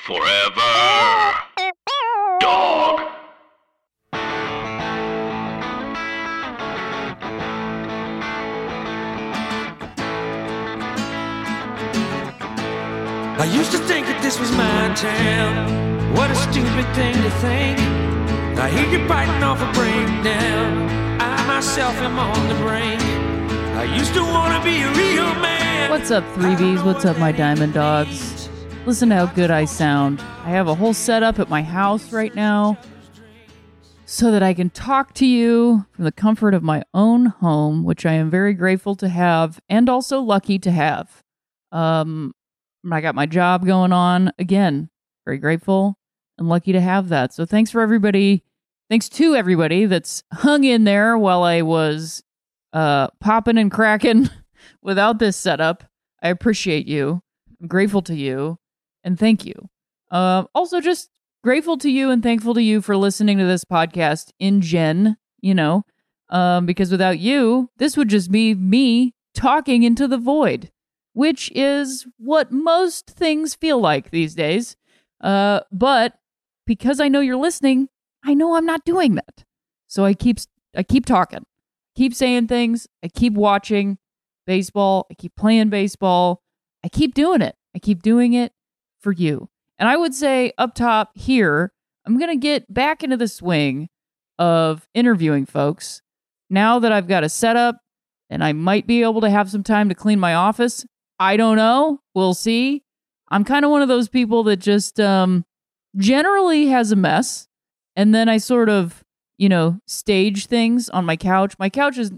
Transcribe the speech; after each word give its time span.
Forever. 0.00 0.60
Dog. 2.40 3.00
I 13.40 13.50
used 13.52 13.72
to 13.72 13.78
think 13.78 14.06
that 14.06 14.20
this 14.22 14.38
was 14.38 14.50
my 14.52 14.94
town. 14.94 16.14
What 16.14 16.30
a 16.30 16.34
stupid 16.36 16.86
thing 16.94 17.14
to 17.14 17.30
think. 17.42 17.78
I 18.58 18.70
hear 18.70 18.88
you 18.88 19.06
biting 19.06 19.42
off 19.42 19.60
a 19.60 19.70
breakdown. 19.72 20.88
I 21.20 21.46
myself 21.46 21.94
am 21.96 22.18
on 22.18 22.48
the 22.48 22.54
brink. 22.54 23.02
I 23.76 23.84
used 23.96 24.14
to 24.14 24.22
want 24.22 24.54
to 24.56 24.62
be 24.64 24.80
a 24.80 24.90
real 24.92 25.34
man. 25.42 25.90
What's 25.90 26.10
up, 26.10 26.24
3Bs? 26.34 26.84
What's 26.84 27.04
up, 27.04 27.18
my 27.18 27.32
diamond 27.32 27.74
dogs? 27.74 28.37
Listen 28.86 29.10
to 29.10 29.16
how 29.16 29.26
good 29.26 29.50
I 29.50 29.66
sound. 29.66 30.20
I 30.20 30.50
have 30.50 30.66
a 30.66 30.74
whole 30.74 30.94
setup 30.94 31.38
at 31.38 31.50
my 31.50 31.62
house 31.62 32.12
right 32.12 32.34
now 32.34 32.78
so 34.06 34.30
that 34.30 34.42
I 34.42 34.54
can 34.54 34.70
talk 34.70 35.12
to 35.14 35.26
you 35.26 35.84
from 35.92 36.04
the 36.04 36.12
comfort 36.12 36.54
of 36.54 36.62
my 36.62 36.82
own 36.94 37.26
home, 37.26 37.84
which 37.84 38.06
I 38.06 38.14
am 38.14 38.30
very 38.30 38.54
grateful 38.54 38.96
to 38.96 39.08
have 39.10 39.60
and 39.68 39.90
also 39.90 40.20
lucky 40.20 40.58
to 40.60 40.70
have. 40.70 41.22
Um, 41.70 42.34
I 42.90 43.02
got 43.02 43.14
my 43.14 43.26
job 43.26 43.66
going 43.66 43.92
on. 43.92 44.32
Again, 44.38 44.88
very 45.26 45.36
grateful 45.36 45.98
and 46.38 46.48
lucky 46.48 46.72
to 46.72 46.80
have 46.80 47.10
that. 47.10 47.34
So 47.34 47.44
thanks 47.44 47.70
for 47.70 47.82
everybody. 47.82 48.44
Thanks 48.88 49.10
to 49.10 49.34
everybody 49.34 49.84
that's 49.84 50.22
hung 50.32 50.64
in 50.64 50.84
there 50.84 51.18
while 51.18 51.42
I 51.42 51.60
was 51.60 52.22
uh 52.72 53.08
popping 53.20 53.58
and 53.58 53.70
cracking 53.70 54.30
without 54.82 55.18
this 55.18 55.36
setup. 55.36 55.84
I 56.22 56.28
appreciate 56.28 56.86
you. 56.86 57.20
I'm 57.60 57.68
grateful 57.68 58.00
to 58.02 58.14
you 58.14 58.58
and 59.08 59.18
thank 59.18 59.44
you. 59.44 59.68
Uh, 60.10 60.44
also 60.54 60.80
just 60.80 61.10
grateful 61.42 61.76
to 61.78 61.90
you 61.90 62.10
and 62.10 62.22
thankful 62.22 62.54
to 62.54 62.62
you 62.62 62.80
for 62.80 62.96
listening 62.96 63.38
to 63.38 63.44
this 63.44 63.64
podcast 63.64 64.30
in 64.38 64.60
gen, 64.60 65.16
you 65.40 65.54
know, 65.54 65.84
um, 66.28 66.66
because 66.66 66.90
without 66.90 67.18
you, 67.18 67.70
this 67.78 67.96
would 67.96 68.08
just 68.08 68.30
be 68.30 68.54
me 68.54 69.14
talking 69.34 69.82
into 69.82 70.06
the 70.06 70.18
void 70.18 70.70
which 71.18 71.50
is 71.52 72.06
what 72.18 72.52
most 72.52 73.08
things 73.10 73.56
feel 73.56 73.80
like 73.80 74.12
these 74.12 74.36
days. 74.36 74.76
Uh, 75.20 75.58
but 75.72 76.14
because 76.64 77.00
I 77.00 77.08
know 77.08 77.18
you're 77.18 77.34
listening, 77.36 77.88
I 78.24 78.34
know 78.34 78.54
I'm 78.54 78.64
not 78.64 78.84
doing 78.84 79.16
that. 79.16 79.44
So 79.88 80.04
I 80.04 80.14
keep 80.14 80.38
I 80.76 80.84
keep 80.84 81.06
talking, 81.06 81.44
keep 81.96 82.14
saying 82.14 82.46
things. 82.46 82.86
I 83.02 83.08
keep 83.08 83.32
watching 83.32 83.98
baseball. 84.46 85.08
I 85.10 85.14
keep 85.14 85.34
playing 85.34 85.70
baseball. 85.70 86.40
I 86.84 86.88
keep 86.88 87.14
doing 87.14 87.42
it. 87.42 87.56
I 87.74 87.80
keep 87.80 88.00
doing 88.00 88.34
it 88.34 88.52
for 89.00 89.12
you. 89.12 89.48
And 89.78 89.88
I 89.88 89.96
would 89.96 90.14
say 90.14 90.52
up 90.58 90.74
top 90.74 91.10
here, 91.14 91.72
I'm 92.06 92.18
gonna 92.18 92.36
get 92.36 92.72
back 92.72 93.02
into 93.02 93.16
the 93.16 93.28
swing 93.28 93.88
of 94.38 94.88
interviewing 94.94 95.46
folks 95.46 96.02
now 96.50 96.78
that 96.78 96.92
I've 96.92 97.08
got 97.08 97.24
a 97.24 97.28
setup 97.28 97.80
and 98.30 98.44
I 98.44 98.52
might 98.52 98.86
be 98.86 99.02
able 99.02 99.20
to 99.22 99.30
have 99.30 99.50
some 99.50 99.62
time 99.62 99.88
to 99.88 99.94
clean 99.94 100.20
my 100.20 100.34
office. 100.34 100.86
I 101.18 101.36
don't 101.36 101.56
know. 101.56 102.00
We'll 102.14 102.34
see. 102.34 102.82
I'm 103.30 103.44
kind 103.44 103.64
of 103.64 103.70
one 103.70 103.82
of 103.82 103.88
those 103.88 104.08
people 104.08 104.42
that 104.44 104.58
just 104.58 105.00
um, 105.00 105.44
generally 105.96 106.66
has 106.66 106.92
a 106.92 106.96
mess. 106.96 107.48
And 107.96 108.14
then 108.14 108.28
I 108.28 108.38
sort 108.38 108.68
of, 108.68 109.02
you 109.38 109.48
know, 109.48 109.80
stage 109.86 110.46
things 110.46 110.88
on 110.88 111.04
my 111.04 111.16
couch. 111.16 111.54
My 111.58 111.68
couch 111.68 111.98
is, 111.98 112.12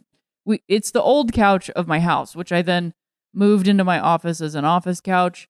we, 0.45 0.63
it's 0.69 0.91
the 0.91 1.03
old 1.03 1.33
couch 1.33 1.71
of 1.71 1.89
my 1.89 2.01
house, 2.01 2.37
which 2.37 2.53
I 2.53 2.63
then 2.63 2.93
moved 3.33 3.69
into 3.69 3.85
my 3.85 3.99
office 3.99 4.41
as 4.41 4.55
an 4.55 4.65
office 4.65 5.01
couch, 5.01 5.49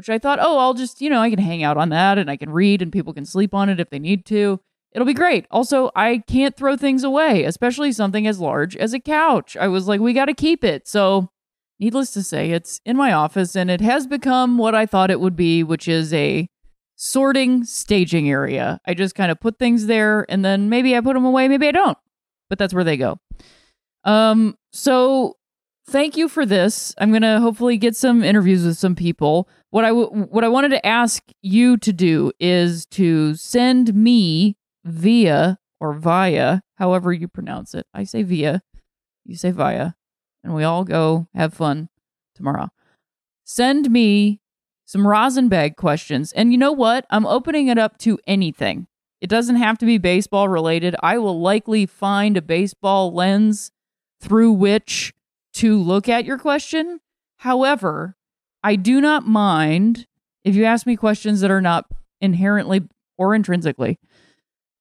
which 0.00 0.08
I 0.08 0.18
thought, 0.18 0.38
oh, 0.40 0.56
I'll 0.56 0.72
just, 0.72 1.02
you 1.02 1.10
know, 1.10 1.20
I 1.20 1.28
can 1.28 1.38
hang 1.38 1.62
out 1.62 1.76
on 1.76 1.90
that 1.90 2.16
and 2.16 2.30
I 2.30 2.38
can 2.38 2.48
read 2.48 2.80
and 2.80 2.90
people 2.90 3.12
can 3.12 3.26
sleep 3.26 3.52
on 3.52 3.68
it 3.68 3.78
if 3.78 3.90
they 3.90 3.98
need 3.98 4.24
to. 4.26 4.58
It'll 4.92 5.04
be 5.04 5.12
great. 5.12 5.44
Also, 5.50 5.90
I 5.94 6.22
can't 6.26 6.56
throw 6.56 6.74
things 6.74 7.04
away, 7.04 7.44
especially 7.44 7.92
something 7.92 8.26
as 8.26 8.40
large 8.40 8.78
as 8.78 8.94
a 8.94 8.98
couch. 8.98 9.58
I 9.58 9.68
was 9.68 9.86
like, 9.86 10.00
we 10.00 10.14
got 10.14 10.24
to 10.24 10.34
keep 10.34 10.64
it. 10.64 10.88
So 10.88 11.28
needless 11.78 12.12
to 12.12 12.22
say, 12.22 12.52
it's 12.52 12.80
in 12.86 12.96
my 12.96 13.12
office 13.12 13.54
and 13.54 13.70
it 13.70 13.82
has 13.82 14.06
become 14.06 14.56
what 14.56 14.74
I 14.74 14.86
thought 14.86 15.10
it 15.10 15.20
would 15.20 15.36
be, 15.36 15.62
which 15.62 15.86
is 15.86 16.14
a 16.14 16.48
sorting 16.96 17.64
staging 17.64 18.30
area. 18.30 18.80
I 18.86 18.94
just 18.94 19.14
kind 19.14 19.30
of 19.30 19.38
put 19.38 19.58
things 19.58 19.84
there 19.84 20.24
and 20.30 20.42
then 20.42 20.70
maybe 20.70 20.96
I 20.96 21.02
put 21.02 21.12
them 21.12 21.26
away, 21.26 21.46
maybe 21.46 21.68
I 21.68 21.72
don't. 21.72 21.98
But 22.48 22.58
that's 22.58 22.72
where 22.72 22.84
they 22.84 22.96
go. 22.96 23.18
Um 24.04 24.56
so 24.72 25.36
thank 25.90 26.16
you 26.16 26.28
for 26.28 26.46
this. 26.46 26.94
I'm 26.98 27.10
going 27.10 27.22
to 27.22 27.40
hopefully 27.40 27.76
get 27.76 27.96
some 27.96 28.22
interviews 28.22 28.64
with 28.64 28.78
some 28.78 28.94
people. 28.94 29.48
What 29.70 29.84
I 29.84 29.88
w- 29.88 30.26
what 30.30 30.44
I 30.44 30.48
wanted 30.48 30.70
to 30.70 30.86
ask 30.86 31.22
you 31.42 31.76
to 31.78 31.92
do 31.92 32.32
is 32.40 32.86
to 32.86 33.34
send 33.34 33.94
me 33.94 34.56
via 34.84 35.58
or 35.80 35.94
via, 35.94 36.62
however 36.76 37.12
you 37.12 37.28
pronounce 37.28 37.74
it. 37.74 37.86
I 37.94 38.04
say 38.04 38.22
via, 38.22 38.62
you 39.24 39.36
say 39.36 39.50
via 39.50 39.94
and 40.42 40.54
we 40.54 40.64
all 40.64 40.84
go 40.84 41.28
have 41.34 41.54
fun 41.54 41.88
tomorrow. 42.34 42.70
Send 43.44 43.90
me 43.90 44.40
some 44.86 45.06
rosin 45.06 45.48
bag 45.48 45.76
questions. 45.76 46.32
And 46.32 46.52
you 46.52 46.58
know 46.58 46.72
what? 46.72 47.06
I'm 47.10 47.26
opening 47.26 47.68
it 47.68 47.78
up 47.78 47.98
to 47.98 48.18
anything. 48.26 48.86
It 49.20 49.28
doesn't 49.30 49.56
have 49.56 49.78
to 49.78 49.86
be 49.86 49.98
baseball 49.98 50.48
related. 50.48 50.96
I 51.02 51.18
will 51.18 51.40
likely 51.40 51.86
find 51.86 52.36
a 52.36 52.42
baseball 52.42 53.12
lens 53.12 53.70
through 54.20 54.52
which 54.52 55.12
to 55.54 55.78
look 55.78 56.08
at 56.08 56.24
your 56.24 56.38
question. 56.38 57.00
However, 57.38 58.16
I 58.62 58.76
do 58.76 59.00
not 59.00 59.26
mind 59.26 60.06
if 60.44 60.54
you 60.54 60.64
ask 60.64 60.86
me 60.86 60.96
questions 60.96 61.40
that 61.40 61.50
are 61.50 61.60
not 61.60 61.86
inherently 62.20 62.82
or 63.18 63.34
intrinsically 63.34 63.98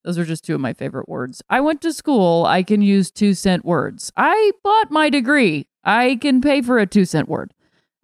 those 0.04 0.18
are 0.18 0.26
just 0.26 0.46
two 0.46 0.56
of 0.56 0.62
my 0.62 0.74
favorite 0.74 1.10
words. 1.10 1.42
I 1.50 1.62
went 1.62 1.82
to 1.82 1.94
school. 1.94 2.46
I 2.46 2.64
can 2.64 2.82
use 2.82 3.12
two 3.12 3.34
cent 3.34 3.66
words. 3.66 4.12
I 4.16 4.52
bought 4.64 4.92
my 4.92 5.10
degree. 5.10 5.68
I 5.84 6.18
can 6.22 6.42
pay 6.42 6.62
for 6.62 6.80
a 6.80 6.88
two 6.88 7.06
cent 7.06 7.28
word. 7.28 7.54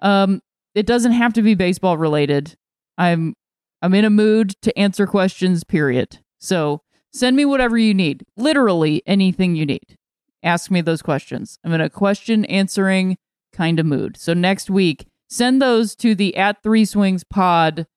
Um, 0.02 0.42
it 0.74 0.86
doesn't 0.86 1.14
have 1.14 1.34
to 1.34 1.42
be 1.42 1.56
baseball 1.56 1.98
related. 1.98 2.56
I'm 2.98 3.34
I'm 3.82 3.94
in 3.94 4.06
a 4.06 4.10
mood 4.10 4.56
to 4.62 4.78
answer 4.78 5.08
questions. 5.08 5.64
Period. 5.64 6.20
So 6.40 6.82
send 7.14 7.36
me 7.36 7.46
whatever 7.46 7.78
you 7.78 7.94
need. 7.94 8.26
Literally 8.36 9.02
anything 9.06 9.56
you 9.56 9.66
need. 9.66 9.98
Ask 10.44 10.70
me 10.70 10.82
those 10.82 11.02
questions. 11.02 11.58
I'm 11.64 11.74
in 11.74 11.82
a 11.82 11.90
question 11.90 12.46
answering 12.46 13.18
kind 13.54 13.80
of 13.80 13.86
mood. 13.86 14.18
So 14.18 14.34
next 14.34 14.70
week, 14.70 15.08
send 15.36 15.62
those 15.62 15.96
to 15.98 16.16
the 16.16 16.36
at 16.38 16.64
three 16.64 16.86
swings 16.86 17.24
pod 17.24 17.88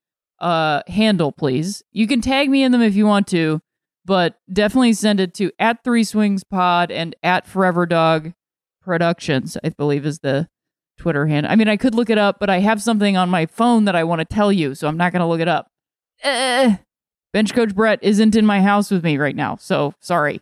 uh 0.41 0.83
handle, 0.87 1.33
please. 1.33 1.83
You 1.93 2.07
can 2.07 2.21
tag 2.21 2.49
me 2.49 2.63
in 2.63 2.73
them 2.73 2.83
if 2.83 2.95
you 2.95 3.07
want 3.07 3.27
to 3.29 3.61
but 4.09 4.39
definitely 4.51 4.95
send 4.95 5.21
it 5.21 5.35
to 5.35 5.53
at 5.59 5.85
Three 5.85 6.03
Swings 6.03 6.43
Pod 6.43 6.91
and 6.91 7.15
at 7.23 7.47
Forever 7.47 7.85
Dog 7.85 8.33
Productions. 8.81 9.59
I 9.63 9.69
believe 9.69 10.07
is 10.07 10.21
the 10.21 10.49
Twitter 10.97 11.27
handle. 11.27 11.53
I 11.53 11.57
mean, 11.57 11.69
I 11.69 11.77
could 11.77 11.95
look 11.95 12.09
it 12.09 12.17
up, 12.17 12.41
but 12.41 12.49
I 12.49 12.61
have 12.61 12.83
something 12.83 13.19
on 13.19 13.29
my 13.29 13.45
phone 13.45 13.85
that 13.85 13.95
I 13.95 14.05
want 14.05 14.21
to 14.21 14.25
tell 14.25 14.51
you, 14.51 14.75
so 14.75 14.89
I'm 14.89 14.97
not 14.97 15.13
going 15.13 15.21
to 15.21 15.27
look 15.27 15.43
it 15.43 15.47
up. 15.47 15.71
Uh, 16.25 16.77
Bench 17.35 17.53
Coach 17.53 17.75
Brett 17.75 17.99
isn't 18.01 18.35
in 18.35 18.47
my 18.47 18.63
house 18.63 18.91
with 18.91 19.05
me 19.05 19.19
right 19.19 19.37
now, 19.37 19.57
so 19.57 19.93
sorry. 20.01 20.41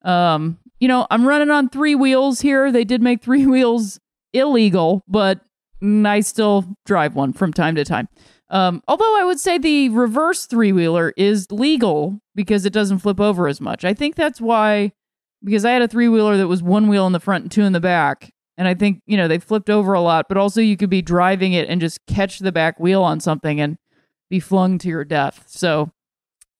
Um, 0.00 0.58
you 0.80 0.88
know, 0.88 1.06
I'm 1.10 1.28
running 1.28 1.50
on 1.50 1.68
three 1.68 1.94
wheels 1.94 2.40
here. 2.40 2.72
They 2.72 2.84
did 2.84 3.02
make 3.02 3.22
three 3.22 3.44
wheels 3.46 4.00
illegal, 4.32 5.04
but 5.06 5.40
I 5.82 6.20
still 6.20 6.76
drive 6.84 7.14
one 7.14 7.32
from 7.32 7.52
time 7.52 7.74
to 7.76 7.84
time. 7.84 8.08
Um, 8.48 8.82
although 8.86 9.18
I 9.18 9.24
would 9.24 9.40
say 9.40 9.58
the 9.58 9.88
reverse 9.88 10.46
three 10.46 10.72
wheeler 10.72 11.12
is 11.16 11.50
legal 11.50 12.20
because 12.34 12.64
it 12.64 12.72
doesn't 12.72 13.00
flip 13.00 13.20
over 13.20 13.48
as 13.48 13.60
much. 13.60 13.84
I 13.84 13.92
think 13.92 14.14
that's 14.14 14.40
why, 14.40 14.92
because 15.42 15.64
I 15.64 15.72
had 15.72 15.82
a 15.82 15.88
three 15.88 16.08
wheeler 16.08 16.36
that 16.36 16.46
was 16.46 16.62
one 16.62 16.88
wheel 16.88 17.06
in 17.06 17.12
the 17.12 17.20
front 17.20 17.44
and 17.44 17.50
two 17.50 17.62
in 17.62 17.72
the 17.72 17.80
back. 17.80 18.32
And 18.56 18.66
I 18.68 18.74
think, 18.74 19.02
you 19.06 19.16
know, 19.16 19.28
they 19.28 19.38
flipped 19.38 19.68
over 19.68 19.92
a 19.92 20.00
lot, 20.00 20.26
but 20.28 20.38
also 20.38 20.60
you 20.60 20.76
could 20.76 20.90
be 20.90 21.02
driving 21.02 21.52
it 21.52 21.68
and 21.68 21.80
just 21.80 22.06
catch 22.06 22.38
the 22.38 22.52
back 22.52 22.80
wheel 22.80 23.02
on 23.02 23.20
something 23.20 23.60
and 23.60 23.76
be 24.30 24.40
flung 24.40 24.78
to 24.78 24.88
your 24.88 25.04
death. 25.04 25.44
So 25.46 25.90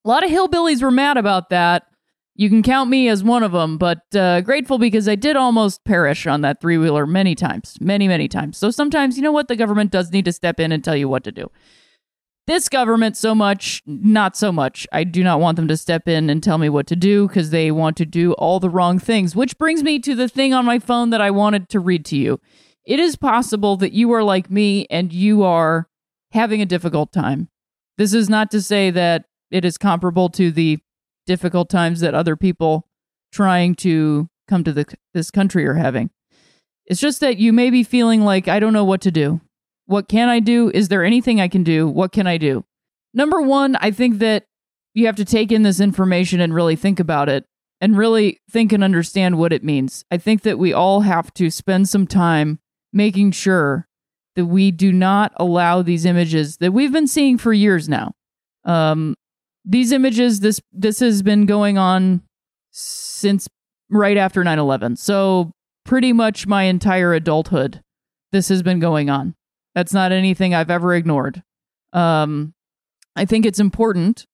a 0.05 0.07
lot 0.07 0.23
of 0.23 0.29
hillbillies 0.29 0.81
were 0.81 0.91
mad 0.91 1.17
about 1.17 1.49
that. 1.49 1.87
You 2.39 2.49
can 2.49 2.61
count 2.61 2.91
me 2.91 3.09
as 3.09 3.23
one 3.23 3.41
of 3.41 3.51
them, 3.51 3.79
but 3.79 4.15
uh, 4.15 4.41
grateful 4.41 4.77
because 4.77 5.09
I 5.09 5.15
did 5.15 5.35
almost 5.35 5.83
perish 5.85 6.27
on 6.27 6.41
that 6.41 6.61
three 6.61 6.77
wheeler 6.77 7.07
many 7.07 7.33
times, 7.33 7.77
many, 7.81 8.07
many 8.07 8.27
times. 8.27 8.59
So 8.59 8.69
sometimes, 8.69 9.17
you 9.17 9.23
know 9.23 9.31
what? 9.31 9.47
The 9.47 9.55
government 9.55 9.91
does 9.91 10.11
need 10.11 10.25
to 10.25 10.31
step 10.31 10.59
in 10.59 10.71
and 10.71 10.83
tell 10.83 10.95
you 10.95 11.09
what 11.09 11.23
to 11.23 11.31
do. 11.31 11.49
This 12.45 12.69
government, 12.69 13.17
so 13.17 13.33
much, 13.33 13.81
not 13.87 14.37
so 14.37 14.51
much. 14.51 14.85
I 14.91 15.03
do 15.03 15.23
not 15.23 15.39
want 15.39 15.55
them 15.55 15.67
to 15.67 15.75
step 15.75 16.07
in 16.07 16.29
and 16.29 16.43
tell 16.43 16.59
me 16.59 16.69
what 16.69 16.85
to 16.87 16.95
do 16.95 17.27
because 17.27 17.49
they 17.49 17.71
want 17.71 17.97
to 17.97 18.05
do 18.05 18.33
all 18.33 18.59
the 18.59 18.69
wrong 18.69 18.99
things, 18.99 19.35
which 19.35 19.57
brings 19.57 19.81
me 19.81 19.97
to 19.99 20.13
the 20.13 20.29
thing 20.29 20.53
on 20.53 20.63
my 20.63 20.77
phone 20.77 21.09
that 21.09 21.21
I 21.21 21.31
wanted 21.31 21.69
to 21.69 21.79
read 21.79 22.05
to 22.05 22.15
you. 22.15 22.39
It 22.85 22.99
is 22.99 23.15
possible 23.15 23.77
that 23.77 23.93
you 23.93 24.13
are 24.13 24.23
like 24.23 24.51
me 24.51 24.85
and 24.91 25.11
you 25.11 25.43
are 25.43 25.89
having 26.33 26.61
a 26.61 26.67
difficult 26.67 27.11
time. 27.11 27.49
This 27.97 28.13
is 28.13 28.29
not 28.29 28.51
to 28.51 28.61
say 28.61 28.91
that 28.91 29.25
it 29.49 29.65
is 29.65 29.77
comparable 29.77 30.29
to 30.29 30.51
the 30.51 30.77
difficult 31.27 31.69
times 31.69 31.99
that 31.99 32.15
other 32.15 32.35
people 32.35 32.87
trying 33.31 33.75
to 33.75 34.27
come 34.47 34.63
to 34.63 34.73
the, 34.73 34.85
this 35.13 35.29
country 35.29 35.67
are 35.67 35.75
having. 35.75 36.09
It's 36.87 37.01
just 37.01 37.19
that 37.19 37.37
you 37.37 37.53
may 37.53 37.69
be 37.69 37.83
feeling 37.83 38.23
like, 38.23 38.47
I 38.47 38.59
don't 38.59 38.73
know 38.73 38.85
what 38.85 39.01
to 39.01 39.11
do. 39.11 39.41
What 39.85 40.07
can 40.07 40.29
I 40.29 40.39
do? 40.39 40.71
Is 40.73 40.87
there 40.87 41.03
anything 41.03 41.39
I 41.39 41.47
can 41.47 41.63
do? 41.63 41.87
What 41.87 42.11
can 42.11 42.25
I 42.25 42.37
do? 42.37 42.65
Number 43.13 43.41
one, 43.41 43.75
I 43.75 43.91
think 43.91 44.19
that 44.19 44.45
you 44.93 45.05
have 45.05 45.15
to 45.17 45.25
take 45.25 45.51
in 45.51 45.63
this 45.63 45.79
information 45.79 46.39
and 46.39 46.53
really 46.53 46.75
think 46.75 46.99
about 46.99 47.29
it 47.29 47.45
and 47.79 47.97
really 47.97 48.39
think 48.49 48.73
and 48.73 48.83
understand 48.83 49.37
what 49.37 49.53
it 49.53 49.63
means. 49.63 50.03
I 50.09 50.17
think 50.17 50.41
that 50.41 50.57
we 50.57 50.73
all 50.73 51.01
have 51.01 51.33
to 51.35 51.51
spend 51.51 51.87
some 51.89 52.07
time 52.07 52.59
making 52.91 53.31
sure 53.31 53.87
that 54.35 54.45
we 54.45 54.71
do 54.71 54.91
not 54.91 55.33
allow 55.35 55.81
these 55.81 56.05
images 56.05 56.57
that 56.57 56.71
we've 56.71 56.91
been 56.91 57.07
seeing 57.07 57.37
for 57.37 57.53
years 57.53 57.87
now. 57.87 58.13
Um, 58.65 59.15
these 59.67 59.91
images, 59.91 60.39
this 60.39 60.61
this 60.71 60.99
has 61.01 61.21
been 61.21 61.45
going 61.45 61.77
on 61.77 62.21
since 62.71 63.47
right 63.89 64.17
after 64.17 64.43
9-11. 64.43 64.97
So 64.97 65.51
pretty 65.85 66.13
much 66.13 66.47
my 66.47 66.63
entire 66.63 67.13
adulthood, 67.13 67.81
this 68.31 68.49
has 68.49 68.63
been 68.63 68.79
going 68.79 69.09
on. 69.09 69.35
That's 69.75 69.93
not 69.93 70.11
anything 70.11 70.55
I've 70.55 70.71
ever 70.71 70.95
ignored. 70.95 71.43
Um, 71.93 72.53
I 73.15 73.25
think 73.25 73.45
it's 73.45 73.59
important 73.59 74.25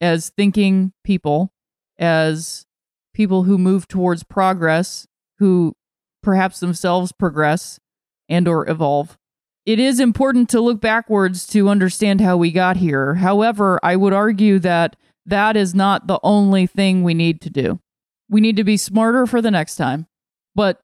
as 0.00 0.30
thinking 0.30 0.92
people, 1.04 1.52
as 1.98 2.66
people 3.14 3.44
who 3.44 3.58
move 3.58 3.88
towards 3.88 4.24
progress, 4.24 5.06
who 5.38 5.74
perhaps 6.22 6.60
themselves 6.60 7.12
progress 7.12 7.78
and 8.28 8.46
or 8.46 8.68
evolve. 8.68 9.18
It 9.64 9.78
is 9.78 10.00
important 10.00 10.48
to 10.50 10.60
look 10.60 10.80
backwards 10.80 11.46
to 11.48 11.68
understand 11.68 12.20
how 12.20 12.36
we 12.36 12.50
got 12.50 12.76
here. 12.76 13.14
However, 13.14 13.78
I 13.82 13.96
would 13.96 14.12
argue 14.12 14.58
that 14.60 14.96
that 15.26 15.56
is 15.56 15.74
not 15.74 16.08
the 16.08 16.18
only 16.22 16.66
thing 16.66 17.02
we 17.02 17.14
need 17.14 17.40
to 17.42 17.50
do. 17.50 17.78
We 18.28 18.40
need 18.40 18.56
to 18.56 18.64
be 18.64 18.76
smarter 18.76 19.26
for 19.26 19.40
the 19.40 19.50
next 19.50 19.76
time, 19.76 20.06
but 20.54 20.80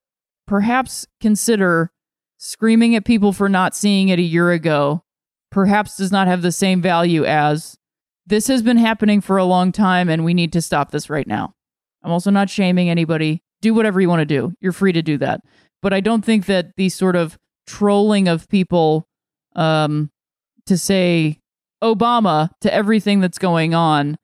perhaps 0.47 1.07
consider 1.21 1.91
screaming 2.37 2.95
at 2.95 3.05
people 3.05 3.33
for 3.33 3.49
not 3.49 3.75
seeing 3.75 4.11
it 4.11 4.19
a 4.19 4.23
year 4.23 4.53
ago 4.53 5.03
perhaps 5.51 5.97
does 5.97 6.13
not 6.13 6.29
have 6.29 6.43
the 6.43 6.53
same 6.53 6.81
value 6.83 7.25
as 7.25 7.77
this 8.27 8.47
has 8.49 8.63
been 8.63 8.77
happening 8.77 9.21
for 9.21 9.39
a 9.39 9.45
long 9.45 9.73
time 9.73 10.09
and 10.09 10.25
we 10.25 10.35
need 10.35 10.53
to 10.53 10.63
stop 10.63 10.91
this 10.91 11.09
right 11.09 11.27
now. 11.27 11.55
I'm 12.03 12.13
also 12.13 12.31
not 12.31 12.51
shaming 12.51 12.91
anybody. 12.91 13.43
Do 13.61 13.75
whatever 13.75 14.01
you 14.01 14.09
want 14.09 14.21
to 14.21 14.27
do. 14.27 14.53
You're 14.61 14.73
free 14.73 14.93
to 14.93 15.03
do 15.03 15.19
that. 15.19 15.41
But 15.81 15.93
I 15.93 16.01
don't 16.01 16.25
think 16.25 16.47
that 16.47 16.77
these 16.77 16.95
sort 16.95 17.17
of 17.17 17.39
trolling 17.69 18.27
of 18.27 18.49
people 18.49 19.07
um, 19.55 20.11
to 20.67 20.77
say 20.77 21.39
Obama 21.83 22.51
to 22.61 22.73
everything 22.73 23.21
that's 23.21 23.39
going 23.39 23.75
on 23.75 24.17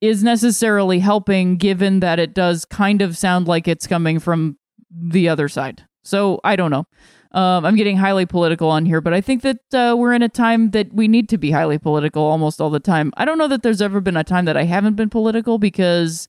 is 0.00 0.24
necessarily 0.24 0.98
helping, 0.98 1.56
given 1.56 2.00
that 2.00 2.18
it 2.18 2.34
does 2.34 2.64
kind 2.64 3.02
of 3.02 3.16
sound 3.16 3.46
like 3.46 3.68
it's 3.68 3.86
coming 3.86 4.18
from 4.18 4.56
the 4.90 5.28
other 5.28 5.48
side. 5.48 5.84
So 6.02 6.40
I 6.42 6.56
don't 6.56 6.70
know. 6.70 6.86
Um, 7.32 7.64
I'm 7.64 7.76
getting 7.76 7.96
highly 7.96 8.26
political 8.26 8.68
on 8.68 8.84
here, 8.84 9.00
but 9.00 9.14
I 9.14 9.20
think 9.20 9.42
that 9.42 9.58
uh, 9.72 9.96
we're 9.96 10.12
in 10.12 10.22
a 10.22 10.28
time 10.28 10.72
that 10.72 10.92
we 10.92 11.08
need 11.08 11.28
to 11.30 11.38
be 11.38 11.50
highly 11.50 11.78
political 11.78 12.22
almost 12.22 12.60
all 12.60 12.68
the 12.68 12.80
time. 12.80 13.12
I 13.16 13.24
don't 13.24 13.38
know 13.38 13.48
that 13.48 13.62
there's 13.62 13.80
ever 13.80 14.00
been 14.00 14.18
a 14.18 14.24
time 14.24 14.44
that 14.44 14.56
I 14.56 14.64
haven't 14.64 14.96
been 14.96 15.08
political 15.08 15.58
because 15.58 16.28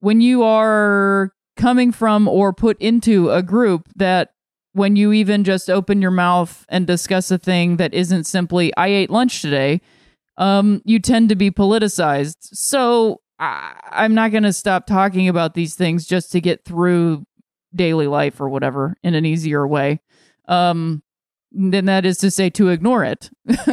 when 0.00 0.20
you 0.20 0.42
are 0.42 1.32
coming 1.56 1.92
from 1.92 2.26
or 2.26 2.52
put 2.52 2.80
into 2.80 3.30
a 3.30 3.42
group 3.42 3.88
that 3.94 4.30
when 4.76 4.94
you 4.94 5.12
even 5.12 5.42
just 5.42 5.70
open 5.70 6.02
your 6.02 6.10
mouth 6.10 6.66
and 6.68 6.86
discuss 6.86 7.30
a 7.30 7.38
thing 7.38 7.78
that 7.78 7.94
isn't 7.94 8.24
simply 8.24 8.76
I 8.76 8.88
ate 8.88 9.10
lunch 9.10 9.40
today, 9.40 9.80
um, 10.36 10.82
you 10.84 10.98
tend 10.98 11.30
to 11.30 11.34
be 11.34 11.50
politicized. 11.50 12.36
So 12.40 13.22
I- 13.38 13.74
I'm 13.90 14.14
not 14.14 14.32
going 14.32 14.42
to 14.42 14.52
stop 14.52 14.86
talking 14.86 15.28
about 15.28 15.54
these 15.54 15.74
things 15.74 16.06
just 16.06 16.30
to 16.32 16.40
get 16.42 16.64
through 16.64 17.24
daily 17.74 18.06
life 18.06 18.40
or 18.40 18.48
whatever 18.48 18.96
in 19.02 19.14
an 19.14 19.26
easier 19.26 19.66
way 19.66 20.00
um 20.48 21.02
then 21.52 21.84
that 21.84 22.06
is 22.06 22.16
to 22.18 22.30
say 22.30 22.48
to 22.48 22.68
ignore 22.68 23.04
it 23.04 23.28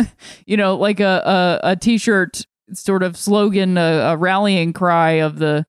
you 0.46 0.58
know 0.58 0.76
like 0.76 1.00
a 1.00 1.60
a, 1.64 1.72
a 1.72 1.76
t-shirt 1.76 2.46
sort 2.74 3.04
of 3.04 3.16
slogan 3.16 3.78
a, 3.78 3.82
a, 3.82 4.18
rallying 4.18 4.74
cry 4.74 5.12
of 5.12 5.40
the 5.40 5.66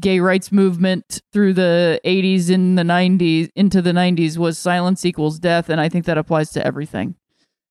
gay 0.00 0.20
rights 0.20 0.52
movement 0.52 1.22
through 1.32 1.52
the 1.52 2.00
80s 2.04 2.50
in 2.50 2.74
the 2.74 2.82
90s 2.82 3.50
into 3.54 3.80
the 3.80 3.92
90s 3.92 4.36
was 4.36 4.58
silence 4.58 5.04
equals 5.04 5.38
death 5.38 5.68
and 5.68 5.80
i 5.80 5.88
think 5.88 6.04
that 6.04 6.18
applies 6.18 6.50
to 6.50 6.64
everything 6.66 7.14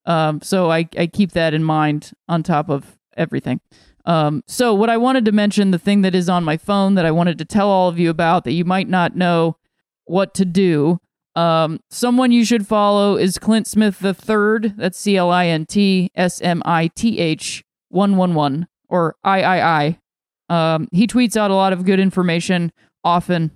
um 0.05 0.41
so 0.41 0.71
i 0.71 0.87
i 0.97 1.07
keep 1.07 1.31
that 1.33 1.53
in 1.53 1.63
mind 1.63 2.11
on 2.27 2.41
top 2.41 2.69
of 2.69 2.97
everything 3.15 3.61
um 4.05 4.43
so 4.47 4.73
what 4.73 4.89
i 4.89 4.97
wanted 4.97 5.25
to 5.25 5.31
mention 5.31 5.71
the 5.71 5.79
thing 5.79 6.01
that 6.01 6.15
is 6.15 6.27
on 6.27 6.43
my 6.43 6.57
phone 6.57 6.95
that 6.95 7.05
i 7.05 7.11
wanted 7.11 7.37
to 7.37 7.45
tell 7.45 7.69
all 7.69 7.89
of 7.89 7.99
you 7.99 8.09
about 8.09 8.43
that 8.43 8.53
you 8.53 8.65
might 8.65 8.89
not 8.89 9.15
know 9.15 9.57
what 10.05 10.33
to 10.33 10.45
do 10.45 10.99
um, 11.35 11.81
someone 11.89 12.31
you 12.31 12.45
should 12.45 12.65
follow 12.65 13.17
is 13.17 13.37
Clint 13.37 13.67
Smith 13.67 13.99
the 13.99 14.13
third. 14.13 14.75
That's 14.77 14.97
C 14.97 15.17
L 15.17 15.29
I 15.29 15.47
N 15.47 15.65
T 15.65 16.09
S 16.15 16.41
M 16.41 16.61
I 16.65 16.87
T 16.87 17.19
H 17.19 17.63
one 17.89 18.15
one 18.15 18.33
one 18.33 18.67
or 18.87 19.15
I 19.23 19.41
I 19.41 19.79
I. 19.83 19.99
Um, 20.49 20.87
he 20.91 21.07
tweets 21.07 21.35
out 21.35 21.51
a 21.51 21.55
lot 21.55 21.73
of 21.73 21.85
good 21.85 21.99
information 21.99 22.71
often. 23.03 23.51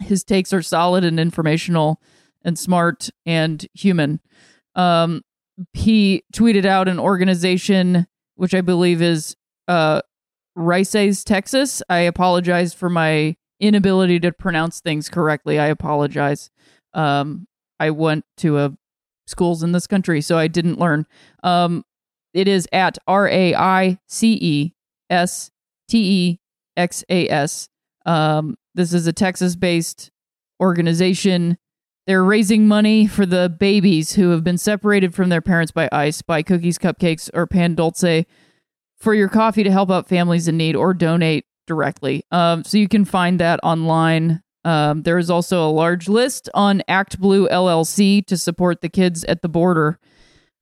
His 0.00 0.24
takes 0.24 0.52
are 0.52 0.62
solid 0.62 1.04
and 1.04 1.20
informational 1.20 2.00
and 2.42 2.58
smart 2.58 3.10
and 3.24 3.66
human. 3.74 4.20
Um, 4.74 5.22
he 5.72 6.24
tweeted 6.34 6.64
out 6.64 6.88
an 6.88 6.98
organization 6.98 8.06
which 8.36 8.54
I 8.54 8.60
believe 8.60 9.00
is 9.00 9.36
uh, 9.68 10.02
Rices, 10.56 11.24
Texas. 11.24 11.82
I 11.88 12.00
apologize 12.00 12.74
for 12.74 12.90
my 12.90 13.36
inability 13.60 14.20
to 14.20 14.32
pronounce 14.32 14.80
things 14.80 15.08
correctly. 15.08 15.58
I 15.58 15.66
apologize. 15.66 16.50
Um, 16.92 17.46
I 17.78 17.90
went 17.90 18.24
to 18.38 18.58
a 18.58 18.76
schools 19.26 19.62
in 19.62 19.72
this 19.72 19.86
country, 19.86 20.20
so 20.20 20.38
I 20.38 20.48
didn't 20.48 20.78
learn. 20.78 21.06
Um, 21.42 21.84
it 22.32 22.48
is 22.48 22.68
at 22.72 22.98
R 23.06 23.28
A 23.28 23.54
I 23.54 23.98
C 24.08 24.38
E 24.40 24.72
S 25.10 25.50
T 25.88 25.98
E 25.98 26.40
X 26.76 27.04
A 27.08 27.28
S. 27.28 27.68
Um, 28.06 28.56
this 28.74 28.92
is 28.92 29.06
a 29.06 29.12
Texas 29.12 29.56
based 29.56 30.10
organization. 30.60 31.56
They're 32.06 32.24
raising 32.24 32.68
money 32.68 33.06
for 33.06 33.24
the 33.24 33.48
babies 33.48 34.14
who 34.14 34.30
have 34.30 34.44
been 34.44 34.58
separated 34.58 35.14
from 35.14 35.30
their 35.30 35.40
parents 35.40 35.72
by 35.72 35.88
ice, 35.90 36.20
by 36.20 36.42
cookies, 36.42 36.76
cupcakes, 36.76 37.30
or 37.32 37.46
pan 37.46 37.74
dulce 37.74 38.26
for 38.98 39.14
your 39.14 39.28
coffee 39.28 39.62
to 39.62 39.70
help 39.70 39.90
out 39.90 40.08
families 40.08 40.48
in 40.48 40.56
need 40.56 40.76
or 40.76 40.92
donate 40.92 41.46
directly. 41.66 42.24
Um, 42.30 42.64
so 42.64 42.76
you 42.76 42.88
can 42.88 43.04
find 43.04 43.40
that 43.40 43.60
online. 43.62 44.42
Um, 44.64 45.02
there 45.02 45.18
is 45.18 45.30
also 45.30 45.66
a 45.66 45.70
large 45.70 46.08
list 46.08 46.48
on 46.54 46.82
Act 46.88 47.18
Blue 47.18 47.48
LLC 47.48 48.24
to 48.26 48.36
support 48.36 48.80
the 48.80 48.88
kids 48.88 49.24
at 49.24 49.42
the 49.42 49.48
border. 49.48 49.98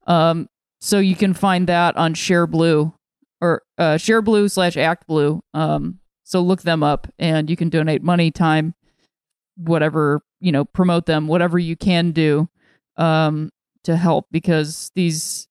Um, 0.06 0.48
so 0.80 0.98
you 0.98 1.14
can 1.14 1.34
find 1.34 1.68
that 1.68 1.96
on 1.96 2.14
Share 2.14 2.46
Blue 2.46 2.94
or 3.42 3.62
uh, 3.76 3.96
Share 3.98 4.22
Blue 4.22 4.48
slash 4.48 4.76
Act 4.76 5.06
Blue. 5.06 5.42
Um, 5.52 5.98
so 6.22 6.40
look 6.40 6.62
them 6.62 6.82
up 6.82 7.08
and 7.18 7.50
you 7.50 7.56
can 7.56 7.68
donate 7.68 8.02
money, 8.02 8.30
time, 8.30 8.74
whatever, 9.56 10.22
you 10.40 10.52
know, 10.52 10.64
promote 10.64 11.06
them, 11.06 11.26
whatever 11.26 11.58
you 11.58 11.76
can 11.76 12.12
do 12.12 12.48
um, 12.96 13.50
to 13.82 13.96
help 13.96 14.26
because 14.30 14.92
these 14.94 15.48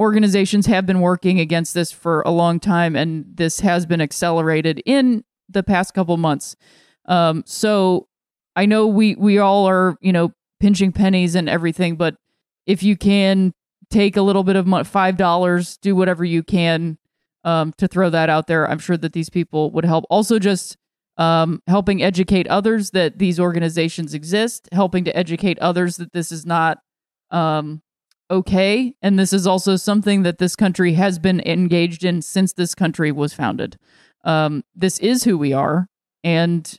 organizations 0.00 0.66
have 0.66 0.86
been 0.86 1.00
working 1.00 1.38
against 1.38 1.74
this 1.74 1.92
for 1.92 2.22
a 2.22 2.30
long 2.30 2.58
time 2.58 2.96
and 2.96 3.26
this 3.34 3.60
has 3.60 3.84
been 3.84 4.00
accelerated 4.00 4.82
in 4.86 5.22
the 5.48 5.62
past 5.62 5.92
couple 5.92 6.16
months. 6.16 6.56
Um, 7.04 7.44
so 7.46 8.08
I 8.56 8.64
know 8.64 8.86
we 8.86 9.14
we 9.16 9.38
all 9.38 9.66
are 9.66 9.98
you 10.00 10.12
know 10.12 10.32
pinching 10.60 10.92
pennies 10.92 11.34
and 11.34 11.48
everything, 11.48 11.96
but 11.96 12.16
if 12.66 12.82
you 12.82 12.96
can 12.96 13.52
take 13.90 14.16
a 14.16 14.22
little 14.22 14.42
bit 14.42 14.56
of 14.56 14.66
money, 14.66 14.84
five 14.84 15.18
dollars, 15.18 15.76
do 15.76 15.94
whatever 15.94 16.24
you 16.24 16.42
can 16.42 16.96
um, 17.44 17.72
to 17.78 17.86
throw 17.86 18.10
that 18.10 18.28
out 18.28 18.46
there. 18.46 18.68
I'm 18.68 18.78
sure 18.78 18.96
that 18.96 19.12
these 19.12 19.30
people 19.30 19.70
would 19.72 19.84
help. 19.84 20.04
Also, 20.10 20.38
just 20.38 20.76
um, 21.16 21.62
helping 21.66 22.02
educate 22.02 22.48
others 22.48 22.90
that 22.90 23.18
these 23.18 23.38
organizations 23.38 24.14
exist, 24.14 24.68
helping 24.72 25.04
to 25.04 25.16
educate 25.16 25.58
others 25.60 25.96
that 25.96 26.12
this 26.12 26.32
is 26.32 26.44
not 26.44 26.78
um, 27.30 27.82
okay, 28.30 28.94
and 29.02 29.18
this 29.18 29.32
is 29.32 29.46
also 29.46 29.76
something 29.76 30.22
that 30.22 30.38
this 30.38 30.56
country 30.56 30.94
has 30.94 31.18
been 31.18 31.40
engaged 31.40 32.04
in 32.04 32.22
since 32.22 32.52
this 32.52 32.74
country 32.74 33.12
was 33.12 33.34
founded. 33.34 33.76
Um, 34.24 34.64
this 34.74 34.98
is 34.98 35.24
who 35.24 35.36
we 35.36 35.52
are, 35.52 35.88
and 36.22 36.78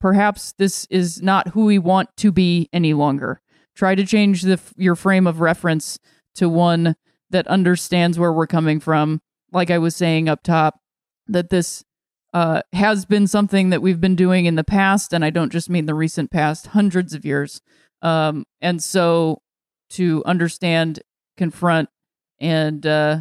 perhaps 0.00 0.54
this 0.58 0.86
is 0.90 1.22
not 1.22 1.48
who 1.48 1.66
we 1.66 1.78
want 1.78 2.08
to 2.18 2.32
be 2.32 2.68
any 2.72 2.94
longer. 2.94 3.40
Try 3.74 3.94
to 3.94 4.06
change 4.06 4.42
the 4.42 4.58
your 4.76 4.96
frame 4.96 5.26
of 5.26 5.40
reference 5.40 5.98
to 6.36 6.48
one 6.48 6.96
that 7.30 7.46
understands 7.48 8.18
where 8.18 8.32
we're 8.32 8.46
coming 8.46 8.80
from. 8.80 9.20
Like 9.56 9.70
I 9.70 9.78
was 9.78 9.96
saying 9.96 10.28
up 10.28 10.42
top, 10.42 10.78
that 11.28 11.48
this 11.48 11.82
uh, 12.34 12.60
has 12.74 13.06
been 13.06 13.26
something 13.26 13.70
that 13.70 13.80
we've 13.80 14.00
been 14.00 14.14
doing 14.14 14.44
in 14.44 14.54
the 14.54 14.62
past, 14.62 15.14
and 15.14 15.24
I 15.24 15.30
don't 15.30 15.50
just 15.50 15.70
mean 15.70 15.86
the 15.86 15.94
recent 15.94 16.30
past, 16.30 16.68
hundreds 16.68 17.14
of 17.14 17.24
years. 17.24 17.62
Um, 18.02 18.44
and 18.60 18.82
so 18.82 19.40
to 19.90 20.22
understand, 20.26 21.00
confront, 21.38 21.88
and 22.38 22.86
uh, 22.86 23.20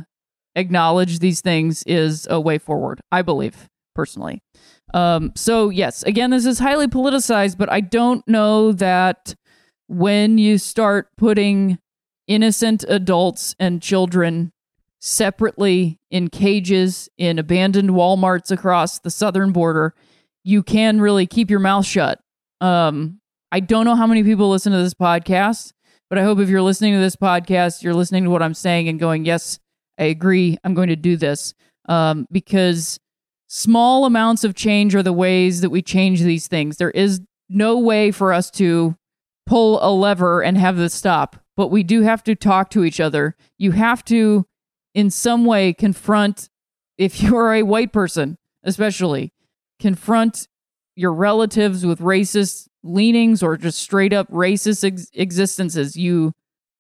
acknowledge 0.56 1.20
these 1.20 1.40
things 1.40 1.84
is 1.84 2.28
a 2.30 2.42
way 2.42 2.58
forward, 2.58 3.00
I 3.14 3.22
believe, 3.22 3.70
personally. 3.94 4.42
Um, 4.94 5.32
so, 5.36 5.70
yes, 5.70 6.04
again, 6.04 6.32
this 6.32 6.46
is 6.46 6.60
highly 6.60 6.88
politicized, 6.88 7.58
but 7.58 7.72
I 7.72 7.80
don't 7.80 8.28
know 8.28 8.74
that 8.74 9.36
when 9.88 10.38
you 10.38 10.58
start 10.58 11.08
putting 11.16 11.80
innocent 12.28 12.84
adults 12.90 13.56
and 13.58 13.82
children 13.82 14.52
separately 15.06 16.00
in 16.10 16.28
cages 16.30 17.08
in 17.16 17.38
abandoned 17.38 17.92
Walmarts 17.92 18.50
across 18.50 18.98
the 18.98 19.12
southern 19.12 19.52
border, 19.52 19.94
you 20.44 20.64
can 20.64 21.00
really 21.00 21.28
keep 21.28 21.52
your 21.52 21.60
mouth 21.60 21.86
shut. 21.86 22.20
Um, 22.60 23.20
I 23.52 23.60
don't 23.60 23.86
know 23.86 23.96
how 23.96 24.08
many 24.08 24.24
people 24.24 24.50
listen 24.50 24.72
to 24.72 24.80
this 24.80 24.96
podcast, 24.96 25.74
but 26.10 26.18
I 26.18 26.24
hope 26.24 26.40
if 26.40 26.50
you're 26.50 26.64
listening 26.64 26.94
to 26.96 27.00
this 27.00 27.16
podcast, 27.16 27.84
you're 27.84 27.94
listening 27.94 28.24
to 28.24 28.32
what 28.32 28.42
I'm 28.42 28.56
saying 28.56 28.90
and 28.90 29.00
going, 29.00 29.26
yes, 29.26 29.60
I 30.00 30.06
agree. 30.06 30.58
I'm 30.64 30.74
going 30.74 30.90
to 30.90 30.96
do 30.96 31.18
this. 31.18 31.54
Um, 31.88 32.28
because 32.32 33.00
small 33.48 34.06
amounts 34.06 34.44
of 34.44 34.56
change 34.56 34.96
are 34.96 35.04
the 35.04 35.14
ways 35.14 35.62
that 35.62 35.70
we 35.70 35.84
change 35.84 36.22
these 36.22 36.48
things. 36.48 36.78
There 36.78 36.90
is 36.90 37.22
no 37.48 37.78
way 37.78 38.10
for 38.10 38.34
us 38.34 38.50
to 38.52 38.98
pull 39.46 39.80
a 39.84 39.94
lever 39.94 40.42
and 40.42 40.58
have 40.58 40.78
this 40.78 40.96
stop, 40.96 41.36
but 41.56 41.68
we 41.68 41.84
do 41.84 42.02
have 42.02 42.24
to 42.24 42.34
talk 42.34 42.72
to 42.72 42.84
each 42.84 43.00
other. 43.00 43.36
You 43.60 43.72
have 43.72 44.04
to, 44.06 44.48
in 44.96 45.12
some 45.12 45.46
way, 45.46 45.74
confront, 45.74 46.50
if 46.98 47.22
you're 47.22 47.54
a 47.54 47.62
white 47.62 47.94
person, 47.94 48.40
especially, 48.64 49.32
confront 49.80 50.48
your 50.96 51.14
relatives 51.14 51.86
with 51.86 52.00
racist 52.00 52.68
leanings 52.82 53.44
or 53.44 53.58
just 53.58 53.78
straight 53.78 54.14
up 54.14 54.30
racist 54.32 54.84
ex- 54.84 55.10
existences. 55.14 55.96
You 55.98 56.32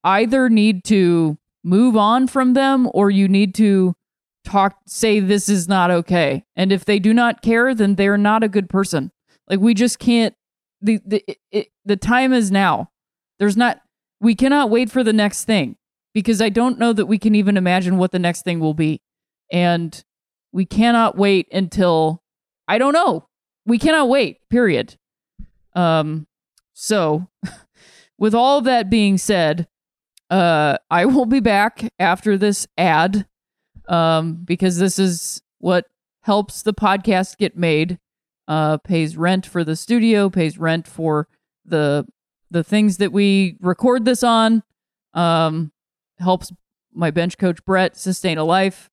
either 0.03 0.49
need 0.49 0.83
to 0.85 1.37
move 1.63 1.97
on 1.97 2.27
from 2.27 2.53
them 2.53 2.89
or 2.93 3.09
you 3.09 3.27
need 3.27 3.53
to 3.55 3.93
talk 4.45 4.77
say 4.87 5.19
this 5.19 5.49
is 5.49 5.67
not 5.67 5.91
okay. 5.91 6.45
And 6.55 6.71
if 6.71 6.85
they 6.85 6.99
do 6.99 7.13
not 7.13 7.41
care, 7.41 7.75
then 7.75 7.95
they're 7.95 8.17
not 8.17 8.43
a 8.43 8.47
good 8.47 8.69
person. 8.69 9.11
Like 9.49 9.59
we 9.59 9.73
just 9.73 9.99
can't 9.99 10.33
the 10.81 10.99
the 11.05 11.23
it, 11.51 11.67
the 11.83 11.97
time 11.97 12.31
is 12.31 12.51
now. 12.51 12.91
There's 13.39 13.57
not 13.57 13.81
we 14.21 14.35
cannot 14.35 14.69
wait 14.69 14.89
for 14.89 15.03
the 15.03 15.11
next 15.11 15.43
thing 15.45 15.75
because 16.15 16.41
I 16.41 16.47
don't 16.47 16.79
know 16.79 16.93
that 16.93 17.07
we 17.07 17.19
can 17.19 17.35
even 17.35 17.57
imagine 17.57 17.97
what 17.97 18.13
the 18.13 18.19
next 18.19 18.43
thing 18.43 18.61
will 18.61 18.73
be. 18.73 19.01
And 19.51 20.01
we 20.53 20.65
cannot 20.65 21.17
wait 21.17 21.47
until 21.51 22.23
I 22.69 22.77
don't 22.77 22.93
know. 22.93 23.27
We 23.65 23.77
cannot 23.77 24.07
wait. 24.07 24.37
Period. 24.49 24.95
Um, 25.75 26.25
so, 26.73 27.27
with 28.17 28.33
all 28.33 28.61
that 28.61 28.89
being 28.89 29.17
said, 29.17 29.67
uh, 30.29 30.77
I 30.89 31.03
will 31.05 31.25
be 31.25 31.41
back 31.41 31.91
after 31.99 32.37
this 32.37 32.65
ad, 32.77 33.27
um, 33.89 34.35
because 34.45 34.77
this 34.77 34.97
is 34.97 35.41
what 35.59 35.85
helps 36.21 36.61
the 36.61 36.73
podcast 36.73 37.37
get 37.37 37.57
made. 37.57 37.99
Uh, 38.47 38.77
pays 38.77 39.17
rent 39.17 39.45
for 39.45 39.65
the 39.65 39.75
studio, 39.75 40.29
pays 40.29 40.57
rent 40.57 40.87
for 40.87 41.27
the 41.65 42.07
the 42.51 42.63
things 42.63 42.97
that 42.97 43.11
we 43.11 43.57
record 43.59 44.05
this 44.05 44.23
on. 44.23 44.63
Um, 45.13 45.71
helps 46.19 46.51
my 46.93 47.11
bench 47.11 47.37
coach 47.37 47.63
Brett 47.65 47.97
sustain 47.97 48.37
a 48.37 48.43
life. 48.43 48.89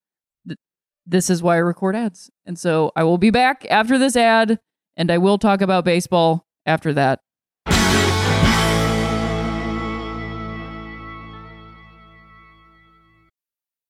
This 1.05 1.29
is 1.29 1.43
why 1.43 1.57
I 1.57 1.59
record 1.59 1.97
ads, 1.97 2.31
and 2.47 2.57
so 2.59 2.93
I 2.95 3.03
will 3.03 3.19
be 3.19 3.31
back 3.31 3.67
after 3.69 3.99
this 3.99 4.17
ad, 4.17 4.61
and 4.97 5.11
I 5.11 5.19
will 5.19 5.37
talk 5.37 5.61
about 5.61 5.85
baseball 5.85 6.47
after 6.65 6.93
that. 6.93 7.21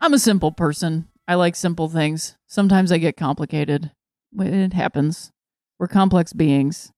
I'm 0.00 0.14
a 0.14 0.18
simple 0.18 0.52
person. 0.52 1.08
I 1.26 1.34
like 1.34 1.56
simple 1.56 1.88
things. 1.88 2.36
Sometimes 2.46 2.92
I 2.92 2.98
get 2.98 3.16
complicated. 3.16 3.90
It 4.38 4.72
happens. 4.72 5.32
We're 5.78 5.88
complex 5.88 6.32
beings. 6.32 6.92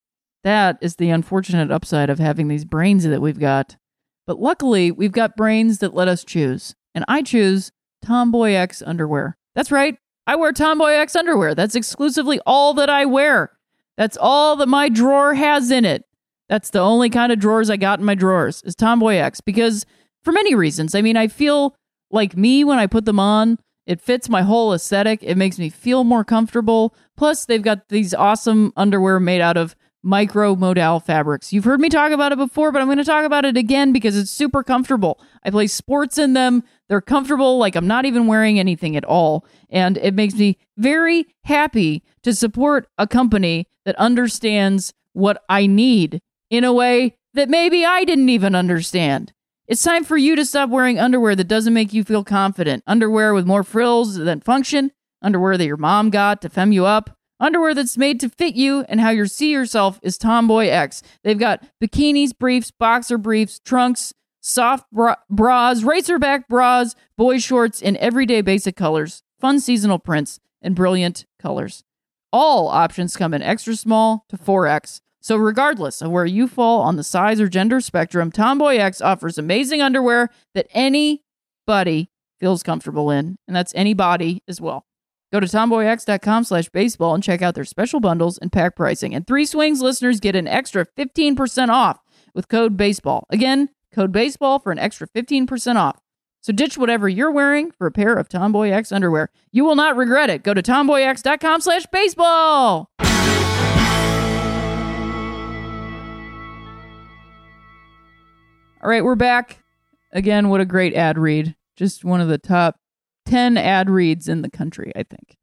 That 0.44 0.78
is 0.80 0.96
the 0.96 1.10
unfortunate 1.10 1.70
upside 1.70 2.10
of 2.10 2.18
having 2.18 2.48
these 2.48 2.64
brains 2.64 3.04
that 3.04 3.20
we've 3.20 3.38
got. 3.38 3.76
But 4.26 4.40
luckily, 4.40 4.90
we've 4.90 5.12
got 5.12 5.36
brains 5.36 5.78
that 5.78 5.94
let 5.94 6.08
us 6.08 6.24
choose. 6.24 6.74
And 6.94 7.04
I 7.08 7.22
choose 7.22 7.70
Tomboy 8.04 8.52
X 8.52 8.82
underwear. 8.84 9.36
That's 9.54 9.72
right. 9.72 9.96
I 10.26 10.36
wear 10.36 10.52
Tomboy 10.52 10.90
X 10.92 11.16
underwear. 11.16 11.54
That's 11.54 11.74
exclusively 11.74 12.40
all 12.46 12.74
that 12.74 12.90
I 12.90 13.06
wear. 13.06 13.52
That's 13.96 14.18
all 14.20 14.56
that 14.56 14.68
my 14.68 14.88
drawer 14.88 15.34
has 15.34 15.70
in 15.70 15.84
it. 15.84 16.04
That's 16.48 16.70
the 16.70 16.80
only 16.80 17.10
kind 17.10 17.32
of 17.32 17.38
drawers 17.38 17.70
I 17.70 17.76
got 17.76 17.98
in 17.98 18.04
my 18.04 18.14
drawers 18.14 18.62
is 18.62 18.74
Tomboy 18.74 19.14
X 19.14 19.40
because 19.40 19.86
for 20.22 20.32
many 20.32 20.54
reasons. 20.54 20.94
I 20.94 21.02
mean, 21.02 21.16
I 21.16 21.28
feel 21.28 21.74
like 22.10 22.36
me 22.36 22.64
when 22.64 22.78
I 22.78 22.86
put 22.86 23.04
them 23.04 23.20
on. 23.20 23.58
It 23.86 24.00
fits 24.00 24.28
my 24.28 24.42
whole 24.42 24.74
aesthetic. 24.74 25.20
It 25.22 25.36
makes 25.36 25.58
me 25.58 25.70
feel 25.70 26.04
more 26.04 26.24
comfortable. 26.24 26.94
Plus, 27.16 27.46
they've 27.46 27.62
got 27.62 27.88
these 27.88 28.12
awesome 28.12 28.72
underwear 28.76 29.18
made 29.18 29.40
out 29.40 29.56
of 29.56 29.74
micro 30.02 30.54
modal 30.54 31.00
fabrics. 31.00 31.52
You've 31.52 31.64
heard 31.64 31.80
me 31.80 31.88
talk 31.88 32.12
about 32.12 32.32
it 32.32 32.38
before, 32.38 32.70
but 32.70 32.80
I'm 32.80 32.86
going 32.86 32.98
to 32.98 33.04
talk 33.04 33.24
about 33.24 33.44
it 33.44 33.56
again 33.56 33.92
because 33.92 34.16
it's 34.16 34.30
super 34.30 34.62
comfortable. 34.62 35.20
I 35.42 35.50
play 35.50 35.66
sports 35.66 36.18
in 36.18 36.34
them. 36.34 36.64
They're 36.88 37.00
comfortable, 37.00 37.58
like 37.58 37.76
I'm 37.76 37.86
not 37.86 38.04
even 38.04 38.26
wearing 38.26 38.58
anything 38.58 38.96
at 38.96 39.04
all. 39.04 39.44
And 39.70 39.96
it 39.98 40.14
makes 40.14 40.34
me 40.34 40.58
very 40.76 41.26
happy 41.44 42.02
to 42.22 42.34
support 42.34 42.88
a 42.96 43.06
company 43.06 43.66
that 43.84 43.96
understands 43.96 44.92
what 45.12 45.42
I 45.48 45.66
need 45.66 46.20
in 46.50 46.64
a 46.64 46.72
way 46.72 47.16
that 47.34 47.48
maybe 47.48 47.84
I 47.84 48.04
didn't 48.04 48.28
even 48.28 48.54
understand. 48.54 49.32
It's 49.68 49.82
time 49.82 50.02
for 50.02 50.16
you 50.16 50.34
to 50.34 50.46
stop 50.46 50.70
wearing 50.70 50.98
underwear 50.98 51.36
that 51.36 51.44
doesn't 51.44 51.74
make 51.74 51.92
you 51.92 52.02
feel 52.02 52.24
confident. 52.24 52.82
Underwear 52.86 53.34
with 53.34 53.46
more 53.46 53.62
frills 53.62 54.14
than 54.14 54.40
function. 54.40 54.92
Underwear 55.20 55.58
that 55.58 55.66
your 55.66 55.76
mom 55.76 56.08
got 56.08 56.40
to 56.40 56.48
fem 56.48 56.72
you 56.72 56.86
up. 56.86 57.10
Underwear 57.38 57.74
that's 57.74 57.98
made 57.98 58.18
to 58.20 58.30
fit 58.30 58.54
you 58.54 58.86
and 58.88 58.98
how 58.98 59.10
you 59.10 59.26
see 59.26 59.52
yourself 59.52 60.00
is 60.02 60.16
Tomboy 60.16 60.68
X. 60.68 61.02
They've 61.22 61.38
got 61.38 61.62
bikinis, 61.82 62.30
briefs, 62.36 62.70
boxer 62.70 63.18
briefs, 63.18 63.58
trunks, 63.58 64.14
soft 64.40 64.90
bra- 64.90 65.16
bras, 65.28 65.82
racerback 65.82 66.48
bras, 66.48 66.94
boy 67.18 67.36
shorts 67.36 67.82
in 67.82 67.98
everyday 67.98 68.40
basic 68.40 68.74
colors, 68.74 69.22
fun 69.38 69.60
seasonal 69.60 69.98
prints, 69.98 70.40
and 70.62 70.74
brilliant 70.74 71.26
colors. 71.38 71.84
All 72.32 72.68
options 72.68 73.18
come 73.18 73.34
in 73.34 73.42
extra 73.42 73.76
small 73.76 74.24
to 74.30 74.38
4X. 74.38 75.02
So, 75.20 75.36
regardless 75.36 76.00
of 76.00 76.10
where 76.10 76.26
you 76.26 76.46
fall 76.46 76.80
on 76.82 76.96
the 76.96 77.04
size 77.04 77.40
or 77.40 77.48
gender 77.48 77.80
spectrum, 77.80 78.30
Tomboy 78.30 78.76
X 78.76 79.00
offers 79.00 79.36
amazing 79.36 79.82
underwear 79.82 80.30
that 80.54 80.68
anybody 80.70 82.10
feels 82.38 82.62
comfortable 82.62 83.10
in, 83.10 83.36
and 83.46 83.56
that's 83.56 83.74
anybody 83.74 84.42
as 84.46 84.60
well. 84.60 84.84
Go 85.32 85.40
to 85.40 85.46
tomboyx.com 85.46 86.44
slash 86.44 86.68
baseball 86.70 87.14
and 87.14 87.22
check 87.22 87.42
out 87.42 87.54
their 87.54 87.64
special 87.64 88.00
bundles 88.00 88.38
and 88.38 88.50
pack 88.50 88.76
pricing. 88.76 89.14
And 89.14 89.26
Three 89.26 89.44
Swings 89.44 89.82
listeners 89.82 90.20
get 90.20 90.34
an 90.34 90.48
extra 90.48 90.86
15% 90.96 91.68
off 91.68 91.98
with 92.34 92.48
code 92.48 92.76
BASEBALL. 92.78 93.24
Again, 93.28 93.68
code 93.92 94.12
BASEBALL 94.12 94.62
for 94.62 94.72
an 94.72 94.78
extra 94.78 95.06
15% 95.08 95.76
off. 95.76 95.98
So 96.40 96.52
ditch 96.52 96.78
whatever 96.78 97.08
you're 97.08 97.32
wearing 97.32 97.72
for 97.72 97.86
a 97.86 97.92
pair 97.92 98.14
of 98.14 98.28
Tomboy 98.28 98.70
X 98.70 98.90
underwear. 98.90 99.28
You 99.52 99.64
will 99.64 99.74
not 99.74 99.96
regret 99.96 100.30
it. 100.30 100.44
Go 100.44 100.54
to 100.54 100.62
tomboyx.com 100.62 101.60
slash 101.60 101.84
baseball. 101.92 102.88
All 108.80 108.88
right, 108.88 109.02
we're 109.02 109.16
back. 109.16 109.58
Again, 110.12 110.48
what 110.48 110.60
a 110.60 110.64
great 110.64 110.94
ad 110.94 111.18
read. 111.18 111.56
Just 111.76 112.04
one 112.04 112.20
of 112.20 112.28
the 112.28 112.38
top 112.38 112.76
10 113.26 113.56
ad 113.56 113.90
reads 113.90 114.28
in 114.28 114.42
the 114.42 114.50
country, 114.50 114.92
I 114.94 115.02
think. 115.02 115.36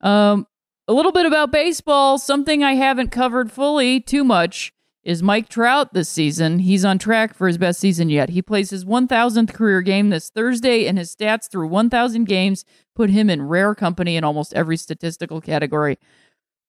Um, 0.00 0.46
a 0.88 0.94
little 0.94 1.12
bit 1.12 1.26
about 1.26 1.52
baseball, 1.52 2.16
something 2.16 2.64
I 2.64 2.72
haven't 2.72 3.10
covered 3.10 3.52
fully 3.52 4.00
too 4.00 4.24
much 4.24 4.72
is 5.04 5.22
Mike 5.22 5.50
Trout 5.50 5.92
this 5.92 6.08
season. 6.08 6.60
He's 6.60 6.84
on 6.84 6.98
track 6.98 7.34
for 7.34 7.46
his 7.46 7.58
best 7.58 7.78
season 7.78 8.08
yet. 8.08 8.30
He 8.30 8.40
plays 8.40 8.70
his 8.70 8.86
1000th 8.86 9.52
career 9.52 9.82
game 9.82 10.08
this 10.08 10.30
Thursday, 10.30 10.86
and 10.86 10.96
his 10.96 11.14
stats 11.14 11.50
through 11.50 11.68
1000 11.68 12.24
games 12.24 12.64
put 12.94 13.10
him 13.10 13.28
in 13.28 13.42
rare 13.42 13.74
company 13.74 14.16
in 14.16 14.24
almost 14.24 14.54
every 14.54 14.78
statistical 14.78 15.42
category. 15.42 15.98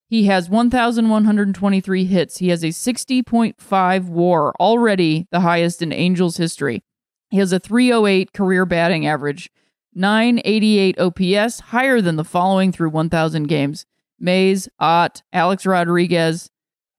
He 0.07 0.25
has 0.25 0.49
1,123 0.49 2.05
hits. 2.05 2.37
He 2.37 2.49
has 2.49 2.63
a 2.63 2.67
60.5 2.67 4.05
WAR, 4.09 4.53
already 4.59 5.27
the 5.31 5.39
highest 5.39 5.81
in 5.81 5.91
Angels 5.91 6.37
history. 6.37 6.83
He 7.29 7.37
has 7.37 7.51
a 7.51 7.59
308 7.59 8.31
career 8.33 8.65
batting 8.65 9.07
average, 9.07 9.49
988 9.95 10.99
OPS, 10.99 11.59
higher 11.59 11.99
than 11.99 12.15
the 12.15 12.23
following 12.23 12.71
through 12.71 12.89
1,000 12.89 13.47
games 13.47 13.85
Mays, 14.19 14.69
Ott, 14.79 15.23
Alex 15.33 15.65
Rodriguez, 15.65 16.49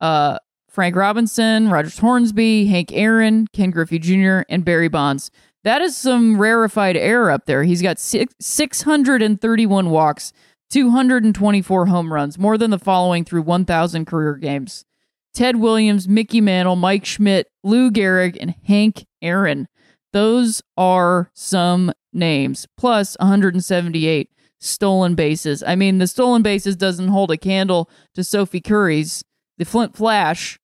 uh, 0.00 0.38
Frank 0.68 0.96
Robinson, 0.96 1.68
Rogers 1.68 1.98
Hornsby, 1.98 2.66
Hank 2.66 2.90
Aaron, 2.92 3.46
Ken 3.52 3.70
Griffey 3.70 3.98
Jr., 4.00 4.40
and 4.48 4.64
Barry 4.64 4.88
Bonds. 4.88 5.30
That 5.62 5.80
is 5.80 5.96
some 5.96 6.38
rarefied 6.38 6.96
air 6.96 7.30
up 7.30 7.46
there. 7.46 7.62
He's 7.62 7.80
got 7.80 7.98
six, 7.98 8.34
631 8.40 9.88
walks, 9.90 10.32
224 10.74 11.86
home 11.86 12.12
runs, 12.12 12.36
more 12.36 12.58
than 12.58 12.72
the 12.72 12.80
following 12.80 13.24
through 13.24 13.42
1,000 13.42 14.06
career 14.06 14.34
games. 14.34 14.84
Ted 15.32 15.54
Williams, 15.54 16.08
Mickey 16.08 16.40
Mantle, 16.40 16.74
Mike 16.74 17.04
Schmidt, 17.04 17.46
Lou 17.62 17.92
Gehrig, 17.92 18.36
and 18.40 18.56
Hank 18.66 19.06
Aaron. 19.22 19.68
Those 20.12 20.62
are 20.76 21.30
some 21.32 21.92
names, 22.12 22.66
plus 22.76 23.16
178 23.20 24.30
stolen 24.58 25.14
bases. 25.14 25.62
I 25.64 25.76
mean, 25.76 25.98
the 25.98 26.08
stolen 26.08 26.42
bases 26.42 26.74
doesn't 26.74 27.06
hold 27.06 27.30
a 27.30 27.36
candle 27.36 27.88
to 28.16 28.24
Sophie 28.24 28.60
Kurys, 28.60 29.22
the 29.58 29.64
Flint 29.64 29.94
Flash 29.94 30.58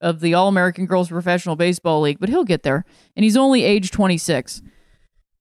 of 0.00 0.20
the 0.20 0.32
All 0.32 0.46
American 0.46 0.86
Girls 0.86 1.08
Professional 1.08 1.56
Baseball 1.56 2.02
League, 2.02 2.20
but 2.20 2.28
he'll 2.28 2.44
get 2.44 2.62
there. 2.62 2.84
And 3.16 3.24
he's 3.24 3.36
only 3.36 3.64
age 3.64 3.90
26. 3.90 4.62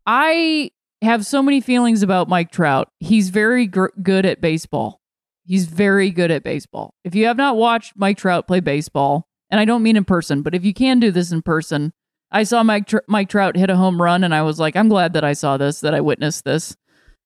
I 0.07 0.71
have 1.01 1.25
so 1.25 1.41
many 1.41 1.61
feelings 1.61 2.03
about 2.03 2.29
Mike 2.29 2.51
Trout. 2.51 2.89
He's 2.99 3.29
very 3.29 3.67
gr- 3.67 3.87
good 4.01 4.25
at 4.25 4.41
baseball. 4.41 5.01
He's 5.45 5.65
very 5.65 6.09
good 6.09 6.31
at 6.31 6.43
baseball. 6.43 6.93
If 7.03 7.13
you 7.13 7.27
have 7.27 7.37
not 7.37 7.57
watched 7.57 7.93
Mike 7.95 8.17
Trout 8.17 8.47
play 8.47 8.59
baseball, 8.59 9.27
and 9.49 9.59
I 9.59 9.65
don't 9.65 9.83
mean 9.83 9.97
in 9.97 10.05
person, 10.05 10.41
but 10.41 10.55
if 10.55 10.65
you 10.65 10.73
can 10.73 10.99
do 10.99 11.11
this 11.11 11.31
in 11.31 11.41
person, 11.41 11.93
I 12.31 12.43
saw 12.43 12.63
Mike 12.63 12.87
Tr- 12.87 12.97
Mike 13.07 13.29
Trout 13.29 13.55
hit 13.55 13.69
a 13.69 13.75
home 13.75 14.01
run, 14.01 14.23
and 14.23 14.33
I 14.33 14.41
was 14.41 14.59
like, 14.59 14.75
I'm 14.75 14.89
glad 14.89 15.13
that 15.13 15.23
I 15.23 15.33
saw 15.33 15.57
this, 15.57 15.81
that 15.81 15.93
I 15.93 16.01
witnessed 16.01 16.43
this, 16.43 16.75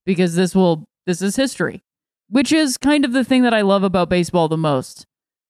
because 0.04 0.34
this 0.34 0.54
will 0.54 0.86
this 1.06 1.22
is 1.22 1.36
history, 1.36 1.82
which 2.28 2.52
is 2.52 2.76
kind 2.76 3.04
of 3.04 3.12
the 3.12 3.24
thing 3.24 3.42
that 3.42 3.54
I 3.54 3.62
love 3.62 3.82
about 3.82 4.10
baseball 4.10 4.48
the 4.48 4.58
most. 4.58 5.06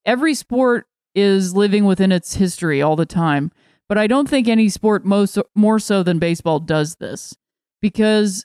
Every 0.06 0.34
sport 0.34 0.86
is 1.14 1.54
living 1.54 1.84
within 1.84 2.12
its 2.12 2.36
history 2.36 2.80
all 2.80 2.94
the 2.94 3.04
time, 3.04 3.50
but 3.88 3.98
I 3.98 4.06
don't 4.06 4.28
think 4.28 4.46
any 4.46 4.68
sport 4.68 5.04
most 5.04 5.38
more 5.56 5.80
so 5.80 6.04
than 6.04 6.20
baseball 6.20 6.60
does 6.60 6.96
this 6.96 7.34
because 7.80 8.44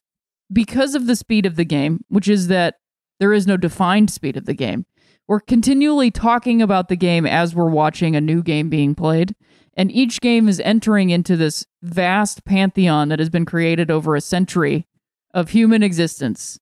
because 0.51 0.95
of 0.95 1.07
the 1.07 1.15
speed 1.15 1.45
of 1.45 1.55
the 1.55 1.65
game, 1.65 2.01
which 2.07 2.27
is 2.27 2.47
that 2.47 2.75
there 3.19 3.33
is 3.33 3.47
no 3.47 3.57
defined 3.57 4.11
speed 4.11 4.37
of 4.37 4.45
the 4.45 4.53
game. 4.53 4.85
We're 5.27 5.39
continually 5.39 6.11
talking 6.11 6.61
about 6.61 6.87
the 6.87 6.95
game 6.95 7.25
as 7.25 7.55
we're 7.55 7.69
watching 7.69 8.15
a 8.15 8.21
new 8.21 8.43
game 8.43 8.69
being 8.69 8.93
played, 8.93 9.35
and 9.75 9.91
each 9.91 10.21
game 10.21 10.47
is 10.47 10.59
entering 10.59 11.09
into 11.09 11.35
this 11.35 11.65
vast 11.81 12.45
pantheon 12.45 13.09
that 13.09 13.19
has 13.19 13.29
been 13.29 13.45
created 13.45 13.89
over 13.89 14.15
a 14.15 14.21
century 14.21 14.85
of 15.33 15.49
human 15.49 15.81
existence 15.81 16.59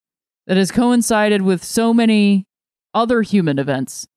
that 0.47 0.57
has 0.57 0.71
coincided 0.71 1.41
with 1.41 1.63
so 1.63 1.93
many 1.93 2.47
other 2.93 3.21
human 3.21 3.59
events, 3.59 4.07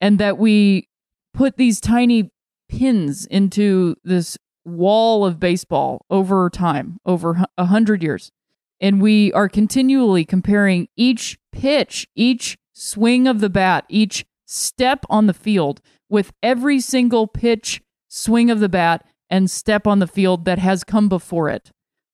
and 0.00 0.18
that 0.18 0.38
we 0.38 0.88
put 1.34 1.56
these 1.56 1.80
tiny 1.80 2.30
pins 2.68 3.26
into 3.26 3.96
this 4.04 4.36
wall 4.66 5.24
of 5.24 5.40
baseball 5.40 6.04
over 6.10 6.50
time, 6.50 6.98
over 7.06 7.44
a 7.56 7.66
hundred 7.66 8.02
years. 8.02 8.32
And 8.80 9.00
we 9.00 9.32
are 9.32 9.48
continually 9.48 10.24
comparing 10.24 10.88
each 10.96 11.38
pitch, 11.52 12.06
each 12.14 12.58
swing 12.74 13.26
of 13.26 13.40
the 13.40 13.48
bat, 13.48 13.86
each 13.88 14.26
step 14.44 15.06
on 15.08 15.26
the 15.26 15.32
field 15.32 15.80
with 16.08 16.32
every 16.42 16.80
single 16.80 17.26
pitch, 17.26 17.80
swing 18.08 18.50
of 18.50 18.60
the 18.60 18.68
bat, 18.68 19.04
and 19.30 19.50
step 19.50 19.86
on 19.86 19.98
the 19.98 20.06
field 20.06 20.44
that 20.44 20.58
has 20.58 20.84
come 20.84 21.08
before 21.08 21.48
it. 21.48 21.70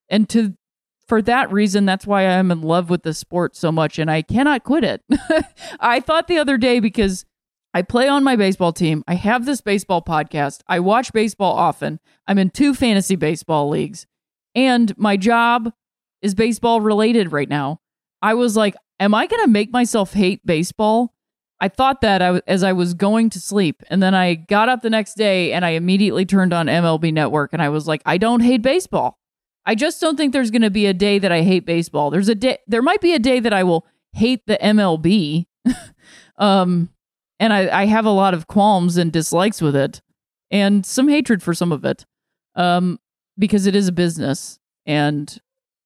And 0.08 0.28
to 0.30 0.54
for 1.08 1.20
that 1.22 1.52
reason, 1.52 1.84
that's 1.84 2.06
why 2.06 2.26
I'm 2.26 2.50
in 2.50 2.62
love 2.62 2.88
with 2.88 3.02
the 3.02 3.12
sport 3.12 3.56
so 3.56 3.72
much 3.72 3.98
and 3.98 4.10
I 4.10 4.22
cannot 4.22 4.64
quit 4.64 4.84
it. 4.84 5.02
I 5.80 6.00
thought 6.00 6.28
the 6.28 6.38
other 6.38 6.56
day 6.56 6.80
because 6.80 7.24
I 7.74 7.82
play 7.82 8.08
on 8.08 8.22
my 8.22 8.36
baseball 8.36 8.72
team. 8.72 9.02
I 9.08 9.14
have 9.14 9.46
this 9.46 9.60
baseball 9.60 10.02
podcast. 10.02 10.60
I 10.66 10.80
watch 10.80 11.12
baseball 11.12 11.54
often. 11.54 12.00
I'm 12.26 12.38
in 12.38 12.50
two 12.50 12.74
fantasy 12.74 13.16
baseball 13.16 13.68
leagues, 13.68 14.06
and 14.54 14.96
my 14.98 15.16
job 15.16 15.72
is 16.20 16.34
baseball 16.34 16.80
related 16.80 17.32
right 17.32 17.48
now. 17.48 17.80
I 18.20 18.34
was 18.34 18.56
like, 18.56 18.74
am 19.00 19.14
I 19.14 19.26
going 19.26 19.42
to 19.42 19.50
make 19.50 19.72
myself 19.72 20.12
hate 20.12 20.44
baseball? 20.46 21.14
I 21.60 21.68
thought 21.68 22.00
that 22.00 22.42
as 22.48 22.64
I 22.64 22.72
was 22.72 22.92
going 22.92 23.30
to 23.30 23.40
sleep. 23.40 23.82
And 23.88 24.02
then 24.02 24.14
I 24.14 24.34
got 24.34 24.68
up 24.68 24.82
the 24.82 24.90
next 24.90 25.14
day 25.14 25.52
and 25.52 25.64
I 25.64 25.70
immediately 25.70 26.24
turned 26.24 26.52
on 26.52 26.66
MLB 26.66 27.12
Network 27.12 27.52
and 27.52 27.62
I 27.62 27.68
was 27.68 27.86
like, 27.86 28.02
I 28.04 28.18
don't 28.18 28.40
hate 28.40 28.62
baseball. 28.62 29.18
I 29.64 29.76
just 29.76 30.00
don't 30.00 30.16
think 30.16 30.32
there's 30.32 30.50
going 30.50 30.62
to 30.62 30.70
be 30.70 30.86
a 30.86 30.94
day 30.94 31.20
that 31.20 31.30
I 31.30 31.42
hate 31.42 31.64
baseball. 31.64 32.10
There's 32.10 32.28
a 32.28 32.34
day, 32.34 32.58
there 32.66 32.82
might 32.82 33.00
be 33.00 33.14
a 33.14 33.20
day 33.20 33.38
that 33.38 33.52
I 33.52 33.62
will 33.62 33.86
hate 34.12 34.44
the 34.46 34.58
MLB. 34.60 35.46
um, 36.36 36.88
and 37.42 37.52
I, 37.52 37.82
I 37.82 37.86
have 37.86 38.06
a 38.06 38.10
lot 38.10 38.34
of 38.34 38.46
qualms 38.46 38.96
and 38.96 39.10
dislikes 39.10 39.60
with 39.60 39.74
it 39.74 40.00
and 40.52 40.86
some 40.86 41.08
hatred 41.08 41.42
for 41.42 41.54
some 41.54 41.72
of 41.72 41.84
it 41.84 42.06
um, 42.54 43.00
because 43.36 43.66
it 43.66 43.74
is 43.74 43.88
a 43.88 43.92
business 43.92 44.60
and 44.86 45.36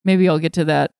maybe 0.04 0.28
i'll 0.28 0.38
get 0.38 0.52
to 0.54 0.66
that 0.66 0.90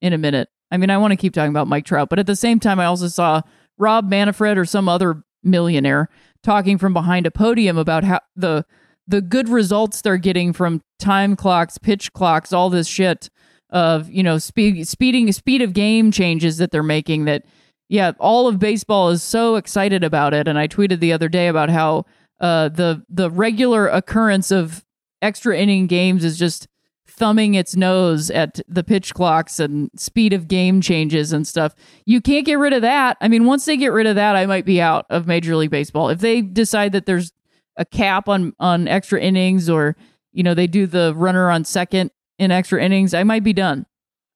in 0.00 0.14
a 0.14 0.18
minute. 0.18 0.48
I 0.70 0.78
mean 0.78 0.88
i 0.88 0.96
want 0.96 1.12
to 1.12 1.16
keep 1.16 1.34
talking 1.34 1.50
about 1.50 1.68
mike 1.68 1.84
trout 1.84 2.08
but 2.08 2.18
at 2.18 2.26
the 2.26 2.34
same 2.34 2.58
time 2.60 2.80
i 2.80 2.86
also 2.86 3.08
saw 3.08 3.42
rob 3.78 4.08
manfred 4.08 4.56
or 4.56 4.64
some 4.64 4.88
other 4.88 5.22
millionaire 5.42 6.08
talking 6.42 6.78
from 6.78 6.94
behind 6.94 7.26
a 7.26 7.30
podium 7.30 7.76
about 7.76 8.02
how 8.02 8.20
the 8.34 8.64
the 9.06 9.20
good 9.20 9.50
results 9.50 10.00
they're 10.00 10.16
getting 10.16 10.52
from 10.54 10.80
time 10.98 11.36
clocks 11.36 11.76
pitch 11.76 12.12
clocks 12.14 12.54
all 12.54 12.70
this 12.70 12.88
shit 12.88 13.28
of 13.68 14.10
you 14.10 14.22
know 14.22 14.38
speed 14.38 14.88
speeding 14.88 15.30
speed 15.30 15.60
of 15.60 15.74
game 15.74 16.10
changes 16.10 16.56
that 16.56 16.70
they're 16.70 16.82
making 16.82 17.26
that 17.26 17.44
yeah, 17.88 18.12
all 18.18 18.48
of 18.48 18.58
baseball 18.58 19.10
is 19.10 19.22
so 19.22 19.56
excited 19.56 20.02
about 20.02 20.34
it. 20.34 20.48
And 20.48 20.58
I 20.58 20.68
tweeted 20.68 21.00
the 21.00 21.12
other 21.12 21.28
day 21.28 21.48
about 21.48 21.70
how 21.70 22.04
uh, 22.40 22.68
the 22.68 23.02
the 23.08 23.30
regular 23.30 23.88
occurrence 23.88 24.50
of 24.50 24.84
extra 25.22 25.56
inning 25.56 25.86
games 25.86 26.24
is 26.24 26.38
just 26.38 26.68
thumbing 27.08 27.54
its 27.54 27.74
nose 27.74 28.30
at 28.30 28.60
the 28.68 28.84
pitch 28.84 29.14
clocks 29.14 29.58
and 29.58 29.90
speed 29.96 30.32
of 30.34 30.48
game 30.48 30.80
changes 30.82 31.32
and 31.32 31.46
stuff. 31.46 31.74
You 32.04 32.20
can't 32.20 32.44
get 32.44 32.58
rid 32.58 32.74
of 32.74 32.82
that. 32.82 33.16
I 33.22 33.28
mean, 33.28 33.46
once 33.46 33.64
they 33.64 33.78
get 33.78 33.92
rid 33.92 34.06
of 34.06 34.16
that, 34.16 34.36
I 34.36 34.44
might 34.44 34.66
be 34.66 34.80
out 34.82 35.06
of 35.08 35.26
Major 35.26 35.56
League 35.56 35.70
Baseball. 35.70 36.10
If 36.10 36.18
they 36.18 36.42
decide 36.42 36.92
that 36.92 37.06
there's 37.06 37.32
a 37.76 37.84
cap 37.84 38.28
on 38.28 38.54
on 38.58 38.88
extra 38.88 39.20
innings 39.20 39.70
or 39.70 39.96
you 40.32 40.42
know 40.42 40.54
they 40.54 40.66
do 40.66 40.86
the 40.86 41.14
runner 41.14 41.50
on 41.50 41.64
second 41.64 42.10
in 42.38 42.50
extra 42.50 42.82
innings, 42.82 43.14
I 43.14 43.22
might 43.22 43.44
be 43.44 43.52
done. 43.52 43.86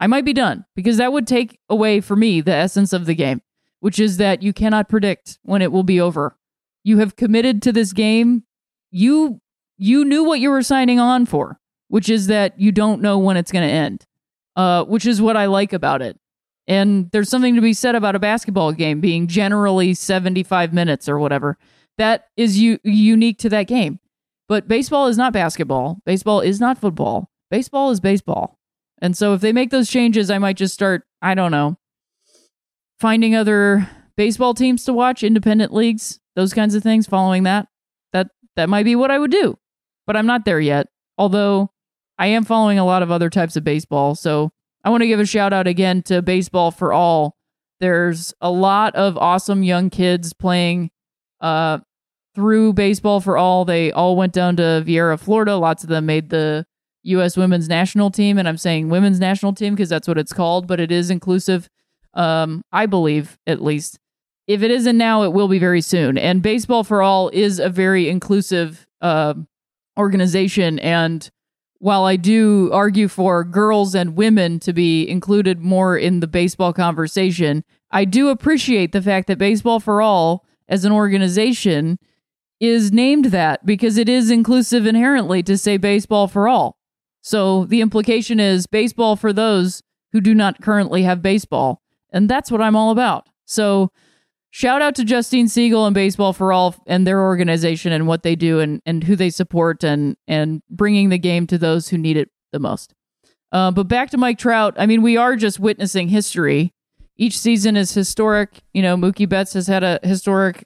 I 0.00 0.06
might 0.06 0.24
be 0.24 0.32
done 0.32 0.64
because 0.74 0.96
that 0.96 1.12
would 1.12 1.26
take 1.26 1.60
away 1.68 2.00
for 2.00 2.16
me 2.16 2.40
the 2.40 2.54
essence 2.54 2.92
of 2.92 3.04
the 3.04 3.14
game, 3.14 3.42
which 3.80 4.00
is 4.00 4.16
that 4.16 4.42
you 4.42 4.52
cannot 4.52 4.88
predict 4.88 5.38
when 5.42 5.60
it 5.60 5.70
will 5.70 5.82
be 5.82 6.00
over. 6.00 6.36
You 6.82 6.98
have 6.98 7.16
committed 7.16 7.60
to 7.62 7.72
this 7.72 7.92
game. 7.92 8.44
You 8.90 9.40
you 9.76 10.04
knew 10.04 10.24
what 10.24 10.40
you 10.40 10.50
were 10.50 10.62
signing 10.62 10.98
on 10.98 11.26
for, 11.26 11.60
which 11.88 12.08
is 12.08 12.26
that 12.28 12.58
you 12.58 12.72
don't 12.72 13.02
know 13.02 13.18
when 13.18 13.36
it's 13.36 13.52
going 13.52 13.66
to 13.66 13.72
end. 13.72 14.06
Uh, 14.56 14.84
which 14.84 15.06
is 15.06 15.22
what 15.22 15.36
I 15.36 15.46
like 15.46 15.72
about 15.72 16.02
it. 16.02 16.18
And 16.66 17.10
there's 17.12 17.28
something 17.28 17.54
to 17.54 17.60
be 17.60 17.72
said 17.72 17.94
about 17.94 18.14
a 18.14 18.18
basketball 18.18 18.72
game 18.72 19.00
being 19.00 19.26
generally 19.26 19.94
75 19.94 20.72
minutes 20.72 21.08
or 21.08 21.18
whatever. 21.18 21.56
That 21.98 22.26
is 22.36 22.58
u- 22.58 22.78
unique 22.84 23.38
to 23.38 23.48
that 23.48 23.68
game. 23.68 24.00
But 24.48 24.68
baseball 24.68 25.06
is 25.06 25.16
not 25.16 25.32
basketball. 25.32 26.00
Baseball 26.04 26.40
is 26.40 26.60
not 26.60 26.78
football. 26.78 27.30
Baseball 27.50 27.90
is 27.90 28.00
baseball. 28.00 28.59
And 29.00 29.16
so 29.16 29.34
if 29.34 29.40
they 29.40 29.52
make 29.52 29.70
those 29.70 29.88
changes, 29.88 30.30
I 30.30 30.38
might 30.38 30.56
just 30.56 30.74
start, 30.74 31.04
I 31.22 31.34
don't 31.34 31.50
know, 31.50 31.78
finding 32.98 33.34
other 33.34 33.88
baseball 34.16 34.54
teams 34.54 34.84
to 34.84 34.92
watch, 34.92 35.22
independent 35.22 35.72
leagues, 35.72 36.20
those 36.36 36.52
kinds 36.52 36.74
of 36.74 36.82
things, 36.82 37.06
following 37.06 37.44
that. 37.44 37.68
That 38.12 38.28
that 38.56 38.68
might 38.68 38.84
be 38.84 38.96
what 38.96 39.10
I 39.10 39.18
would 39.18 39.30
do. 39.30 39.58
But 40.06 40.16
I'm 40.16 40.26
not 40.26 40.44
there 40.44 40.60
yet. 40.60 40.88
Although 41.16 41.70
I 42.18 42.26
am 42.26 42.44
following 42.44 42.78
a 42.78 42.84
lot 42.84 43.02
of 43.02 43.10
other 43.10 43.30
types 43.30 43.56
of 43.56 43.64
baseball. 43.64 44.14
So 44.14 44.50
I 44.84 44.90
want 44.90 45.02
to 45.02 45.06
give 45.06 45.20
a 45.20 45.26
shout 45.26 45.52
out 45.52 45.66
again 45.66 46.02
to 46.02 46.20
Baseball 46.22 46.70
for 46.70 46.92
All. 46.92 47.36
There's 47.80 48.34
a 48.40 48.50
lot 48.50 48.94
of 48.94 49.16
awesome 49.16 49.62
young 49.62 49.88
kids 49.88 50.34
playing 50.34 50.90
uh, 51.40 51.78
through 52.34 52.74
Baseball 52.74 53.20
for 53.20 53.38
All. 53.38 53.64
They 53.64 53.90
all 53.90 54.16
went 54.16 54.34
down 54.34 54.56
to 54.56 54.82
Viera, 54.86 55.18
Florida. 55.18 55.56
Lots 55.56 55.82
of 55.82 55.88
them 55.88 56.06
made 56.06 56.28
the 56.28 56.66
U.S. 57.02 57.36
women's 57.36 57.68
national 57.68 58.10
team. 58.10 58.38
And 58.38 58.48
I'm 58.48 58.58
saying 58.58 58.88
women's 58.88 59.20
national 59.20 59.54
team 59.54 59.74
because 59.74 59.88
that's 59.88 60.08
what 60.08 60.18
it's 60.18 60.32
called, 60.32 60.66
but 60.66 60.80
it 60.80 60.92
is 60.92 61.10
inclusive, 61.10 61.68
um, 62.14 62.62
I 62.72 62.86
believe, 62.86 63.38
at 63.46 63.62
least. 63.62 63.98
If 64.46 64.62
it 64.62 64.70
isn't 64.70 64.98
now, 64.98 65.22
it 65.22 65.32
will 65.32 65.48
be 65.48 65.58
very 65.58 65.80
soon. 65.80 66.18
And 66.18 66.42
Baseball 66.42 66.82
for 66.82 67.02
All 67.02 67.28
is 67.30 67.58
a 67.58 67.68
very 67.68 68.08
inclusive 68.08 68.86
uh, 69.00 69.34
organization. 69.98 70.78
And 70.80 71.30
while 71.78 72.04
I 72.04 72.16
do 72.16 72.70
argue 72.72 73.08
for 73.08 73.44
girls 73.44 73.94
and 73.94 74.16
women 74.16 74.58
to 74.60 74.72
be 74.72 75.08
included 75.08 75.60
more 75.60 75.96
in 75.96 76.20
the 76.20 76.26
baseball 76.26 76.72
conversation, 76.72 77.64
I 77.90 78.04
do 78.04 78.28
appreciate 78.28 78.92
the 78.92 79.02
fact 79.02 79.28
that 79.28 79.38
Baseball 79.38 79.80
for 79.80 80.02
All 80.02 80.44
as 80.68 80.84
an 80.84 80.92
organization 80.92 81.98
is 82.60 82.92
named 82.92 83.26
that 83.26 83.64
because 83.64 83.96
it 83.96 84.08
is 84.08 84.30
inclusive 84.30 84.86
inherently 84.86 85.42
to 85.42 85.56
say 85.56 85.76
baseball 85.76 86.28
for 86.28 86.46
all. 86.46 86.76
So 87.22 87.64
the 87.64 87.80
implication 87.80 88.40
is 88.40 88.66
baseball 88.66 89.16
for 89.16 89.32
those 89.32 89.82
who 90.12 90.20
do 90.20 90.34
not 90.34 90.60
currently 90.60 91.02
have 91.02 91.22
baseball. 91.22 91.82
And 92.12 92.28
that's 92.28 92.50
what 92.50 92.60
I'm 92.60 92.76
all 92.76 92.90
about. 92.90 93.28
So 93.44 93.90
shout 94.50 94.82
out 94.82 94.94
to 94.96 95.04
Justine 95.04 95.48
Siegel 95.48 95.86
and 95.86 95.94
Baseball 95.94 96.32
for 96.32 96.52
All 96.52 96.74
and 96.86 97.06
their 97.06 97.20
organization 97.22 97.92
and 97.92 98.06
what 98.06 98.22
they 98.22 98.36
do 98.36 98.60
and, 98.60 98.82
and 98.84 99.04
who 99.04 99.16
they 99.16 99.30
support 99.30 99.84
and, 99.84 100.16
and 100.26 100.62
bringing 100.70 101.08
the 101.08 101.18
game 101.18 101.46
to 101.48 101.58
those 101.58 101.88
who 101.88 101.98
need 101.98 102.16
it 102.16 102.30
the 102.52 102.58
most. 102.58 102.94
Uh, 103.52 103.70
but 103.70 103.88
back 103.88 104.10
to 104.10 104.18
Mike 104.18 104.38
Trout. 104.38 104.74
I 104.78 104.86
mean, 104.86 105.02
we 105.02 105.16
are 105.16 105.36
just 105.36 105.58
witnessing 105.58 106.08
history. 106.08 106.72
Each 107.16 107.38
season 107.38 107.76
is 107.76 107.92
historic. 107.92 108.62
You 108.72 108.82
know, 108.82 108.96
Mookie 108.96 109.28
Betts 109.28 109.52
has 109.54 109.66
had 109.66 109.82
a 109.82 110.00
historic 110.02 110.64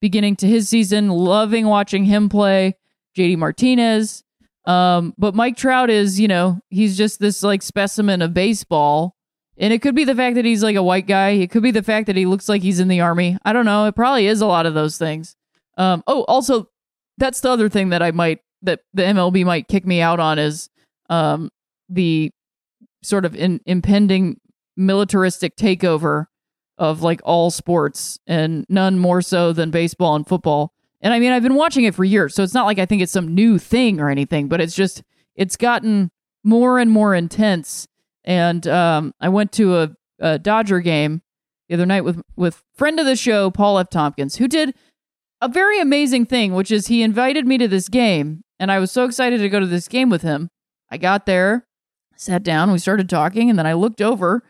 beginning 0.00 0.36
to 0.36 0.46
his 0.46 0.68
season. 0.68 1.08
Loving 1.08 1.66
watching 1.66 2.04
him 2.04 2.28
play. 2.28 2.76
JD 3.16 3.38
Martinez. 3.38 4.22
Um, 4.66 5.14
but 5.16 5.34
Mike 5.34 5.56
Trout 5.56 5.90
is, 5.90 6.18
you 6.18 6.28
know, 6.28 6.58
he's 6.70 6.96
just 6.96 7.20
this 7.20 7.42
like 7.42 7.62
specimen 7.62 8.20
of 8.20 8.34
baseball 8.34 9.16
and 9.58 9.72
it 9.72 9.80
could 9.80 9.94
be 9.94 10.04
the 10.04 10.14
fact 10.14 10.36
that 10.36 10.44
he's 10.44 10.62
like 10.62 10.76
a 10.76 10.82
white 10.82 11.06
guy. 11.06 11.30
It 11.30 11.50
could 11.50 11.62
be 11.62 11.70
the 11.70 11.82
fact 11.82 12.06
that 12.06 12.16
he 12.16 12.26
looks 12.26 12.48
like 12.48 12.62
he's 12.62 12.80
in 12.80 12.88
the 12.88 13.00
army. 13.00 13.38
I 13.44 13.52
don't 13.52 13.64
know. 13.64 13.86
It 13.86 13.96
probably 13.96 14.26
is 14.26 14.40
a 14.40 14.46
lot 14.46 14.66
of 14.66 14.74
those 14.74 14.98
things. 14.98 15.34
Um, 15.78 16.02
oh, 16.06 16.24
also, 16.24 16.68
that's 17.18 17.40
the 17.40 17.50
other 17.50 17.68
thing 17.68 17.90
that 17.90 18.02
I 18.02 18.10
might 18.10 18.40
that 18.62 18.80
the 18.92 19.02
MLB 19.02 19.44
might 19.44 19.68
kick 19.68 19.86
me 19.86 20.00
out 20.00 20.20
on 20.20 20.38
is 20.38 20.68
um, 21.08 21.50
the 21.88 22.30
sort 23.02 23.24
of 23.24 23.34
in, 23.34 23.60
impending 23.66 24.40
militaristic 24.76 25.56
takeover 25.56 26.26
of 26.78 27.00
like 27.00 27.20
all 27.24 27.50
sports, 27.50 28.18
and 28.26 28.66
none 28.68 28.98
more 28.98 29.22
so 29.22 29.52
than 29.52 29.70
baseball 29.70 30.16
and 30.16 30.26
football. 30.26 30.72
And 31.00 31.12
I 31.12 31.20
mean, 31.20 31.32
I've 31.32 31.42
been 31.42 31.54
watching 31.54 31.84
it 31.84 31.94
for 31.94 32.04
years, 32.04 32.34
so 32.34 32.42
it's 32.42 32.54
not 32.54 32.66
like 32.66 32.78
I 32.78 32.86
think 32.86 33.02
it's 33.02 33.12
some 33.12 33.34
new 33.34 33.58
thing 33.58 34.00
or 34.00 34.08
anything, 34.08 34.48
but 34.48 34.60
it's 34.60 34.74
just 34.74 35.02
it's 35.34 35.56
gotten 35.56 36.10
more 36.42 36.78
and 36.78 36.90
more 36.90 37.14
intense 37.14 37.86
and 38.26 38.66
um, 38.66 39.14
I 39.20 39.28
went 39.28 39.52
to 39.52 39.76
a, 39.76 39.90
a, 40.18 40.38
Dodger 40.38 40.80
game 40.80 41.22
the 41.68 41.74
other 41.74 41.86
night 41.86 42.02
with 42.02 42.20
with 42.34 42.62
friend 42.74 42.98
of 42.98 43.06
the 43.06 43.16
show 43.16 43.50
Paul 43.50 43.78
F. 43.78 43.88
Tompkins, 43.88 44.36
who 44.36 44.48
did 44.48 44.74
a 45.40 45.48
very 45.48 45.80
amazing 45.80 46.26
thing, 46.26 46.52
which 46.52 46.70
is 46.70 46.88
he 46.88 47.02
invited 47.02 47.46
me 47.46 47.56
to 47.58 47.68
this 47.68 47.88
game, 47.88 48.42
and 48.58 48.72
I 48.72 48.78
was 48.80 48.90
so 48.90 49.04
excited 49.04 49.38
to 49.38 49.48
go 49.48 49.60
to 49.60 49.66
this 49.66 49.88
game 49.88 50.10
with 50.10 50.22
him. 50.22 50.48
I 50.90 50.98
got 50.98 51.26
there, 51.26 51.66
sat 52.16 52.42
down, 52.42 52.72
we 52.72 52.78
started 52.78 53.08
talking, 53.08 53.48
and 53.48 53.58
then 53.58 53.66
I 53.66 53.74
looked 53.74 54.02
over 54.02 54.42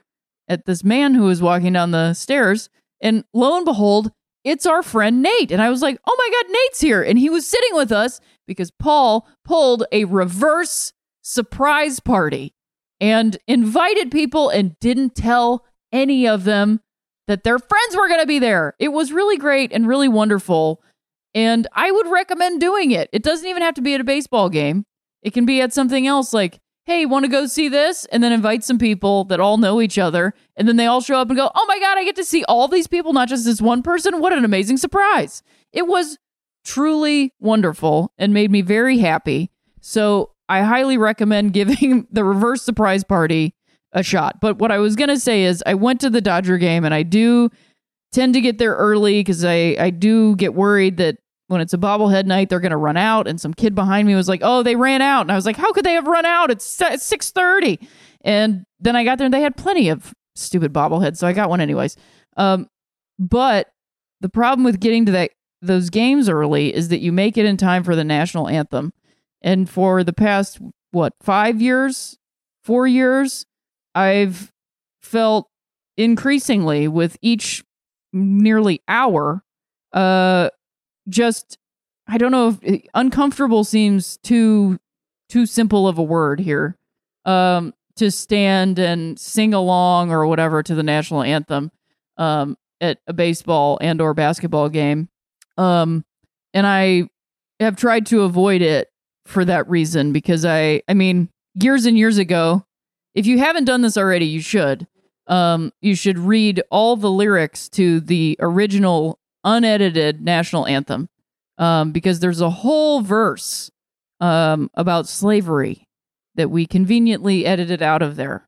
at 0.49 0.65
this 0.65 0.83
man 0.83 1.15
who 1.15 1.25
was 1.25 1.43
walking 1.43 1.75
down 1.75 1.91
the 1.91 2.15
stairs, 2.15 2.71
and 3.01 3.25
lo 3.35 3.57
and 3.57 3.65
behold, 3.65 4.11
it's 4.47 4.65
our 4.65 4.83
friend 4.83 5.23
Nate. 5.23 5.51
And 5.51 5.61
I 5.61 5.71
was 5.71 5.83
like, 5.83 5.99
oh 6.07 6.17
my 6.17 6.31
God, 6.31 6.53
Nate's 6.53 6.81
here. 6.81 7.03
And 7.03 7.19
he 7.19 7.29
was 7.29 7.47
sitting 7.47 7.75
with 7.75 7.91
us 7.91 8.21
because 8.47 8.71
Paul 8.71 9.27
pulled 9.45 9.85
a 9.91 10.05
reverse 10.05 10.93
surprise 11.23 11.99
party 11.99 12.55
and 13.01 13.37
invited 13.49 14.13
people 14.13 14.49
and 14.49 14.79
didn't 14.79 15.17
tell 15.17 15.65
any 15.93 16.29
of 16.29 16.45
them 16.45 16.81
that 17.27 17.43
their 17.43 17.59
friends 17.59 17.97
were 17.97 18.07
going 18.07 18.21
to 18.21 18.27
be 18.27 18.39
there. 18.39 18.75
It 18.79 18.91
was 18.91 19.13
really 19.13 19.37
great 19.37 19.73
and 19.73 19.89
really 19.89 20.09
wonderful. 20.09 20.81
And 21.35 21.67
I 21.73 21.91
would 21.91 22.07
recommend 22.07 22.61
doing 22.61 22.93
it. 22.93 23.11
It 23.13 23.25
doesn't 23.25 23.49
even 23.49 23.63
have 23.63 23.75
to 23.75 23.83
be 23.83 23.95
at 23.95 24.01
a 24.01 24.05
baseball 24.05 24.49
game, 24.49 24.87
it 25.23 25.35
can 25.35 25.45
be 25.45 25.61
at 25.61 25.73
something 25.73 26.07
else 26.07 26.33
like, 26.33 26.61
hey, 26.87 27.05
want 27.05 27.25
to 27.25 27.29
go 27.29 27.47
see 27.47 27.69
this? 27.69 28.05
And 28.07 28.23
then 28.23 28.33
invite 28.33 28.63
some 28.63 28.79
people 28.79 29.25
that 29.25 29.41
all 29.41 29.59
know 29.59 29.81
each 29.81 29.99
other. 29.99 30.33
And 30.57 30.69
then 30.69 30.77
they 30.77 30.87
all 30.87 31.01
show 31.01 31.19
up 31.19 31.29
and 31.29 31.37
go, 31.37 31.51
oh 31.53 31.67
my 31.67 31.81
God, 31.81 31.99
I 31.99 32.05
get 32.05 32.17
to 32.17 32.25
see 32.25 32.45
all 32.45 32.69
these 32.69 32.87
people, 32.87 33.13
not 33.13 33.29
just 33.29 33.45
this 33.45 33.61
one 33.61 33.83
person. 33.83 34.21
What 34.21 34.33
an 34.33 34.45
amazing 34.45 34.77
surprise. 34.77 35.43
It 35.73 35.89
was 35.89 36.17
truly 36.65 37.33
wonderful 37.41 38.13
and 38.19 38.33
made 38.33 38.53
me 38.53 38.63
very 38.63 38.99
happy. 38.99 39.51
So 39.81 40.31
I 40.49 40.63
highly 40.63 40.97
recommend 40.97 41.53
giving 41.53 42.07
the 42.11 42.25
reverse 42.25 42.63
surprise 42.63 43.03
party 43.03 43.55
a 43.93 44.05
shot. 44.05 44.41
But 44.41 44.59
what 44.59 44.71
I 44.71 44.79
was 44.79 44.95
going 44.95 45.09
to 45.09 45.19
say 45.19 45.43
is 45.43 45.65
I 45.67 45.75
went 45.75 46.01
to 46.03 46.11
the 46.11 46.21
Dodger 46.21 46.59
game 46.59 46.85
and 46.85 46.95
I 46.95 47.03
do 47.03 47.51
tend 48.13 48.35
to 48.35 48.41
get 48.41 48.59
there 48.59 48.75
early 48.75 49.21
because 49.21 49.45
I, 49.45 49.77
I 49.79 49.91
do 49.91 50.37
get 50.37 50.55
worried 50.55 50.99
that 50.99 51.19
when 51.49 51.61
it's 51.61 51.73
a 51.73 51.79
bobblehead 51.79 52.27
night, 52.27 52.49
they're 52.49 52.61
going 52.61 52.71
to 52.71 52.77
run 52.77 52.97
out. 52.97 53.29
And 53.29 53.41
some 53.41 53.55
kid 53.55 53.75
behind 53.75 54.07
me 54.07 54.15
was 54.15 54.29
like, 54.29 54.41
oh, 54.43 54.63
they 54.63 54.77
ran 54.77 55.03
out. 55.03 55.23
And 55.23 55.33
I 55.33 55.37
was 55.37 55.47
like, 55.47 55.57
how 55.57 55.73
could 55.73 55.85
they 55.85 55.95
have 55.95 56.07
run 56.07 56.27
out? 56.27 56.51
It's 56.51 56.65
630. 56.65 57.79
And 58.23 58.65
then 58.81 58.97
I 58.97 59.05
got 59.05 59.19
there 59.19 59.27
and 59.27 59.35
they 59.35 59.43
had 59.43 59.57
plenty 59.57 59.89
of 59.89 60.13
stupid 60.35 60.73
bobbleheads. 60.73 61.19
So 61.19 61.27
I 61.27 61.33
got 61.33 61.49
one 61.49 61.61
anyways. 61.61 61.97
Um, 62.37 62.67
but 63.19 63.69
the 64.21 64.29
problem 64.29 64.65
with 64.65 64.81
getting 64.81 65.07
to 65.07 65.13
that 65.13 65.31
those 65.63 65.91
games 65.91 66.29
early 66.29 66.75
is 66.75 66.89
that 66.89 67.01
you 67.01 67.13
make 67.13 67.39
it 67.39 67.47
in 67.47 67.57
time 67.57 67.83
for 67.83 67.97
the 67.97 68.05
national 68.05 68.49
anthem. 68.49 68.93
And 69.43 69.69
for 69.69 70.03
the 70.03 70.13
past, 70.13 70.59
what, 70.91 71.15
five 71.23 71.61
years, 71.61 72.19
four 72.65 72.87
years, 72.87 73.47
I've 73.95 74.53
felt 75.03 75.49
increasingly 75.97 76.89
with 76.89 77.17
each 77.23 77.65
nearly 78.13 78.83
hour, 78.89 79.43
uh, 79.93 80.51
just, 81.09 81.59
I 82.07 82.19
don't 82.19 82.33
know 82.33 82.49
if 82.49 82.59
eh, 82.65 82.79
uncomfortable 82.95 83.65
seems 83.65 84.17
too, 84.19 84.79
too 85.29 85.47
simple 85.47 85.89
of 85.89 85.99
a 85.99 86.03
word 86.03 86.41
here. 86.41 86.77
Um, 87.25 87.75
to 87.97 88.11
stand 88.11 88.79
and 88.79 89.19
sing 89.19 89.55
along 89.55 90.13
or 90.13 90.27
whatever 90.27 90.63
to 90.63 90.75
the 90.75 90.83
national 90.83 91.23
anthem 91.23 91.73
um, 92.19 92.57
at 92.81 92.99
a 93.07 93.13
baseball 93.13 93.79
and 93.81 94.01
or 94.01 94.15
basketball 94.15 94.69
game 94.69 95.09
um, 95.57 96.05
and 96.53 96.67
i 96.67 97.09
have 97.61 97.77
tried 97.77 98.07
to 98.07 98.23
avoid 98.23 98.61
it 98.63 98.89
for 99.25 99.45
that 99.45 99.69
reason 99.69 100.13
because 100.13 100.45
I 100.45 100.83
I 100.89 100.95
mean 100.95 101.29
years 101.55 101.87
and 101.87 101.99
years 101.99 102.19
ago 102.19 102.65
if 103.15 103.27
you 103.27 103.39
haven't 103.39 103.65
done 103.65 103.83
this 103.83 103.97
already 103.97 104.27
you 104.27 104.41
should 104.41 104.87
um 105.27 105.73
you 105.81 105.95
should 105.95 106.19
read 106.19 106.63
all 106.71 106.97
the 106.97 107.11
lyrics 107.11 107.69
to 107.71 108.01
the 108.01 108.37
original 108.41 109.19
unedited 109.47 110.21
national 110.21 110.67
anthem 110.67 111.09
um 111.57 111.93
because 111.93 112.21
there's 112.21 112.43
a 112.43 112.51
whole 112.51 113.01
verse 113.01 113.71
um 114.21 114.71
about 114.75 115.09
slavery 115.09 115.89
that 116.35 116.51
we 116.51 116.67
conveniently 116.67 117.47
edited 117.47 117.81
out 117.81 118.03
of 118.03 118.17
there 118.17 118.47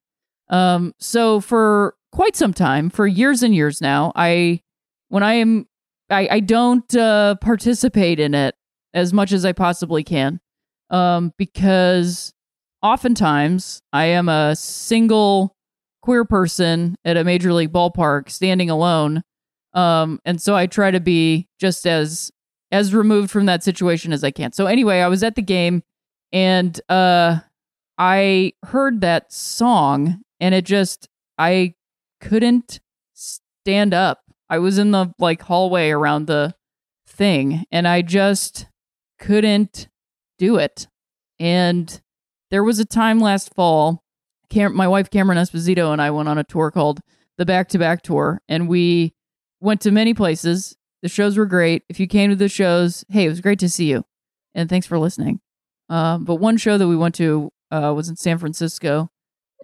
um 0.51 0.93
so 0.99 1.41
for 1.41 1.95
quite 2.13 2.37
some 2.37 2.53
time 2.53 2.91
for 2.91 3.07
years 3.07 3.43
and 3.43 3.55
years 3.55 3.81
now 3.81 4.13
I 4.15 4.61
when 5.09 5.23
I 5.23 5.35
am 5.35 5.67
I 6.11 6.29
I 6.31 6.41
don't 6.41 6.95
uh 6.95 7.37
participate 7.37 8.21
in 8.21 8.35
it 8.35 8.55
as 8.93 9.13
much 9.13 9.33
as 9.33 9.45
I 9.45 9.53
possibly 9.53 10.05
can 10.05 10.41
um, 10.91 11.33
because 11.37 12.33
oftentimes 12.83 13.83
I 13.93 14.07
am 14.07 14.29
a 14.29 14.57
single 14.57 15.55
queer 16.03 16.25
person 16.25 16.97
at 17.05 17.17
a 17.17 17.25
major 17.25 17.53
league 17.53 17.73
ballpark 17.73 18.31
standing 18.31 18.71
alone. 18.71 19.23
Um, 19.75 20.21
and 20.25 20.41
so 20.41 20.57
I 20.57 20.67
try 20.67 20.91
to 20.91 21.01
be 21.01 21.49
just 21.59 21.87
as 21.87 22.31
as 22.71 22.95
removed 22.95 23.31
from 23.31 23.47
that 23.47 23.63
situation 23.63 24.13
as 24.13 24.23
I 24.23 24.31
can. 24.31 24.53
So 24.53 24.67
anyway, 24.67 25.01
I 25.01 25.09
was 25.09 25.23
at 25.23 25.35
the 25.35 25.43
game 25.43 25.83
and 26.33 26.79
uh 26.89 27.41
I 27.97 28.53
heard 28.65 29.01
that 29.01 29.33
song 29.33 30.21
and 30.41 30.55
it 30.55 30.65
just 30.65 31.09
I 31.39 31.75
couldn't 32.21 32.81
stand 33.15 33.95
up. 33.95 34.21
I 34.51 34.59
was 34.59 34.79
in 34.79 34.91
the 34.91 35.13
like 35.19 35.43
hallway 35.43 35.91
around 35.91 36.27
the 36.27 36.55
thing 37.07 37.65
and 37.71 37.89
I 37.89 38.03
just 38.03 38.67
couldn't 39.19 39.89
do 40.39 40.57
it. 40.57 40.87
And 41.41 42.01
there 42.51 42.65
was 42.65 42.79
a 42.79 42.85
time 42.85 43.21
last 43.21 43.55
fall, 43.55 44.03
Cam- 44.51 44.75
my 44.75 44.89
wife 44.89 45.11
Cameron 45.11 45.39
Esposito 45.39 45.93
and 45.93 46.01
I 46.01 46.11
went 46.11 46.29
on 46.29 46.39
a 46.39 46.45
tour 46.45 46.71
called 46.71 47.01
the 47.37 47.47
Back 47.47 47.69
to 47.69 47.79
Back 47.79 48.03
Tour, 48.03 48.41
and 48.49 48.69
we 48.69 49.15
went 49.61 49.81
to 49.83 49.91
many 49.91 50.15
places. 50.15 50.77
The 51.03 51.09
shows 51.09 51.37
were 51.37 51.47
great. 51.47 51.85
If 51.89 52.01
you 52.01 52.07
came 52.07 52.31
to 52.31 52.37
the 52.37 52.49
shows, 52.49 53.05
hey, 53.09 53.27
it 53.27 53.29
was 53.29 53.41
great 53.41 53.59
to 53.61 53.69
see 53.69 53.87
you, 53.91 54.05
and 54.55 54.69
thanks 54.69 54.87
for 54.87 54.99
listening. 54.99 55.41
Uh, 55.89 56.19
but 56.19 56.37
one 56.37 56.57
show 56.57 56.77
that 56.77 56.89
we 56.89 56.97
went 56.97 57.15
to 57.17 57.51
uh, 57.71 57.93
was 57.95 58.09
in 58.09 58.17
San 58.17 58.39
Francisco, 58.39 59.11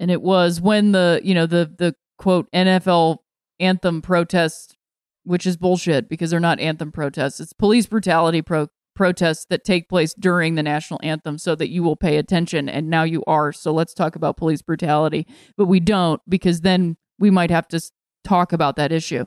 and 0.00 0.10
it 0.10 0.22
was 0.22 0.60
when 0.60 0.92
the 0.92 1.20
you 1.22 1.34
know 1.34 1.46
the 1.46 1.72
the 1.78 1.94
quote 2.18 2.50
NFL 2.52 3.18
anthem 3.60 4.02
protest, 4.02 4.76
which 5.24 5.46
is 5.46 5.56
bullshit 5.56 6.08
because 6.08 6.30
they're 6.30 6.40
not 6.40 6.60
anthem 6.60 6.92
protests. 6.92 7.40
It's 7.40 7.52
police 7.52 7.86
brutality 7.86 8.42
pro- 8.42 8.68
protests 8.94 9.46
that 9.50 9.64
take 9.64 9.88
place 9.88 10.14
during 10.14 10.54
the 10.54 10.62
national 10.62 11.00
anthem, 11.02 11.38
so 11.38 11.54
that 11.56 11.70
you 11.70 11.82
will 11.82 11.96
pay 11.96 12.16
attention. 12.16 12.68
And 12.68 12.88
now 12.88 13.02
you 13.02 13.24
are. 13.26 13.52
So 13.52 13.72
let's 13.72 13.94
talk 13.94 14.16
about 14.16 14.36
police 14.36 14.62
brutality, 14.62 15.26
but 15.56 15.66
we 15.66 15.80
don't 15.80 16.20
because 16.28 16.60
then 16.60 16.96
we 17.18 17.30
might 17.30 17.50
have 17.50 17.68
to 17.68 17.80
talk 18.24 18.52
about 18.52 18.76
that 18.76 18.92
issue. 18.92 19.24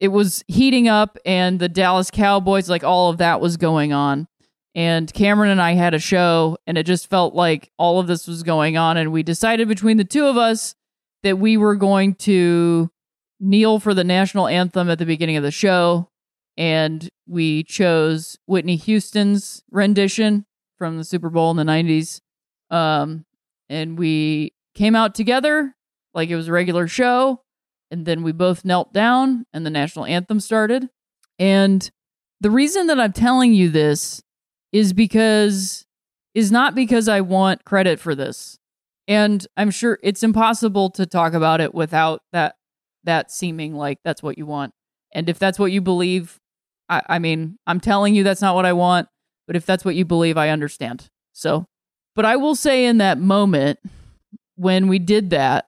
It 0.00 0.08
was 0.08 0.44
heating 0.46 0.88
up, 0.88 1.18
and 1.24 1.58
the 1.58 1.68
Dallas 1.68 2.10
Cowboys, 2.10 2.68
like 2.70 2.84
all 2.84 3.10
of 3.10 3.18
that 3.18 3.40
was 3.40 3.56
going 3.56 3.92
on 3.92 4.28
and 4.78 5.12
Cameron 5.12 5.50
and 5.50 5.60
I 5.60 5.72
had 5.72 5.92
a 5.92 5.98
show, 5.98 6.56
and 6.64 6.78
it 6.78 6.86
just 6.86 7.10
felt 7.10 7.34
like 7.34 7.72
all 7.78 7.98
of 7.98 8.06
this 8.06 8.28
was 8.28 8.44
going 8.44 8.76
on. 8.76 8.96
And 8.96 9.10
we 9.10 9.24
decided 9.24 9.66
between 9.66 9.96
the 9.96 10.04
two 10.04 10.26
of 10.26 10.36
us 10.36 10.76
that 11.24 11.36
we 11.36 11.56
were 11.56 11.74
going 11.74 12.14
to 12.14 12.88
kneel 13.40 13.80
for 13.80 13.92
the 13.92 14.04
national 14.04 14.46
anthem 14.46 14.88
at 14.88 15.00
the 15.00 15.04
beginning 15.04 15.36
of 15.36 15.42
the 15.42 15.50
show. 15.50 16.10
And 16.56 17.08
we 17.26 17.64
chose 17.64 18.38
Whitney 18.46 18.76
Houston's 18.76 19.64
rendition 19.68 20.46
from 20.76 20.96
the 20.96 21.04
Super 21.04 21.28
Bowl 21.28 21.50
in 21.50 21.56
the 21.56 21.64
90s. 21.64 22.20
Um, 22.70 23.24
and 23.68 23.98
we 23.98 24.52
came 24.76 24.94
out 24.94 25.12
together 25.12 25.74
like 26.14 26.28
it 26.28 26.36
was 26.36 26.46
a 26.46 26.52
regular 26.52 26.86
show. 26.86 27.42
And 27.90 28.04
then 28.04 28.22
we 28.22 28.32
both 28.32 28.64
knelt 28.64 28.92
down, 28.92 29.46
and 29.52 29.64
the 29.64 29.70
national 29.70 30.04
anthem 30.04 30.40
started. 30.40 30.88
And 31.38 31.90
the 32.40 32.50
reason 32.50 32.86
that 32.88 33.00
I'm 33.00 33.12
telling 33.12 33.54
you 33.54 33.68
this 33.68 34.22
is 34.72 34.92
because 34.92 35.86
is 36.34 36.52
not 36.52 36.74
because 36.74 37.08
I 37.08 37.20
want 37.20 37.64
credit 37.64 37.98
for 37.98 38.14
this. 38.14 38.58
And 39.08 39.46
I'm 39.56 39.70
sure 39.70 39.98
it's 40.02 40.22
impossible 40.22 40.90
to 40.90 41.06
talk 41.06 41.32
about 41.32 41.60
it 41.60 41.74
without 41.74 42.20
that 42.32 42.56
that 43.04 43.30
seeming 43.30 43.74
like 43.74 43.98
that's 44.04 44.22
what 44.22 44.36
you 44.36 44.44
want. 44.44 44.74
And 45.12 45.28
if 45.28 45.38
that's 45.38 45.58
what 45.58 45.72
you 45.72 45.80
believe, 45.80 46.38
I, 46.88 47.02
I 47.08 47.18
mean, 47.18 47.58
I'm 47.66 47.80
telling 47.80 48.14
you 48.14 48.22
that's 48.22 48.42
not 48.42 48.54
what 48.54 48.66
I 48.66 48.74
want, 48.74 49.08
but 49.46 49.56
if 49.56 49.64
that's 49.64 49.84
what 49.84 49.94
you 49.94 50.04
believe, 50.04 50.36
I 50.36 50.50
understand. 50.50 51.08
So, 51.32 51.64
but 52.14 52.26
I 52.26 52.36
will 52.36 52.54
say 52.54 52.84
in 52.84 52.98
that 52.98 53.18
moment 53.18 53.78
when 54.56 54.88
we 54.88 54.98
did 54.98 55.30
that, 55.30 55.66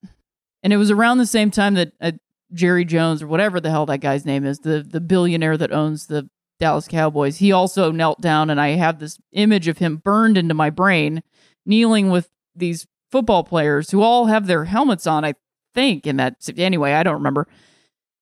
and 0.63 0.73
it 0.73 0.77
was 0.77 0.91
around 0.91 1.19
the 1.19 1.27
same 1.27 1.51
time 1.51 1.75
that 1.75 1.93
uh, 2.01 2.13
Jerry 2.53 2.85
Jones 2.85 3.23
or 3.23 3.27
whatever 3.27 3.61
the 3.61 3.71
hell 3.71 3.87
that 3.87 3.99
guy's 3.99 4.27
name 4.27 4.45
is, 4.45 4.61
the 4.61 4.83
the 4.83 5.01
billionaire 5.01 5.57
that 5.57 5.73
owns 5.73 6.07
the 6.07 6.29
Dallas 6.59 6.89
Cowboys. 6.89 7.39
He 7.39 7.53
also 7.53 7.91
knelt 7.91 8.21
down, 8.21 8.51
and 8.51 8.61
I 8.61 8.71
have 8.71 8.99
this 8.99 9.19
image 9.33 9.69
of 9.69 9.79
him 9.79 9.97
burned 9.97 10.37
into 10.37 10.55
my 10.55 10.71
brain, 10.71 11.23
kneeling 11.65 12.11
with 12.11 12.31
these 12.55 12.87
football 13.11 13.45
players 13.45 13.91
who 13.91 14.03
all 14.03 14.27
have 14.27 14.47
their 14.47 14.67
helmets 14.67 15.07
on, 15.07 15.25
I 15.25 15.35
think. 15.75 16.07
In 16.07 16.17
that, 16.17 16.37
anyway, 16.57 16.93
I 16.93 17.03
don't 17.03 17.15
remember. 17.15 17.49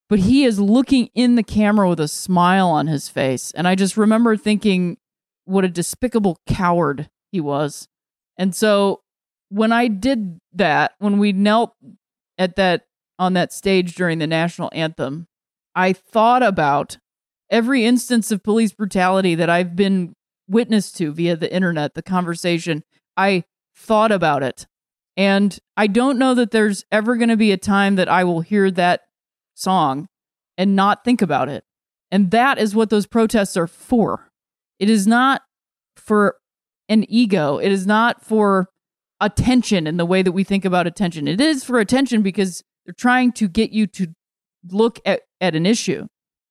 But 0.08 0.20
he 0.20 0.44
is 0.44 0.58
looking 0.58 1.10
in 1.14 1.34
the 1.34 1.42
camera 1.42 1.88
with 1.88 2.00
a 2.00 2.08
smile 2.08 2.68
on 2.68 2.86
his 2.86 3.10
face. 3.10 3.50
And 3.52 3.68
I 3.68 3.74
just 3.74 3.96
remember 3.96 4.36
thinking 4.36 4.96
what 5.44 5.64
a 5.64 5.68
despicable 5.68 6.38
coward 6.46 7.10
he 7.30 7.40
was. 7.40 7.88
And 8.38 8.54
so 8.54 9.02
when 9.50 9.72
I 9.72 9.88
did 9.88 10.38
that, 10.54 10.92
when 10.98 11.18
we 11.18 11.32
knelt 11.32 11.74
at 12.38 12.56
that 12.56 12.82
on 13.18 13.32
that 13.34 13.52
stage 13.52 13.94
during 13.94 14.18
the 14.18 14.26
national 14.26 14.70
anthem, 14.72 15.26
I 15.74 15.92
thought 15.92 16.42
about 16.42 16.98
every 17.50 17.84
instance 17.84 18.30
of 18.30 18.42
police 18.42 18.72
brutality 18.72 19.34
that 19.34 19.50
I've 19.50 19.74
been 19.74 20.14
witness 20.48 20.92
to 20.92 21.12
via 21.12 21.36
the 21.36 21.52
internet, 21.52 21.94
the 21.94 22.02
conversation, 22.02 22.82
I 23.16 23.44
thought 23.76 24.12
about 24.12 24.42
it. 24.42 24.66
And 25.16 25.58
I 25.76 25.88
don't 25.88 26.18
know 26.18 26.34
that 26.34 26.52
there's 26.52 26.84
ever 26.92 27.16
going 27.16 27.28
to 27.28 27.36
be 27.36 27.52
a 27.52 27.56
time 27.56 27.96
that 27.96 28.08
I 28.08 28.24
will 28.24 28.40
hear 28.40 28.70
that 28.70 29.02
song 29.54 30.08
and 30.56 30.76
not 30.76 31.04
think 31.04 31.20
about 31.20 31.48
it. 31.48 31.64
And 32.10 32.30
that 32.30 32.58
is 32.58 32.74
what 32.74 32.90
those 32.90 33.06
protests 33.06 33.56
are 33.56 33.66
for. 33.66 34.30
It 34.78 34.88
is 34.88 35.06
not 35.06 35.42
for 35.96 36.36
an 36.88 37.04
ego, 37.08 37.58
it 37.58 37.70
is 37.70 37.86
not 37.86 38.24
for 38.24 38.68
attention 39.20 39.86
and 39.86 39.98
the 39.98 40.06
way 40.06 40.22
that 40.22 40.32
we 40.32 40.44
think 40.44 40.64
about 40.64 40.86
attention. 40.86 41.26
It 41.26 41.40
is 41.40 41.64
for 41.64 41.78
attention 41.78 42.22
because 42.22 42.62
they're 42.84 42.94
trying 42.94 43.32
to 43.32 43.48
get 43.48 43.70
you 43.70 43.86
to 43.88 44.08
look 44.70 45.00
at, 45.04 45.22
at 45.40 45.54
an 45.54 45.66
issue. 45.66 46.06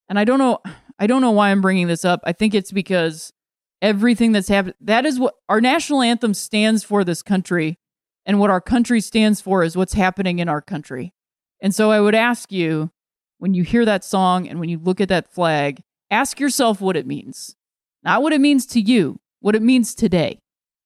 And 0.10 0.19
I 0.19 0.23
don't 0.23 0.39
know, 0.39 0.60
I 0.99 1.08
don't 1.08 1.21
know 1.21 1.32
why 1.32 1.49
I'm 1.49 1.62
bringing 1.62 1.88
this 1.88 2.06
up. 2.06 2.21
I 2.23 2.34
think 2.34 2.53
it's 2.53 2.71
because 2.71 3.34
everything 3.82 4.32
that's 4.32 4.47
happened, 4.47 4.75
that 4.82 5.06
is 5.06 5.19
what 5.19 5.36
our 5.47 5.62
national 5.62 6.01
anthem 6.01 6.34
stands 6.34 6.84
for 6.84 7.03
this 7.03 7.21
country. 7.21 7.77
And 8.25 8.39
what 8.39 8.49
our 8.49 8.60
country 8.60 8.99
stands 8.99 9.39
for 9.39 9.63
is 9.63 9.77
what's 9.77 9.93
happening 9.93 10.39
in 10.39 10.49
our 10.49 10.62
country. 10.62 11.13
And 11.62 11.73
so 11.73 11.91
I 11.91 12.01
would 12.01 12.15
ask 12.15 12.51
you, 12.51 12.91
when 13.38 13.53
you 13.53 13.63
hear 13.63 13.86
that 13.86 14.03
song 14.03 14.47
and 14.47 14.60
when 14.60 14.67
you 14.67 14.77
look 14.77 14.99
at 14.99 15.08
that 15.10 15.32
flag, 15.32 15.82
ask 16.12 16.38
yourself 16.39 16.82
what 16.82 16.97
it 16.97 17.08
means. 17.08 17.56
Not 18.03 18.21
what 18.21 18.34
it 18.34 18.41
means 18.41 18.65
to 18.67 18.82
you, 18.82 19.19
what 19.39 19.56
it 19.56 19.62
means 19.62 19.95
today. 19.95 20.39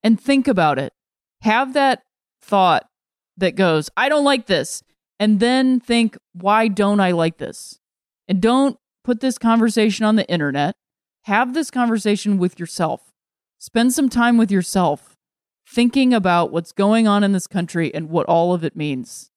And 0.03 0.21
think 0.21 0.47
about 0.47 0.77
it. 0.77 0.93
Have 1.41 1.73
that 1.73 2.01
thought 2.41 2.87
that 3.37 3.55
goes, 3.55 3.89
I 3.97 4.09
don't 4.09 4.23
like 4.23 4.47
this. 4.47 4.83
And 5.19 5.39
then 5.39 5.79
think, 5.79 6.17
why 6.33 6.67
don't 6.67 6.99
I 6.99 7.11
like 7.11 7.37
this? 7.37 7.79
And 8.27 8.41
don't 8.41 8.77
put 9.03 9.19
this 9.19 9.37
conversation 9.37 10.05
on 10.05 10.15
the 10.15 10.27
internet. 10.27 10.75
Have 11.25 11.53
this 11.53 11.69
conversation 11.69 12.37
with 12.37 12.59
yourself. 12.59 13.11
Spend 13.59 13.93
some 13.93 14.09
time 14.09 14.37
with 14.37 14.51
yourself 14.51 15.15
thinking 15.67 16.13
about 16.13 16.51
what's 16.51 16.71
going 16.71 17.07
on 17.07 17.23
in 17.23 17.31
this 17.31 17.47
country 17.47 17.93
and 17.93 18.09
what 18.09 18.25
all 18.25 18.53
of 18.53 18.63
it 18.63 18.75
means. 18.75 19.29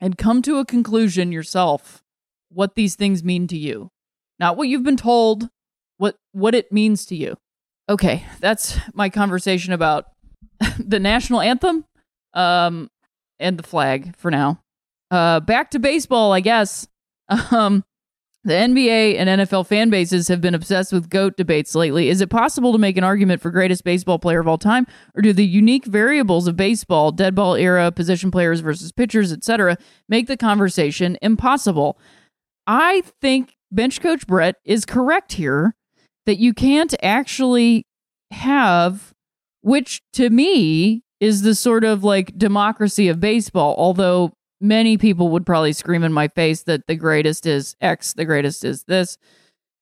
And 0.00 0.18
come 0.18 0.42
to 0.42 0.58
a 0.58 0.64
conclusion 0.64 1.32
yourself 1.32 2.02
what 2.48 2.74
these 2.74 2.94
things 2.94 3.24
mean 3.24 3.46
to 3.48 3.56
you. 3.56 3.90
Not 4.38 4.56
what 4.56 4.68
you've 4.68 4.82
been 4.82 4.96
told, 4.96 5.48
what 5.96 6.16
what 6.32 6.54
it 6.54 6.72
means 6.72 7.06
to 7.06 7.16
you. 7.16 7.36
Okay, 7.88 8.24
that's 8.40 8.78
my 8.94 9.08
conversation 9.08 9.72
about 9.72 10.06
the 10.78 11.00
national 11.00 11.40
anthem 11.40 11.84
um 12.34 12.90
and 13.38 13.58
the 13.58 13.62
flag 13.62 14.16
for 14.16 14.30
now. 14.30 14.60
Uh 15.10 15.40
back 15.40 15.70
to 15.72 15.78
baseball, 15.78 16.32
I 16.32 16.40
guess. 16.40 16.88
Um 17.50 17.84
the 18.44 18.54
NBA 18.54 19.18
and 19.18 19.40
NFL 19.40 19.68
fan 19.68 19.88
bases 19.88 20.26
have 20.26 20.40
been 20.40 20.54
obsessed 20.54 20.92
with 20.92 21.08
GOAT 21.08 21.36
debates 21.36 21.76
lately. 21.76 22.08
Is 22.08 22.20
it 22.20 22.28
possible 22.28 22.72
to 22.72 22.78
make 22.78 22.96
an 22.96 23.04
argument 23.04 23.40
for 23.40 23.52
greatest 23.52 23.84
baseball 23.84 24.18
player 24.18 24.40
of 24.40 24.48
all 24.48 24.58
time? 24.58 24.84
Or 25.14 25.22
do 25.22 25.32
the 25.32 25.46
unique 25.46 25.84
variables 25.84 26.48
of 26.48 26.56
baseball, 26.56 27.12
dead 27.12 27.36
ball 27.36 27.54
era, 27.54 27.92
position 27.92 28.32
players 28.32 28.58
versus 28.58 28.90
pitchers, 28.90 29.32
etc., 29.32 29.78
make 30.08 30.26
the 30.26 30.36
conversation 30.36 31.16
impossible? 31.22 32.00
I 32.66 33.04
think 33.20 33.56
bench 33.70 34.00
coach 34.00 34.26
Brett 34.26 34.56
is 34.64 34.84
correct 34.84 35.34
here 35.34 35.76
that 36.26 36.38
you 36.38 36.52
can't 36.52 36.94
actually 37.00 37.86
have, 38.32 39.14
which 39.62 40.02
to 40.12 40.30
me 40.30 41.02
is 41.20 41.42
the 41.42 41.54
sort 41.54 41.84
of 41.84 42.04
like 42.04 42.36
democracy 42.36 43.08
of 43.08 43.20
baseball, 43.20 43.74
although 43.78 44.32
many 44.60 44.96
people 44.96 45.28
would 45.30 45.46
probably 45.46 45.72
scream 45.72 46.04
in 46.04 46.12
my 46.12 46.28
face 46.28 46.62
that 46.64 46.86
the 46.86 46.96
greatest 46.96 47.46
is 47.46 47.74
X, 47.80 48.12
the 48.12 48.24
greatest 48.24 48.64
is 48.64 48.84
this. 48.84 49.16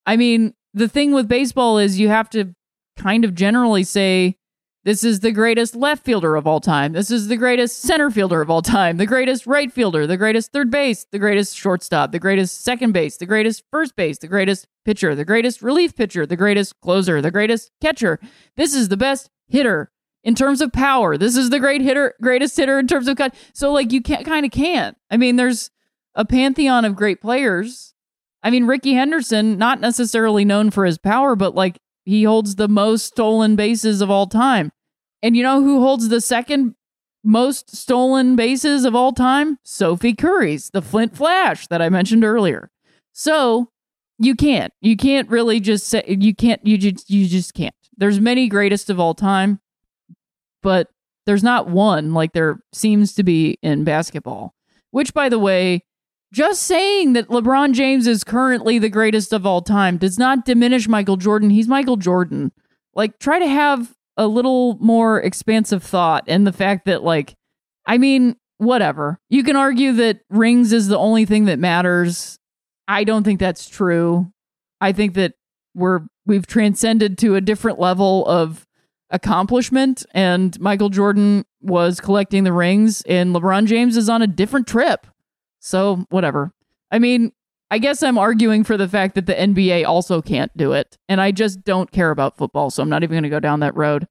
I 0.07 0.17
mean, 0.17 0.55
the 0.73 0.89
thing 0.89 1.13
with 1.13 1.29
baseball 1.29 1.79
is 1.79 1.99
you 1.99 2.09
have 2.09 2.31
to 2.31 2.55
kind 2.97 3.25
of 3.25 3.35
generally 3.35 3.85
say, 3.85 4.37
this 4.85 5.05
is 5.05 5.21
the 5.21 5.33
greatest 5.33 5.75
left 5.75 6.05
fielder 6.05 6.37
of 6.37 6.47
all 6.47 6.61
time. 6.61 6.93
This 6.93 7.11
is 7.11 7.29
the 7.29 7.37
greatest 7.37 7.83
center 7.83 8.11
fielder 8.11 8.41
of 8.41 8.49
all 8.49 8.63
time. 8.63 8.97
The 8.97 9.07
greatest 9.07 9.47
right 9.47 9.71
fielder, 9.71 10.07
the 10.07 10.17
greatest 10.17 10.53
third 10.53 10.71
base, 10.71 11.07
the 11.13 11.19
greatest 11.19 11.55
shortstop, 11.55 12.13
the 12.13 12.19
greatest 12.19 12.63
second 12.63 12.93
base, 12.93 13.19
the 13.19 13.27
greatest 13.27 13.63
first 13.71 13.95
base, 13.95 14.19
the 14.19 14.27
greatest 14.27 14.67
pitcher, 14.87 15.15
the 15.15 15.25
greatest 15.27 15.61
relief 15.61 15.95
pitcher, 15.95 16.25
the 16.25 16.37
greatest 16.37 16.81
closer, 16.81 17.21
the 17.21 17.31
greatest 17.31 17.71
catcher. 17.83 18.19
This 18.57 18.75
is 18.75 18.89
the 18.89 18.97
best 18.97 19.29
hitter 19.51 19.91
in 20.23 20.35
terms 20.35 20.61
of 20.61 20.73
power. 20.73 21.17
This 21.17 21.37
is 21.37 21.51
the 21.51 21.61
great 21.61 21.81
hitter, 21.81 22.15
greatest 22.21 22.57
hitter 22.57 22.79
in 22.79 22.87
terms 22.87 23.09
of 23.09 23.17
cut. 23.17 23.35
So 23.55 23.73
like 23.73 23.93
you 23.93 24.03
can't 24.03 24.25
kind 24.25 24.45
of 24.45 24.53
can't. 24.53 24.97
I 25.11 25.17
mean, 25.17 25.37
there's 25.37 25.71
a 26.15 26.25
pantheon 26.25 26.85
of 26.85 26.97
great 26.97 27.21
players. 27.21 27.95
I 28.43 28.51
mean, 28.51 28.67
Rickey 28.67 28.95
Henderson, 28.95 29.59
not 29.59 29.81
necessarily 29.81 30.45
known 30.45 30.71
for 30.71 30.85
his 30.85 30.99
power, 30.99 31.37
but 31.37 31.55
like 31.55 31.79
he 32.05 32.25
holds 32.25 32.57
the 32.57 32.69
most 32.69 33.07
stolen 33.07 33.57
bases 33.57 34.01
of 34.01 34.11
all 34.11 34.27
time. 34.27 34.73
And 35.23 35.37
you 35.37 35.43
know 35.43 35.63
who 35.63 35.81
holds 35.81 36.09
the 36.09 36.21
second 36.21 36.75
most 37.23 37.77
stolen 37.77 38.37
bases 38.37 38.85
of 38.85 38.95
all 38.95 39.13
time? 39.13 39.59
Sophie 39.63 40.15
Kurys, 40.15 40.71
the 40.71 40.83
Flint 40.83 41.17
Flash 41.17 41.67
that 41.67 41.83
I 41.83 41.91
mentioned 41.91 42.25
earlier. 42.25 42.71
So 43.13 43.71
you 44.19 44.35
can't. 44.35 44.73
You 44.81 44.97
can't 44.97 45.29
really 45.29 45.61
just 45.61 45.87
say 45.87 46.05
you 46.07 46.35
can't. 46.35 46.65
You 46.67 46.79
just 46.79 47.11
you 47.11 47.27
just 47.27 47.55
can't. 47.55 47.75
There's 48.01 48.19
many 48.19 48.49
greatest 48.49 48.91
of 48.91 48.99
all 48.99 49.15
time 49.15 49.61
but 50.63 50.89
there's 51.27 51.43
not 51.43 51.69
one 51.69 52.15
like 52.15 52.33
there 52.33 52.61
seems 52.73 53.15
to 53.15 53.23
be 53.23 53.59
in 53.63 53.85
basketball. 53.85 54.55
Which, 54.91 55.15
by 55.15 55.29
the 55.29 55.39
way, 55.39 55.85
just 56.33 56.63
saying 56.63 57.13
that 57.13 57.29
LeBron 57.29 57.75
James 57.75 58.07
is 58.07 58.25
currently 58.25 58.79
the 58.79 58.89
greatest 58.89 59.33
of 59.33 59.47
all 59.47 59.63
time 59.63 59.99
does 59.99 60.19
not 60.19 60.45
diminish 60.45 60.89
Michael 60.89 61.17
Jordan. 61.17 61.51
He's 61.51 61.69
Michael 61.69 61.97
Jordan. 61.97 62.53
Like, 62.95 63.19
try 63.19 63.39
to 63.39 63.47
have 63.47 63.95
a 64.17 64.27
little 64.27 64.77
more 64.81 65.21
expansive 65.21 65.83
thought 65.83 66.25
and 66.27 66.47
the 66.47 66.53
fact 66.53 66.87
that 66.87 67.03
like 67.03 67.37
I 67.87 67.99
mean, 67.99 68.37
whatever. 68.59 69.19
You 69.31 69.43
can 69.43 69.57
argue 69.57 69.93
that 69.95 70.21
rings 70.29 70.73
is 70.73 70.89
the 70.89 70.99
only 70.99 71.25
thing 71.25 71.47
that 71.47 71.59
matters. 71.59 72.39
I 72.89 73.05
don't 73.05 73.25
think 73.25 73.41
that's 73.41 73.69
true. 73.69 74.33
I 74.81 74.93
think 74.93 75.15
that 75.15 75.35
we're 75.75 76.01
we've 76.31 76.47
transcended 76.47 77.19
to 77.19 77.35
a 77.35 77.41
different 77.41 77.81
level 77.81 78.25
of 78.27 78.65
accomplishment 79.11 80.07
and 80.15 80.59
Michael 80.61 80.89
Jordan 80.89 81.45
was 81.61 82.01
collecting 82.01 82.45
the 82.45 82.53
rings 82.53 83.03
and 83.03 83.35
LeBron 83.35 83.67
James 83.67 83.97
is 83.97 84.09
on 84.09 84.23
a 84.23 84.29
different 84.29 84.69
trip. 84.69 85.09
So, 85.59 86.07
whatever. 86.09 86.53
I 86.93 87.01
mean, 87.01 87.33
I 87.73 87.79
guess 87.79 88.05
I'm 88.05 88.17
arguing 88.17 88.63
for 88.63 88.77
the 88.77 88.89
fact 88.89 89.17
that 89.17 89.27
the 89.27 89.35
NBA 89.35 89.85
also 89.85 90.23
can't 90.23 90.57
do 90.57 90.73
it. 90.73 90.97
And 91.09 91.21
I 91.21 91.33
just 91.33 91.65
don't 91.65 91.91
care 91.91 92.13
about 92.13 92.37
football, 92.37 92.71
so 92.71 92.81
I'm 92.81 92.89
not 92.89 93.03
even 93.03 93.15
going 93.15 93.25
to 93.25 93.29
go 93.29 93.41
down 93.41 93.59
that 93.61 93.77
road. 93.77 94.07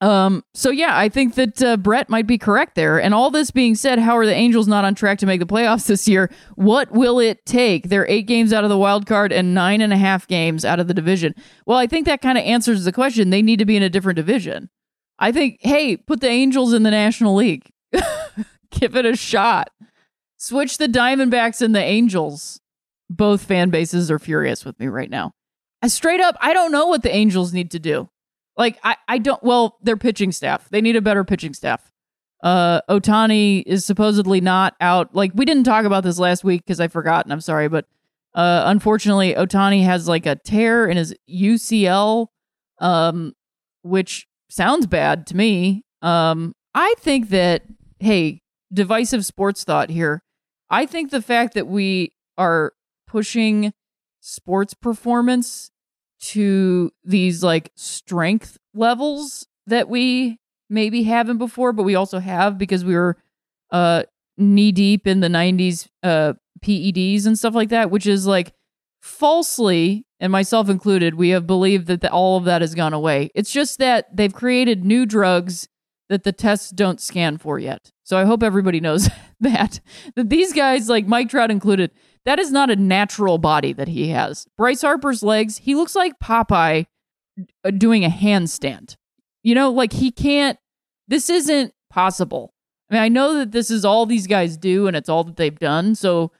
Um, 0.00 0.44
so 0.54 0.70
yeah, 0.70 0.96
I 0.96 1.08
think 1.08 1.34
that 1.34 1.60
uh, 1.62 1.76
Brett 1.76 2.08
might 2.08 2.26
be 2.26 2.38
correct 2.38 2.76
there. 2.76 3.00
And 3.00 3.12
all 3.12 3.30
this 3.30 3.50
being 3.50 3.74
said, 3.74 3.98
how 3.98 4.16
are 4.16 4.26
the 4.26 4.34
Angels 4.34 4.68
not 4.68 4.84
on 4.84 4.94
track 4.94 5.18
to 5.18 5.26
make 5.26 5.40
the 5.40 5.46
playoffs 5.46 5.86
this 5.86 6.06
year? 6.06 6.30
What 6.54 6.92
will 6.92 7.18
it 7.18 7.44
take? 7.46 7.88
They're 7.88 8.08
eight 8.08 8.26
games 8.26 8.52
out 8.52 8.64
of 8.64 8.70
the 8.70 8.78
wild 8.78 9.06
card 9.06 9.32
and 9.32 9.54
nine 9.54 9.80
and 9.80 9.92
a 9.92 9.96
half 9.96 10.28
games 10.28 10.64
out 10.64 10.78
of 10.78 10.86
the 10.86 10.94
division. 10.94 11.34
Well, 11.66 11.78
I 11.78 11.86
think 11.86 12.06
that 12.06 12.22
kind 12.22 12.38
of 12.38 12.44
answers 12.44 12.84
the 12.84 12.92
question. 12.92 13.30
They 13.30 13.42
need 13.42 13.58
to 13.58 13.64
be 13.64 13.76
in 13.76 13.82
a 13.82 13.90
different 13.90 14.16
division. 14.16 14.70
I 15.18 15.32
think, 15.32 15.58
hey, 15.62 15.96
put 15.96 16.20
the 16.20 16.28
Angels 16.28 16.72
in 16.72 16.84
the 16.84 16.92
National 16.92 17.34
League. 17.34 17.68
Give 18.70 18.94
it 18.94 19.04
a 19.04 19.16
shot. 19.16 19.70
Switch 20.36 20.78
the 20.78 20.86
Diamondbacks 20.86 21.60
and 21.60 21.74
the 21.74 21.82
Angels. 21.82 22.60
Both 23.10 23.44
fan 23.44 23.70
bases 23.70 24.10
are 24.10 24.20
furious 24.20 24.64
with 24.64 24.78
me 24.78 24.86
right 24.86 25.10
now. 25.10 25.32
I 25.82 25.88
straight 25.88 26.20
up, 26.20 26.36
I 26.40 26.52
don't 26.52 26.70
know 26.70 26.86
what 26.86 27.02
the 27.02 27.14
Angels 27.14 27.52
need 27.52 27.72
to 27.72 27.78
do. 27.80 28.08
Like 28.58 28.78
I, 28.82 28.96
I 29.06 29.18
don't 29.18 29.42
well, 29.42 29.78
their 29.80 29.96
pitching 29.96 30.32
staff. 30.32 30.68
They 30.68 30.80
need 30.80 30.96
a 30.96 31.00
better 31.00 31.24
pitching 31.24 31.54
staff. 31.54 31.90
Uh 32.42 32.80
Ohtani 32.90 33.62
is 33.64 33.84
supposedly 33.84 34.40
not 34.40 34.74
out. 34.80 35.14
Like 35.14 35.32
we 35.34 35.44
didn't 35.44 35.64
talk 35.64 35.84
about 35.84 36.02
this 36.04 36.18
last 36.18 36.44
week 36.44 36.64
because 36.66 36.80
I 36.80 36.88
forgot 36.88 37.24
and 37.24 37.32
I'm 37.32 37.40
sorry, 37.40 37.68
but 37.68 37.86
uh 38.34 38.64
unfortunately 38.66 39.34
Ohtani 39.34 39.84
has 39.84 40.08
like 40.08 40.26
a 40.26 40.36
tear 40.36 40.86
in 40.86 40.96
his 40.96 41.14
UCL, 41.30 42.26
um, 42.80 43.32
which 43.82 44.26
sounds 44.50 44.86
bad 44.86 45.26
to 45.28 45.36
me. 45.36 45.84
Um, 46.02 46.54
I 46.74 46.94
think 46.98 47.30
that 47.30 47.62
hey, 48.00 48.42
divisive 48.72 49.24
sports 49.24 49.64
thought 49.64 49.90
here. 49.90 50.22
I 50.70 50.84
think 50.86 51.10
the 51.10 51.22
fact 51.22 51.54
that 51.54 51.66
we 51.66 52.12
are 52.36 52.72
pushing 53.06 53.72
sports 54.20 54.74
performance 54.74 55.70
to 56.20 56.90
these 57.04 57.42
like 57.42 57.70
strength 57.74 58.58
levels 58.74 59.46
that 59.66 59.88
we 59.88 60.38
maybe 60.68 61.04
haven't 61.04 61.38
before, 61.38 61.72
but 61.72 61.84
we 61.84 61.94
also 61.94 62.18
have 62.18 62.58
because 62.58 62.84
we 62.84 62.94
were 62.94 63.16
uh 63.70 64.02
knee 64.36 64.72
deep 64.72 65.06
in 65.06 65.20
the 65.20 65.28
90s 65.28 65.88
uh 66.02 66.32
PEDs 66.62 67.26
and 67.26 67.38
stuff 67.38 67.54
like 67.54 67.68
that, 67.68 67.90
which 67.90 68.06
is 68.06 68.26
like 68.26 68.52
falsely 69.00 70.04
and 70.20 70.32
myself 70.32 70.68
included, 70.68 71.14
we 71.14 71.30
have 71.30 71.46
believed 71.46 71.86
that 71.86 72.00
the, 72.00 72.10
all 72.10 72.36
of 72.36 72.44
that 72.44 72.60
has 72.60 72.74
gone 72.74 72.92
away. 72.92 73.30
It's 73.34 73.52
just 73.52 73.78
that 73.78 74.14
they've 74.16 74.32
created 74.32 74.84
new 74.84 75.06
drugs 75.06 75.68
that 76.08 76.24
the 76.24 76.32
tests 76.32 76.70
don't 76.70 77.00
scan 77.00 77.38
for 77.38 77.58
yet. 77.58 77.92
So 78.02 78.16
I 78.16 78.24
hope 78.24 78.42
everybody 78.42 78.80
knows 78.80 79.08
that 79.40 79.80
that 80.16 80.30
these 80.30 80.52
guys 80.52 80.88
like 80.88 81.06
Mike 81.06 81.28
Trout 81.28 81.50
included, 81.50 81.92
that 82.28 82.38
is 82.38 82.52
not 82.52 82.68
a 82.68 82.76
natural 82.76 83.38
body 83.38 83.72
that 83.72 83.88
he 83.88 84.08
has. 84.08 84.46
Bryce 84.58 84.82
Harper's 84.82 85.22
legs, 85.22 85.56
he 85.56 85.74
looks 85.74 85.94
like 85.94 86.18
Popeye 86.22 86.84
uh, 87.64 87.70
doing 87.70 88.04
a 88.04 88.10
handstand. 88.10 88.96
You 89.42 89.54
know, 89.54 89.70
like 89.70 89.94
he 89.94 90.10
can't, 90.10 90.58
this 91.06 91.30
isn't 91.30 91.72
possible. 91.88 92.52
I 92.90 92.94
mean, 92.94 93.02
I 93.02 93.08
know 93.08 93.32
that 93.38 93.52
this 93.52 93.70
is 93.70 93.82
all 93.82 94.04
these 94.04 94.26
guys 94.26 94.58
do 94.58 94.86
and 94.86 94.94
it's 94.94 95.08
all 95.08 95.24
that 95.24 95.36
they've 95.36 95.58
done. 95.58 95.94
So, 95.94 96.30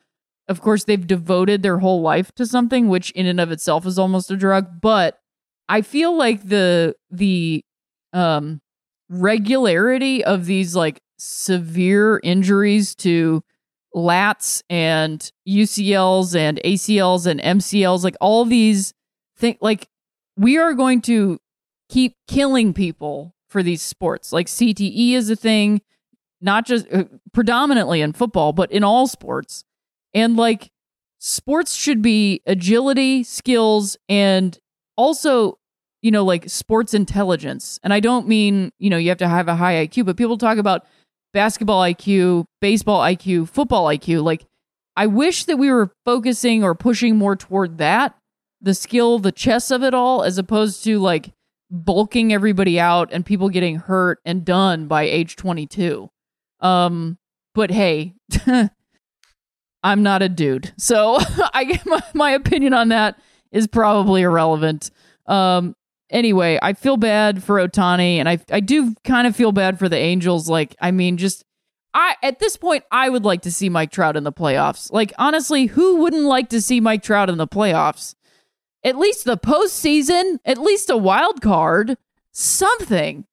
of 0.46 0.60
course, 0.60 0.84
they've 0.84 1.06
devoted 1.06 1.62
their 1.62 1.78
whole 1.78 2.02
life 2.02 2.32
to 2.32 2.44
something, 2.44 2.88
which 2.88 3.10
in 3.12 3.24
and 3.24 3.40
of 3.40 3.50
itself 3.50 3.86
is 3.86 3.98
almost 3.98 4.30
a 4.30 4.36
drug. 4.36 4.82
But 4.82 5.18
I 5.70 5.80
feel 5.80 6.14
like 6.14 6.50
the, 6.50 6.96
the, 7.10 7.64
um, 8.12 8.60
regularity 9.08 10.22
of 10.22 10.44
these 10.44 10.76
like 10.76 11.00
severe 11.16 12.20
injuries 12.22 12.94
to 12.96 13.42
lats 13.94 14.62
and 14.68 15.30
UCLs 15.48 16.36
and 16.36 16.60
ACLs 16.64 17.26
and 17.26 17.40
MCLs, 17.40 18.04
like 18.04 18.16
all 18.20 18.44
these 18.44 18.94
things, 19.36 19.58
like 19.60 19.88
we 20.36 20.58
are 20.58 20.74
going 20.74 21.00
to 21.02 21.38
keep 21.88 22.14
killing 22.26 22.74
people 22.74 23.34
for 23.48 23.62
these 23.62 23.82
sports. 23.82 24.32
Like 24.32 24.46
CTE 24.46 25.12
is 25.12 25.30
a 25.30 25.36
thing, 25.36 25.80
not 26.40 26.66
just 26.66 26.86
uh, 26.92 27.04
predominantly 27.32 28.00
in 28.00 28.12
football, 28.12 28.52
but 28.52 28.70
in 28.70 28.84
all 28.84 29.06
sports. 29.06 29.64
And 30.14 30.36
like 30.36 30.70
sports 31.18 31.74
should 31.74 32.02
be 32.02 32.42
agility, 32.46 33.24
skills, 33.24 33.96
and 34.08 34.58
also, 34.96 35.58
you 36.02 36.10
know, 36.10 36.24
like 36.24 36.48
sports 36.48 36.94
intelligence. 36.94 37.78
And 37.82 37.92
I 37.92 38.00
don't 38.00 38.28
mean, 38.28 38.72
you 38.78 38.90
know, 38.90 38.96
you 38.96 39.08
have 39.08 39.18
to 39.18 39.28
have 39.28 39.48
a 39.48 39.56
high 39.56 39.86
IQ, 39.86 40.06
but 40.06 40.16
people 40.16 40.38
talk 40.38 40.58
about 40.58 40.86
basketball 41.32 41.82
IQ, 41.82 42.44
baseball 42.60 43.00
IQ, 43.00 43.48
football 43.48 43.86
IQ. 43.86 44.22
Like, 44.22 44.46
I 44.96 45.06
wish 45.06 45.44
that 45.44 45.56
we 45.56 45.70
were 45.70 45.92
focusing 46.04 46.64
or 46.64 46.74
pushing 46.74 47.16
more 47.16 47.36
toward 47.36 47.78
that, 47.78 48.16
the 48.60 48.74
skill, 48.74 49.18
the 49.18 49.32
chess 49.32 49.70
of 49.70 49.82
it 49.82 49.94
all, 49.94 50.22
as 50.22 50.38
opposed 50.38 50.82
to 50.84 50.98
like 50.98 51.32
bulking 51.70 52.32
everybody 52.32 52.80
out 52.80 53.10
and 53.12 53.24
people 53.24 53.48
getting 53.48 53.76
hurt 53.76 54.18
and 54.24 54.44
done 54.44 54.86
by 54.86 55.02
age 55.02 55.36
22. 55.36 56.08
Um, 56.60 57.18
but 57.54 57.70
hey, 57.70 58.14
I'm 59.82 60.02
not 60.02 60.22
a 60.22 60.28
dude. 60.28 60.72
So 60.76 61.18
I 61.20 61.80
my, 61.86 62.02
my 62.14 62.30
opinion 62.32 62.74
on 62.74 62.88
that 62.88 63.18
is 63.52 63.66
probably 63.66 64.22
irrelevant. 64.22 64.90
Um, 65.26 65.74
anyway, 66.10 66.58
I 66.62 66.72
feel 66.72 66.96
bad 66.96 67.42
for 67.42 67.56
Ohtani, 67.56 68.16
and 68.16 68.28
I 68.28 68.38
I 68.50 68.60
do 68.60 68.94
kind 69.04 69.26
of 69.26 69.36
feel 69.36 69.52
bad 69.52 69.78
for 69.78 69.88
the 69.88 69.96
Angels. 69.96 70.48
Like, 70.48 70.76
I 70.80 70.90
mean, 70.90 71.16
just 71.16 71.44
I 71.94 72.16
at 72.22 72.38
this 72.38 72.56
point, 72.56 72.84
I 72.90 73.08
would 73.08 73.24
like 73.24 73.42
to 73.42 73.52
see 73.52 73.68
Mike 73.68 73.90
Trout 73.90 74.16
in 74.16 74.24
the 74.24 74.32
playoffs. 74.32 74.92
Like, 74.92 75.12
honestly, 75.18 75.66
who 75.66 75.96
wouldn't 75.96 76.24
like 76.24 76.48
to 76.50 76.60
see 76.60 76.80
Mike 76.80 77.02
Trout 77.02 77.30
in 77.30 77.38
the 77.38 77.48
playoffs? 77.48 78.14
At 78.84 78.96
least 78.96 79.24
the 79.24 79.36
postseason, 79.36 80.38
at 80.44 80.58
least 80.58 80.90
a 80.90 80.96
wild 80.96 81.40
card, 81.40 81.96
something. 82.32 83.24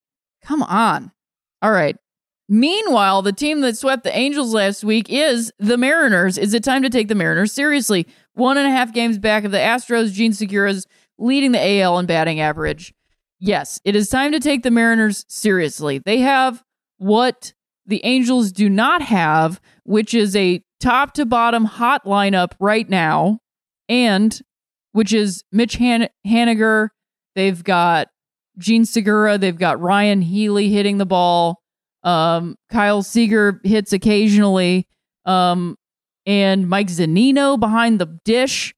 Come 0.44 0.64
on. 0.64 1.12
All 1.62 1.72
right. 1.72 1.98
Meanwhile, 2.48 3.24
the 3.24 3.34
team 3.34 3.62
that 3.62 3.76
swept 3.76 4.04
the 4.04 4.16
Angels 4.16 4.54
last 4.54 4.84
week 4.84 5.08
is 5.10 5.52
the 5.58 5.78
Mariners. 5.78 6.38
Is 6.38 6.54
it 6.54 6.64
time 6.64 6.84
to 6.84 6.90
take 6.90 7.08
the 7.08 7.16
Mariners 7.16 7.52
seriously? 7.52 8.06
One 8.34 8.58
and 8.58 8.68
a 8.68 8.72
half 8.72 8.94
games 8.94 9.18
back 9.18 9.46
of 9.46 9.52
the 9.52 9.58
Astros. 9.58 10.14
Jean 10.14 10.32
Segura's 10.32 10.86
leading 11.17 11.51
the 11.51 11.82
AL 11.82 11.99
in 11.99 12.06
batting 12.06 12.39
average. 12.39 12.93
Yes, 13.39 13.80
it 13.84 13.95
is 13.95 14.10
time 14.10 14.32
to 14.32 14.39
take 14.39 14.63
the 14.63 14.71
Mariners 14.71 15.25
seriously. 15.28 15.99
They 15.99 16.19
have 16.19 16.63
what 16.97 17.54
the 17.86 18.04
Angels 18.04 18.51
do 18.51 18.69
not 18.69 19.01
have, 19.01 19.60
which 19.84 20.13
is 20.13 20.36
a 20.36 20.63
top 20.80 21.13
to 21.13 21.25
bottom 21.25 21.65
hot 21.65 22.06
lineup 22.06 22.54
right 22.60 22.89
now, 22.89 23.39
and 23.88 24.39
which 24.93 25.13
is 25.13 25.43
Mitch 25.51 25.75
Han- 25.78 26.10
Haniger. 26.25 26.89
They've 27.36 27.63
got 27.63 28.08
Jean 28.58 28.86
Segura. 28.86 29.38
They've 29.38 29.58
got 29.58 29.80
Ryon 29.82 30.21
Healy 30.21 30.69
hitting 30.69 30.97
the 30.97 31.06
ball. 31.06 31.62
Um, 32.04 32.56
Kyle 32.69 33.04
Seager 33.04 33.60
hits 33.63 33.91
occasionally. 33.93 34.88
Um, 35.25 35.75
and 36.25 36.69
Mike 36.69 36.88
Zunino 36.88 37.60
behind 37.60 37.99
the 37.99 38.19
dish. 38.23 38.73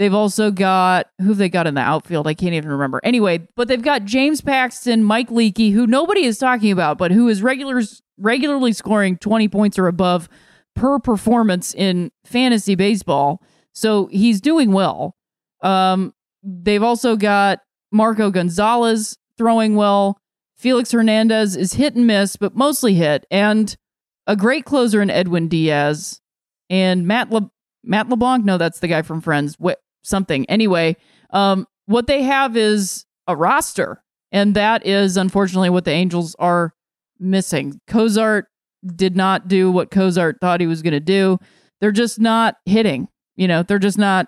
They've 0.00 0.14
also 0.14 0.50
got 0.50 1.08
who 1.20 1.34
they 1.34 1.50
got 1.50 1.66
in 1.66 1.74
the 1.74 1.82
outfield. 1.82 2.26
I 2.26 2.32
can't 2.32 2.54
even 2.54 2.70
remember. 2.70 3.02
Anyway, 3.04 3.46
but 3.54 3.68
they've 3.68 3.82
got 3.82 4.06
James 4.06 4.40
Paxton, 4.40 5.04
Mike 5.04 5.28
Leakey, 5.28 5.74
who 5.74 5.86
nobody 5.86 6.24
is 6.24 6.38
talking 6.38 6.72
about, 6.72 6.96
but 6.96 7.10
who 7.10 7.28
is 7.28 7.42
regulars 7.42 8.00
regularly 8.16 8.72
scoring 8.72 9.18
20 9.18 9.48
points 9.48 9.78
or 9.78 9.88
above 9.88 10.26
per 10.74 10.98
performance 11.00 11.74
in 11.74 12.10
fantasy 12.24 12.74
baseball. 12.74 13.42
So 13.74 14.06
he's 14.06 14.40
doing 14.40 14.72
well. 14.72 15.16
Um, 15.60 16.14
they've 16.42 16.82
also 16.82 17.14
got 17.14 17.60
Marco 17.92 18.30
Gonzalez 18.30 19.18
throwing 19.36 19.76
well. 19.76 20.18
Felix 20.56 20.92
Hernandez 20.92 21.56
is 21.56 21.74
hit 21.74 21.94
and 21.94 22.06
miss, 22.06 22.36
but 22.36 22.56
mostly 22.56 22.94
hit, 22.94 23.26
and 23.30 23.76
a 24.26 24.34
great 24.34 24.64
closer 24.64 25.02
in 25.02 25.10
Edwin 25.10 25.48
Diaz 25.48 26.22
and 26.70 27.06
Matt 27.06 27.30
Le- 27.30 27.50
Matt 27.84 28.08
LeBlanc. 28.08 28.46
No, 28.46 28.56
that's 28.56 28.78
the 28.78 28.88
guy 28.88 29.02
from 29.02 29.20
Friends. 29.20 29.58
Something. 30.02 30.48
Anyway, 30.48 30.96
um, 31.30 31.66
what 31.86 32.06
they 32.06 32.22
have 32.22 32.56
is 32.56 33.04
a 33.26 33.36
roster, 33.36 34.02
and 34.32 34.54
that 34.54 34.86
is 34.86 35.16
unfortunately 35.16 35.70
what 35.70 35.84
the 35.84 35.90
Angels 35.92 36.36
are 36.38 36.74
missing. 37.18 37.80
Cozart 37.86 38.46
did 38.94 39.16
not 39.16 39.48
do 39.48 39.70
what 39.70 39.90
Cozart 39.90 40.38
thought 40.40 40.60
he 40.60 40.66
was 40.66 40.82
going 40.82 40.92
to 40.92 41.00
do. 41.00 41.38
They're 41.80 41.92
just 41.92 42.18
not 42.18 42.56
hitting. 42.64 43.08
You 43.36 43.48
know, 43.48 43.62
they're 43.62 43.78
just 43.78 43.98
not. 43.98 44.26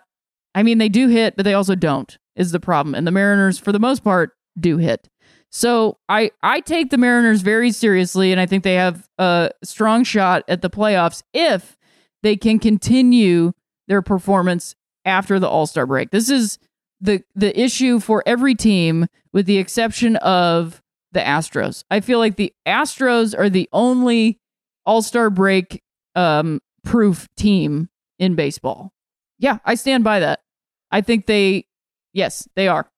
I 0.55 0.63
mean, 0.63 0.79
they 0.79 0.89
do 0.89 1.09
hit, 1.09 1.37
but 1.37 1.45
they 1.45 1.55
also 1.55 1.75
don't. 1.75 2.17
Is 2.35 2.53
the 2.53 2.61
problem, 2.61 2.95
and 2.95 3.07
the 3.07 3.11
Mariners, 3.11 3.59
for 3.59 3.73
the 3.73 3.79
most 3.79 4.03
part, 4.03 4.31
do 4.59 4.79
hit. 4.79 5.09
So 5.51 5.99
I 6.09 6.31
I 6.43 6.61
take 6.61 6.91
the 6.91 6.97
Mariners 6.97 7.43
very 7.43 7.71
seriously, 7.73 8.33
and 8.33 8.41
I 8.41 8.47
think 8.47 8.65
they 8.65 8.75
have 8.75 9.07
a 9.19 9.51
strong 9.63 10.03
shot 10.03 10.45
at 10.49 10.63
the 10.63 10.71
playoffs 10.71 11.23
if 11.35 11.77
they 12.23 12.37
can 12.37 12.59
continue 12.59 13.53
their 13.87 14.01
performance 14.01 14.75
after 15.05 15.39
the 15.39 15.49
All 15.49 15.67
Star 15.67 15.87
break. 15.87 16.11
This 16.11 16.31
is 16.31 16.59
the 17.01 17.23
the 17.35 17.59
issue 17.59 18.01
for 18.01 18.23
every 18.27 18.55
team, 18.55 19.07
with 19.33 19.47
the 19.47 19.59
exception 19.59 20.17
of 20.17 20.83
the 21.13 21.21
Astros. 21.21 21.85
I 21.91 22.01
feel 22.01 22.19
like 22.19 22.37
the 22.37 22.53
Astros 22.67 23.39
are 23.39 23.51
the 23.51 23.69
only 23.73 24.39
All 24.87 25.03
Star 25.03 25.31
break 25.31 25.83
um, 26.15 26.61
proof 26.85 27.29
team 27.37 27.89
in 28.19 28.35
baseball. 28.35 28.93
Yeah, 29.39 29.59
I 29.65 29.75
stand 29.75 30.05
by 30.05 30.21
that. 30.21 30.41
I 30.91 31.01
think 31.01 31.27
they, 31.27 31.67
yes, 32.13 32.47
they 32.55 32.69
are. 32.69 32.89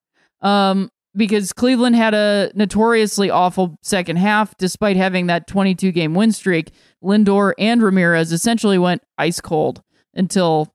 Um, 0.42 0.90
because 1.16 1.52
Cleveland 1.52 1.96
had 1.96 2.12
a 2.12 2.50
notoriously 2.55 3.30
awful 3.30 3.78
second 3.82 4.16
half, 4.16 4.57
despite 4.59 4.96
having 4.96 5.28
that 5.28 5.46
22 5.46 5.92
game 5.92 6.14
win 6.14 6.32
streak. 6.32 6.72
Lindor 7.02 7.55
and 7.59 7.82
Ramirez 7.82 8.32
essentially 8.32 8.78
went 8.78 9.02
ice 9.16 9.40
cold 9.40 9.82
until 10.12 10.73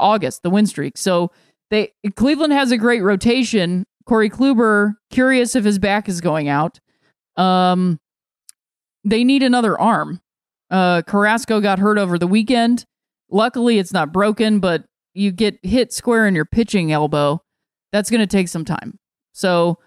August, 0.00 0.42
the 0.42 0.50
win 0.50 0.66
streak. 0.66 0.96
So 0.96 1.30
they 1.70 1.92
Cleveland 2.16 2.52
has 2.52 2.70
a 2.70 2.76
great 2.76 3.02
rotation. 3.02 3.84
Corey 4.04 4.30
Kluber, 4.30 4.94
curious 5.10 5.54
if 5.54 5.64
his 5.64 5.78
back 5.78 6.08
is 6.08 6.20
going 6.20 6.48
out. 6.48 6.80
Um, 7.36 8.00
they 9.04 9.24
need 9.24 9.42
another 9.42 9.80
arm. 9.80 10.20
Uh, 10.70 11.02
Carrasco 11.02 11.60
got 11.60 11.78
hurt 11.78 11.98
over 11.98 12.18
the 12.18 12.26
weekend. 12.26 12.84
Luckily, 13.30 13.78
it's 13.78 13.92
not 13.92 14.12
broken, 14.12 14.58
but 14.58 14.84
you 15.14 15.30
get 15.30 15.58
hit 15.62 15.92
square 15.92 16.26
in 16.26 16.34
your 16.34 16.44
pitching 16.44 16.92
elbow. 16.92 17.42
That's 17.92 18.10
going 18.10 18.20
to 18.20 18.26
take 18.26 18.48
some 18.48 18.64
time. 18.64 18.98
So 19.32 19.78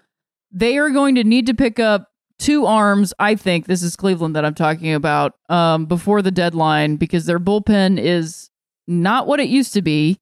they 0.50 0.78
are 0.78 0.90
going 0.90 1.16
to 1.16 1.24
need 1.24 1.46
to 1.46 1.54
pick 1.54 1.78
up 1.78 2.08
two 2.38 2.66
arms. 2.66 3.12
I 3.18 3.34
think 3.34 3.66
this 3.66 3.82
is 3.82 3.96
Cleveland 3.96 4.36
that 4.36 4.44
I'm 4.44 4.54
talking 4.54 4.92
about 4.92 5.34
um, 5.48 5.86
before 5.86 6.22
the 6.22 6.30
deadline 6.30 6.96
because 6.96 7.26
their 7.26 7.40
bullpen 7.40 7.98
is 7.98 8.50
not 8.86 9.26
what 9.26 9.40
it 9.40 9.48
used 9.48 9.72
to 9.74 9.82
be, 9.82 10.18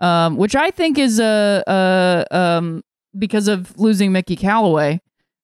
um, 0.00 0.36
which 0.36 0.54
I 0.54 0.70
think 0.70 0.98
is 0.98 1.18
a, 1.20 1.62
a 1.66 2.36
um, 2.36 2.82
because 3.18 3.48
of 3.48 3.78
losing 3.78 4.12
Mickey 4.12 4.36
Callaway, 4.36 5.00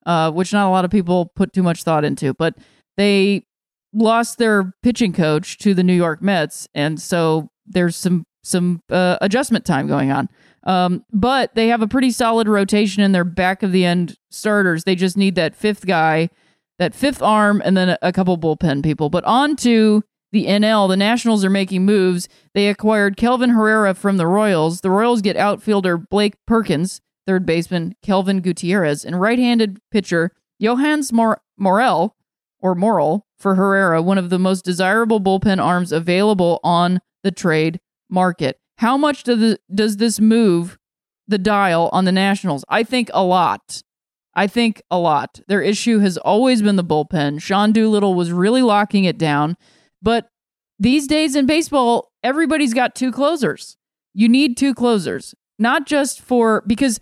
uh, 0.06 0.30
which 0.30 0.52
not 0.52 0.68
a 0.68 0.70
lot 0.70 0.84
of 0.84 0.90
people 0.90 1.32
put 1.34 1.52
too 1.52 1.62
much 1.62 1.82
thought 1.82 2.04
into. 2.04 2.34
But 2.34 2.54
they 2.96 3.46
lost 3.92 4.38
their 4.38 4.72
pitching 4.82 5.12
coach 5.12 5.58
to 5.58 5.74
the 5.74 5.82
New 5.82 5.94
York 5.94 6.22
Mets, 6.22 6.68
and 6.74 7.00
so 7.00 7.50
there's 7.66 7.96
some 7.96 8.26
some 8.42 8.82
uh, 8.90 9.16
adjustment 9.20 9.64
time 9.64 9.86
going 9.86 10.10
on. 10.10 10.28
Um, 10.64 11.04
but 11.12 11.54
they 11.54 11.68
have 11.68 11.82
a 11.82 11.88
pretty 11.88 12.10
solid 12.10 12.48
rotation 12.48 13.02
in 13.02 13.12
their 13.12 13.24
back 13.24 13.62
of 13.62 13.72
the 13.72 13.84
end 13.84 14.16
starters. 14.30 14.84
They 14.84 14.94
just 14.94 15.16
need 15.16 15.34
that 15.34 15.54
fifth 15.54 15.86
guy, 15.86 16.30
that 16.78 16.94
fifth 16.94 17.22
arm, 17.22 17.62
and 17.64 17.76
then 17.76 17.90
a, 17.90 17.98
a 18.02 18.12
couple 18.12 18.36
bullpen 18.38 18.82
people. 18.82 19.10
But 19.10 19.24
on 19.24 19.56
to 19.56 20.02
the 20.34 20.46
NL, 20.46 20.88
the 20.88 20.96
Nationals 20.96 21.44
are 21.44 21.50
making 21.50 21.84
moves. 21.84 22.28
They 22.54 22.66
acquired 22.66 23.16
Kelvin 23.16 23.50
Herrera 23.50 23.94
from 23.94 24.16
the 24.16 24.26
Royals. 24.26 24.80
The 24.80 24.90
Royals 24.90 25.22
get 25.22 25.36
outfielder 25.36 25.96
Blake 25.96 26.34
Perkins, 26.44 27.00
third 27.24 27.46
baseman 27.46 27.94
Kelvin 28.02 28.40
Gutierrez, 28.40 29.04
and 29.04 29.20
right 29.20 29.38
handed 29.38 29.78
pitcher 29.92 30.32
Johannes 30.60 31.12
Mor- 31.12 31.40
Morel, 31.56 32.16
or 32.58 32.74
Morel, 32.74 33.26
for 33.38 33.54
Herrera, 33.54 34.02
one 34.02 34.18
of 34.18 34.28
the 34.28 34.40
most 34.40 34.64
desirable 34.64 35.20
bullpen 35.20 35.62
arms 35.62 35.92
available 35.92 36.58
on 36.64 37.00
the 37.22 37.30
trade 37.30 37.78
market. 38.10 38.58
How 38.78 38.96
much 38.96 39.22
do 39.22 39.36
the, 39.36 39.60
does 39.72 39.98
this 39.98 40.18
move 40.18 40.78
the 41.28 41.38
dial 41.38 41.90
on 41.92 42.06
the 42.06 42.12
Nationals? 42.12 42.64
I 42.68 42.82
think 42.82 43.08
a 43.14 43.22
lot. 43.22 43.82
I 44.34 44.48
think 44.48 44.82
a 44.90 44.98
lot. 44.98 45.38
Their 45.46 45.62
issue 45.62 46.00
has 46.00 46.16
always 46.18 46.60
been 46.60 46.74
the 46.74 46.82
bullpen. 46.82 47.40
Sean 47.40 47.70
Doolittle 47.70 48.14
was 48.14 48.32
really 48.32 48.62
locking 48.62 49.04
it 49.04 49.16
down. 49.16 49.56
But 50.04 50.28
these 50.78 51.08
days 51.08 51.34
in 51.34 51.46
baseball, 51.46 52.12
everybody's 52.22 52.74
got 52.74 52.94
two 52.94 53.10
closers. 53.10 53.76
You 54.12 54.28
need 54.28 54.56
two 54.56 54.74
closers, 54.74 55.34
not 55.58 55.86
just 55.86 56.20
for 56.20 56.62
because 56.66 57.00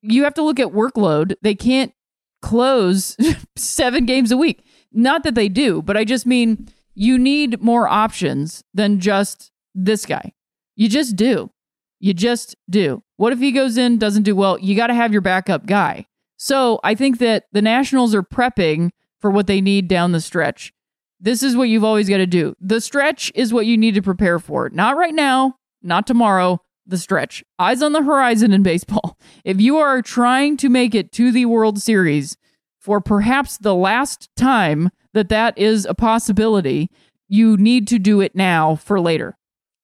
you 0.00 0.24
have 0.24 0.34
to 0.34 0.42
look 0.42 0.60
at 0.60 0.68
workload. 0.68 1.34
They 1.42 1.54
can't 1.54 1.92
close 2.40 3.16
seven 3.56 4.06
games 4.06 4.30
a 4.30 4.36
week. 4.36 4.64
Not 4.92 5.24
that 5.24 5.34
they 5.34 5.48
do, 5.48 5.82
but 5.82 5.96
I 5.96 6.04
just 6.04 6.24
mean 6.24 6.68
you 6.94 7.18
need 7.18 7.60
more 7.60 7.88
options 7.88 8.62
than 8.72 9.00
just 9.00 9.50
this 9.74 10.06
guy. 10.06 10.32
You 10.76 10.88
just 10.88 11.16
do. 11.16 11.50
You 11.98 12.14
just 12.14 12.54
do. 12.70 13.02
What 13.16 13.32
if 13.32 13.40
he 13.40 13.50
goes 13.50 13.76
in, 13.76 13.98
doesn't 13.98 14.22
do 14.22 14.36
well? 14.36 14.58
You 14.58 14.76
got 14.76 14.86
to 14.86 14.94
have 14.94 15.12
your 15.12 15.20
backup 15.20 15.66
guy. 15.66 16.06
So 16.36 16.78
I 16.84 16.94
think 16.94 17.18
that 17.18 17.44
the 17.52 17.62
Nationals 17.62 18.14
are 18.14 18.22
prepping 18.22 18.90
for 19.20 19.30
what 19.30 19.46
they 19.46 19.60
need 19.60 19.88
down 19.88 20.12
the 20.12 20.20
stretch. 20.20 20.72
This 21.18 21.42
is 21.42 21.56
what 21.56 21.68
you've 21.68 21.84
always 21.84 22.08
got 22.08 22.18
to 22.18 22.26
do. 22.26 22.54
The 22.60 22.80
stretch 22.80 23.32
is 23.34 23.52
what 23.52 23.66
you 23.66 23.76
need 23.76 23.94
to 23.94 24.02
prepare 24.02 24.38
for. 24.38 24.68
Not 24.70 24.96
right 24.96 25.14
now, 25.14 25.56
not 25.82 26.06
tomorrow, 26.06 26.60
the 26.86 26.98
stretch. 26.98 27.42
Eyes 27.58 27.82
on 27.82 27.92
the 27.92 28.02
horizon 28.02 28.52
in 28.52 28.62
baseball. 28.62 29.18
If 29.44 29.60
you 29.60 29.76
are 29.76 30.02
trying 30.02 30.56
to 30.58 30.68
make 30.68 30.92
it 30.94 31.12
to 31.12 31.30
the 31.30 31.46
World 31.46 31.80
Series 31.80 32.36
for 32.80 33.00
perhaps 33.00 33.56
the 33.58 33.74
last 33.74 34.28
time 34.36 34.90
that 35.14 35.28
that 35.28 35.56
is 35.56 35.84
a 35.84 35.94
possibility, 35.94 36.90
you 37.28 37.56
need 37.56 37.86
to 37.88 37.98
do 38.00 38.20
it 38.20 38.34
now 38.34 38.74
for 38.74 39.00
later. 39.00 39.36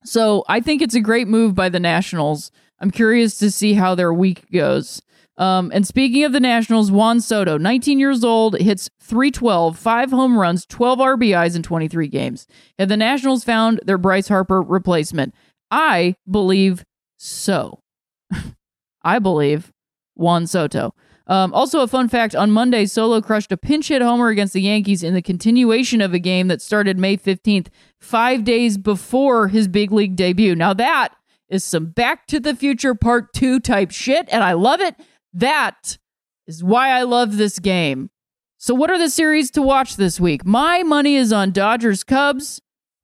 So 0.04 0.44
I 0.48 0.60
think 0.60 0.82
it's 0.82 0.96
a 0.96 1.00
great 1.00 1.28
move 1.28 1.54
by 1.54 1.68
the 1.68 1.78
Nationals. 1.78 2.50
I'm 2.80 2.90
curious 2.90 3.38
to 3.38 3.52
see 3.52 3.74
how 3.74 3.94
their 3.94 4.12
week 4.12 4.50
goes. 4.52 5.00
Um, 5.38 5.70
and 5.74 5.86
speaking 5.86 6.24
of 6.24 6.32
the 6.32 6.40
Nationals, 6.40 6.90
Juan 6.90 7.20
Soto, 7.20 7.56
19 7.56 7.98
years 7.98 8.22
old, 8.22 8.58
hits 8.58 8.90
312, 9.00 9.78
five 9.78 10.10
home 10.10 10.38
runs, 10.38 10.66
12 10.66 10.98
RBIs 10.98 11.56
in 11.56 11.62
23 11.62 12.08
games. 12.08 12.46
Have 12.78 12.88
the 12.88 12.96
Nationals 12.96 13.44
found 13.44 13.80
their 13.84 13.98
Bryce 13.98 14.28
Harper 14.28 14.60
replacement? 14.60 15.34
I 15.70 16.16
believe 16.30 16.84
so. 17.16 17.80
I 19.02 19.18
believe 19.18 19.72
Juan 20.14 20.46
Soto. 20.46 20.94
Um, 21.26 21.54
also, 21.54 21.80
a 21.80 21.88
fun 21.88 22.08
fact 22.08 22.34
on 22.34 22.50
Monday, 22.50 22.84
Soto 22.84 23.24
crushed 23.24 23.52
a 23.52 23.56
pinch 23.56 23.88
hit 23.88 24.02
homer 24.02 24.28
against 24.28 24.52
the 24.52 24.60
Yankees 24.60 25.02
in 25.02 25.14
the 25.14 25.22
continuation 25.22 26.00
of 26.00 26.12
a 26.12 26.18
game 26.18 26.48
that 26.48 26.60
started 26.60 26.98
May 26.98 27.16
15th, 27.16 27.68
five 28.00 28.44
days 28.44 28.76
before 28.76 29.48
his 29.48 29.68
big 29.68 29.92
league 29.92 30.16
debut. 30.16 30.54
Now, 30.54 30.74
that 30.74 31.14
is 31.48 31.62
some 31.64 31.86
Back 31.86 32.26
to 32.26 32.40
the 32.40 32.56
Future 32.56 32.94
Part 32.94 33.32
2 33.34 33.60
type 33.60 33.92
shit, 33.92 34.28
and 34.30 34.42
I 34.42 34.52
love 34.52 34.80
it. 34.80 34.96
That 35.32 35.98
is 36.46 36.62
why 36.62 36.90
I 36.90 37.02
love 37.02 37.36
this 37.36 37.58
game. 37.58 38.10
So, 38.58 38.74
what 38.74 38.90
are 38.90 38.98
the 38.98 39.10
series 39.10 39.50
to 39.52 39.62
watch 39.62 39.96
this 39.96 40.20
week? 40.20 40.44
My 40.44 40.82
money 40.82 41.16
is 41.16 41.32
on 41.32 41.50
Dodgers 41.50 42.04
Cubs, 42.04 42.60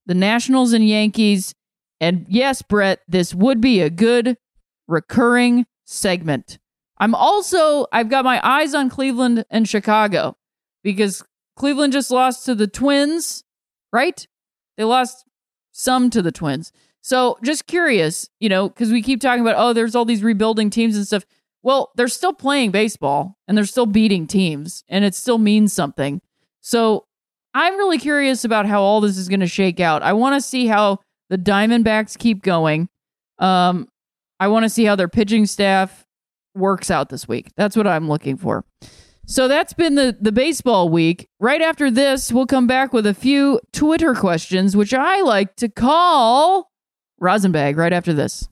the 0.07 0.15
Nationals 0.15 0.73
and 0.73 0.87
Yankees. 0.87 1.55
And 2.01 2.27
yes, 2.29 2.63
Brett, 2.63 3.01
this 3.09 3.35
would 3.35 3.61
be 3.61 3.81
a 3.81 3.91
good 3.91 4.37
recurring 4.87 5.67
segment. 5.85 6.59
I'm 6.99 7.15
also 7.15 7.87
I've 7.93 8.09
got 8.09 8.25
my 8.25 8.41
eyes 8.43 8.75
on 8.75 8.91
Cleveland 8.91 9.45
and 9.51 9.69
Chicago 9.69 10.37
because 10.83 11.25
Cleveland 11.57 11.93
just 11.93 12.11
lost 12.11 12.45
to 12.47 12.55
the 12.55 12.67
Twins, 12.67 13.45
right? 13.93 14.27
They 14.77 14.85
lost 14.85 15.25
some 15.73 16.11
to 16.11 16.23
the 16.23 16.33
Twins. 16.33 16.73
So 17.01 17.39
just 17.43 17.67
curious, 17.67 18.29
you 18.39 18.49
know, 18.49 18.69
because 18.69 18.93
we 18.93 19.03
keep 19.03 19.21
talking 19.21 19.41
about, 19.41 19.57
oh, 19.57 19.73
there's 19.73 19.95
all 19.95 20.05
these 20.05 20.23
rebuilding 20.23 20.71
teams 20.71 20.97
and 20.97 21.07
stuff. 21.07 21.25
Well, 21.63 21.91
they're 21.97 22.09
still 22.09 22.33
playing 22.33 22.71
baseball 22.71 23.37
and 23.47 23.57
they're 23.57 23.65
still 23.65 23.87
beating 23.87 24.27
teams 24.27 24.85
and 24.89 25.05
it 25.05 25.15
still 25.15 25.39
means 25.39 25.73
something. 25.73 26.21
So 26.61 27.07
I'm 27.55 27.77
really 27.77 27.99
curious 27.99 28.45
about 28.45 28.67
how 28.67 28.83
all 28.83 29.01
this 29.01 29.19
is 29.19 29.29
going 29.29 29.41
to 29.41 29.47
shake 29.47 29.81
out. 29.81 30.03
I 30.03 30.13
want 30.13 30.35
to 30.37 30.41
see 30.41 30.67
how 30.67 31.01
the 31.31 31.39
Diamondbacks 31.39 32.17
keep 32.19 32.43
going. 32.43 32.89
Um, 33.39 33.89
I 34.41 34.49
want 34.49 34.65
to 34.65 34.71
see 34.71 34.85
how 34.85 34.97
their 34.97 35.09
pitching 35.09 35.47
staff 35.47 36.07
works 36.55 36.91
out 36.91 37.09
this 37.09 37.27
week. 37.27 37.51
That's 37.57 37.77
what 37.77 37.87
I'm 37.87 38.09
looking 38.09 38.37
for. 38.37 38.65
So 39.27 39.47
that's 39.47 39.75
been 39.75 39.95
the, 39.95 40.17
the 40.19 40.33
baseball 40.33 40.89
week. 40.89 41.29
Right 41.39 41.61
after 41.61 41.91
this, 41.91 42.33
we'll 42.33 42.47
come 42.47 42.67
back 42.67 42.93
with 42.93 43.07
a 43.07 43.15
few 43.15 43.61
Twitter 43.73 44.15
questions, 44.15 44.77
which 44.77 44.95
I 44.95 45.21
like 45.21 45.55
to 45.57 45.69
call 45.69 46.71
Rosenbag 47.21 47.77
right 47.77 47.93
after 47.93 48.15
this. 48.15 48.49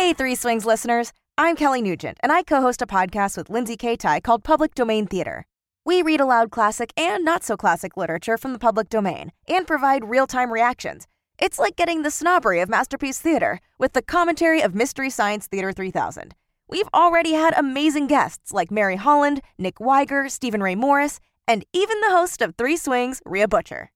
Hey, 0.00 0.14
Three 0.14 0.34
Swings 0.34 0.64
listeners. 0.64 1.12
I'm 1.36 1.56
Kelly 1.56 1.82
Nugent, 1.82 2.16
and 2.22 2.32
I 2.32 2.42
co 2.42 2.62
host 2.62 2.80
a 2.80 2.86
podcast 2.86 3.36
with 3.36 3.50
Lindsay 3.50 3.76
Katai 3.76 4.22
called 4.22 4.42
Public 4.42 4.74
Domain 4.74 5.06
Theater. 5.06 5.44
We 5.84 6.00
read 6.00 6.22
aloud 6.22 6.50
classic 6.50 6.90
and 6.96 7.22
not 7.22 7.44
so 7.44 7.54
classic 7.54 7.98
literature 7.98 8.38
from 8.38 8.54
the 8.54 8.58
public 8.58 8.88
domain 8.88 9.30
and 9.46 9.66
provide 9.66 10.08
real 10.08 10.26
time 10.26 10.54
reactions 10.54 11.06
it's 11.40 11.58
like 11.58 11.74
getting 11.74 12.02
the 12.02 12.10
snobbery 12.10 12.60
of 12.60 12.68
Masterpiece 12.68 13.18
Theater 13.18 13.60
with 13.78 13.94
the 13.94 14.02
commentary 14.02 14.60
of 14.60 14.74
Mystery 14.74 15.08
Science 15.08 15.46
Theater 15.46 15.72
3000. 15.72 16.34
We've 16.68 16.88
already 16.92 17.32
had 17.32 17.54
amazing 17.56 18.08
guests 18.08 18.52
like 18.52 18.70
Mary 18.70 18.96
Holland, 18.96 19.40
Nick 19.58 19.76
Weiger, 19.76 20.30
Stephen 20.30 20.62
Ray 20.62 20.74
Morris, 20.74 21.18
and 21.48 21.64
even 21.72 21.98
the 22.00 22.10
host 22.10 22.42
of 22.42 22.54
Three 22.56 22.76
Swings, 22.76 23.22
Rhea 23.24 23.48
Butcher. 23.48 23.90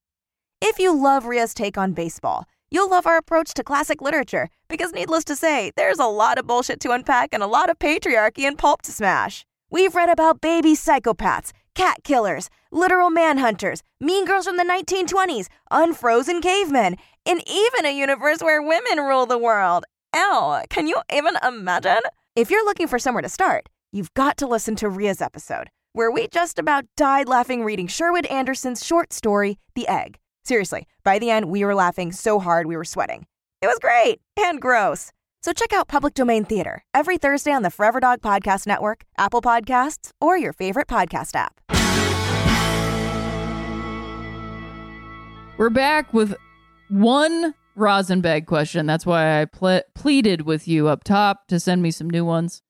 If 0.63 0.79
you 0.79 0.99
love 0.99 1.27
Rhea's 1.27 1.53
take 1.53 1.77
on 1.77 1.93
baseball, 1.93 2.47
You'll 2.75 2.91
love 2.91 3.07
our 3.07 3.17
approach 3.17 3.55
to 3.55 3.63
classic 3.63 4.03
literature 4.03 4.49
because, 4.69 4.93
needless 4.93 5.23
to 5.27 5.37
say, 5.37 5.71
there's 5.77 6.01
a 6.01 6.07
lot 6.07 6.39
of 6.39 6.49
bullshit 6.49 6.81
to 6.81 6.91
unpack 6.91 7.29
and 7.33 7.41
a 7.41 7.47
lot 7.47 7.71
of 7.71 7.79
patriarchy 7.79 8.49
and 8.49 8.59
pulp 8.59 8.83
to 8.83 8.91
smash. 8.91 9.47
We've 9.71 9.95
read 9.95 10.09
about 10.09 10.41
baby 10.41 10.73
psychopaths, 10.73 11.53
cat 11.77 11.99
killers, 12.03 12.51
literal 12.73 13.11
manhunters, 13.11 13.83
mean 14.01 14.25
girls 14.25 14.47
from 14.47 14.57
the 14.57 14.65
1920s, 14.65 15.47
unfrozen 15.71 16.41
cavemen, 16.41 16.97
and 17.25 17.45
even 17.47 17.87
a 17.87 17.97
universe 17.97 18.43
where 18.43 18.61
women 18.61 18.99
rule 18.99 19.27
the 19.27 19.39
world. 19.39 19.85
Ew, 20.13 20.59
can 20.69 20.89
you 20.89 21.01
even 21.13 21.37
imagine? 21.47 22.03
If 22.35 22.51
you're 22.51 22.65
looking 22.65 22.89
for 22.89 22.99
somewhere 22.99 23.23
to 23.23 23.29
start, 23.29 23.69
you've 23.93 24.13
got 24.15 24.37
to 24.39 24.49
listen 24.49 24.75
to 24.77 24.89
Rhea's 24.89 25.23
episode, 25.23 25.71
where 25.93 26.11
we 26.11 26.27
just 26.27 26.59
about 26.59 26.87
died 26.97 27.29
laughing 27.29 27.63
reading 27.63 27.87
Sherwood 27.87 28.27
Anderson's 28.27 28.85
short 28.85 29.13
story, 29.13 29.61
The 29.77 29.87
Egg. 29.87 30.19
Seriously, 30.47 30.87
by 31.03 31.19
the 31.19 31.31
end, 31.31 31.47
we 31.47 31.65
were 31.65 31.75
laughing 31.75 32.13
so 32.13 32.39
hard 32.39 32.67
we 32.67 32.77
were 32.77 32.85
sweating. 32.85 33.27
It 33.63 33.67
was 33.67 33.79
great 33.79 34.21
and 34.37 34.61
gross. 34.61 35.11
So 35.43 35.55
check 35.55 35.73
out 35.73 35.89
Public 35.89 36.13
Domain 36.13 36.45
Theater 36.45 36.85
every 36.93 37.17
Thursday 37.17 37.51
on 37.53 37.63
the 37.63 37.71
Forever 37.71 37.99
Dog 37.99 38.21
Podcast 38.21 38.67
Network, 38.67 39.05
Apple 39.17 39.41
Podcasts, 39.41 40.11
or 40.21 40.37
your 40.37 40.53
favorite 40.53 40.87
podcast 40.87 41.35
app. 41.35 41.61
We're 45.57 45.71
back 45.71 46.13
with 46.13 46.35
one 46.89 47.55
Rosenbag 47.77 48.47
question. 48.47 48.85
That's 48.85 49.07
why 49.07 49.41
I 49.41 49.47
ple- 49.47 49.83
pleaded 49.95 50.43
with 50.43 50.69
you 50.69 50.89
up 50.89 51.05
top 51.05 51.47
to 51.49 51.59
send 51.59 51.83
me 51.83 51.91
some 51.91 52.11
new 52.11 52.25
ones. 52.25 52.61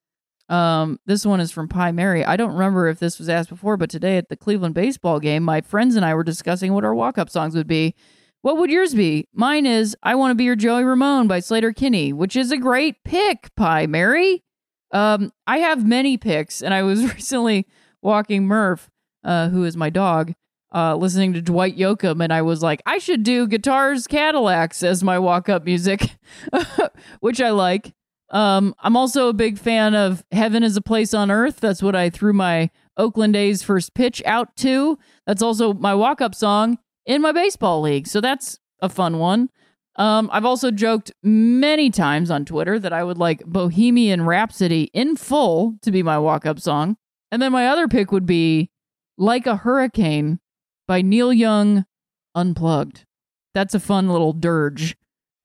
Um, 0.49 1.01
this 1.07 1.25
one 1.25 1.41
is 1.41 1.51
from 1.51 1.69
Pie 1.69 1.93
Mary. 1.93 2.25
I 2.25 2.37
don't 2.37 2.53
remember 2.53 2.89
if 2.89 2.99
this 2.99 3.19
was 3.19 3.29
asked 3.29 3.49
before, 3.49 3.77
but 3.77 3.91
today 3.91 4.19
at 4.19 4.29
the 4.29 4.37
Cleveland 4.37 4.75
baseball 4.75 5.21
game, 5.21 5.43
my 5.43 5.61
friends 5.61 5.97
and 5.97 6.05
I 6.05 6.15
were 6.15 6.25
discussing 6.25 6.75
what 6.75 6.85
our 6.85 6.95
walk 6.95 7.17
up 7.17 7.31
songs 7.31 7.55
would 7.55 7.67
be. 7.67 7.95
What 8.43 8.59
would 8.59 8.71
yours 8.71 8.95
be? 8.95 9.27
Mine 9.33 9.65
is 9.65 9.97
I 10.03 10.15
Want 10.15 10.33
to 10.33 10.35
Be 10.35 10.45
Your 10.45 10.55
Joey 10.55 10.85
Ramone 10.85 11.27
by 11.27 11.41
Sleater-Kinney, 11.41 12.13
which 12.13 12.37
is 12.37 12.53
a 12.53 12.59
great 12.59 13.03
pick, 13.03 13.55
Pie 13.57 13.87
Mary. 13.87 14.45
Um, 14.91 15.33
I 15.47 15.59
have 15.59 15.87
many 15.87 16.19
picks, 16.19 16.63
and 16.63 16.75
I 16.75 16.83
was 16.83 17.03
recently 17.15 17.67
walking 18.03 18.45
Murph, 18.47 18.91
uh, 19.25 19.49
who 19.49 19.65
is 19.65 19.79
my 19.79 19.89
dog, 19.89 20.35
uh, 20.75 20.95
listening 20.95 21.33
to 21.33 21.41
Dwight 21.41 21.79
Yoakam, 21.79 22.23
and 22.23 22.35
I 22.35 22.43
was 22.43 22.63
like, 22.63 22.83
I 22.85 22.99
should 22.99 23.23
do 23.23 23.47
Guitars 23.47 24.07
Cadillacs 24.07 24.83
as 24.83 25.03
my 25.03 25.19
walk 25.19 25.49
up 25.49 25.65
music, 25.65 26.11
which 27.21 27.41
I 27.41 27.49
like. 27.49 27.95
Um, 28.31 28.75
I'm 28.81 28.97
also 28.97 29.29
a 29.29 29.35
big 29.35 29.59
fan 29.59 29.95
of 29.95 30.25
Heaven 30.33 30.63
is 30.63 30.77
a 30.77 30.81
Place 30.81 31.15
on 31.15 31.31
Earth. 31.31 31.61
That's 31.61 31.83
what 31.83 31.95
I 31.95 32.11
threw 32.11 32.33
my 32.33 32.71
Oakland 32.97 33.37
A's 33.37 33.63
first 33.63 33.95
pitch 33.95 34.23
out 34.25 34.57
to. 34.57 34.99
That's 35.27 35.43
also 35.43 35.75
my 35.75 35.95
walk 35.95 36.21
up 36.21 36.35
song 36.35 36.79
in 37.07 37.23
my 37.23 37.33
baseball 37.33 37.81
league. 37.81 38.07
So 38.07 38.21
that's 38.21 38.59
a 38.81 38.89
fun 38.89 39.19
one. 39.19 39.51
Um, 39.97 40.29
I've 40.33 40.45
also 40.45 40.71
joked 40.71 41.13
many 41.23 41.91
times 41.91 42.31
on 42.31 42.45
Twitter 42.45 42.79
that 42.81 42.93
I 42.93 43.05
would 43.05 43.19
like 43.19 43.45
Bohemian 43.45 44.23
Rhapsody 44.23 44.91
in 44.93 45.17
full 45.17 45.77
to 45.83 45.93
be 45.93 46.03
my 46.03 46.19
walk 46.19 46.47
up 46.47 46.59
song. 46.59 46.97
And 47.31 47.41
then 47.41 47.53
my 47.53 47.69
other 47.69 47.87
pick 47.89 48.11
would 48.11 48.27
be 48.27 48.71
Like 49.17 49.47
a 49.47 49.57
Hurricane 49.57 50.41
by 50.89 51.03
Neil 51.03 51.33
Young 51.33 51.85
Unplugged. 52.35 53.05
That's 53.55 53.75
a 53.75 53.81
fun 53.81 54.09
little 54.09 54.33
dirge. 54.33 54.97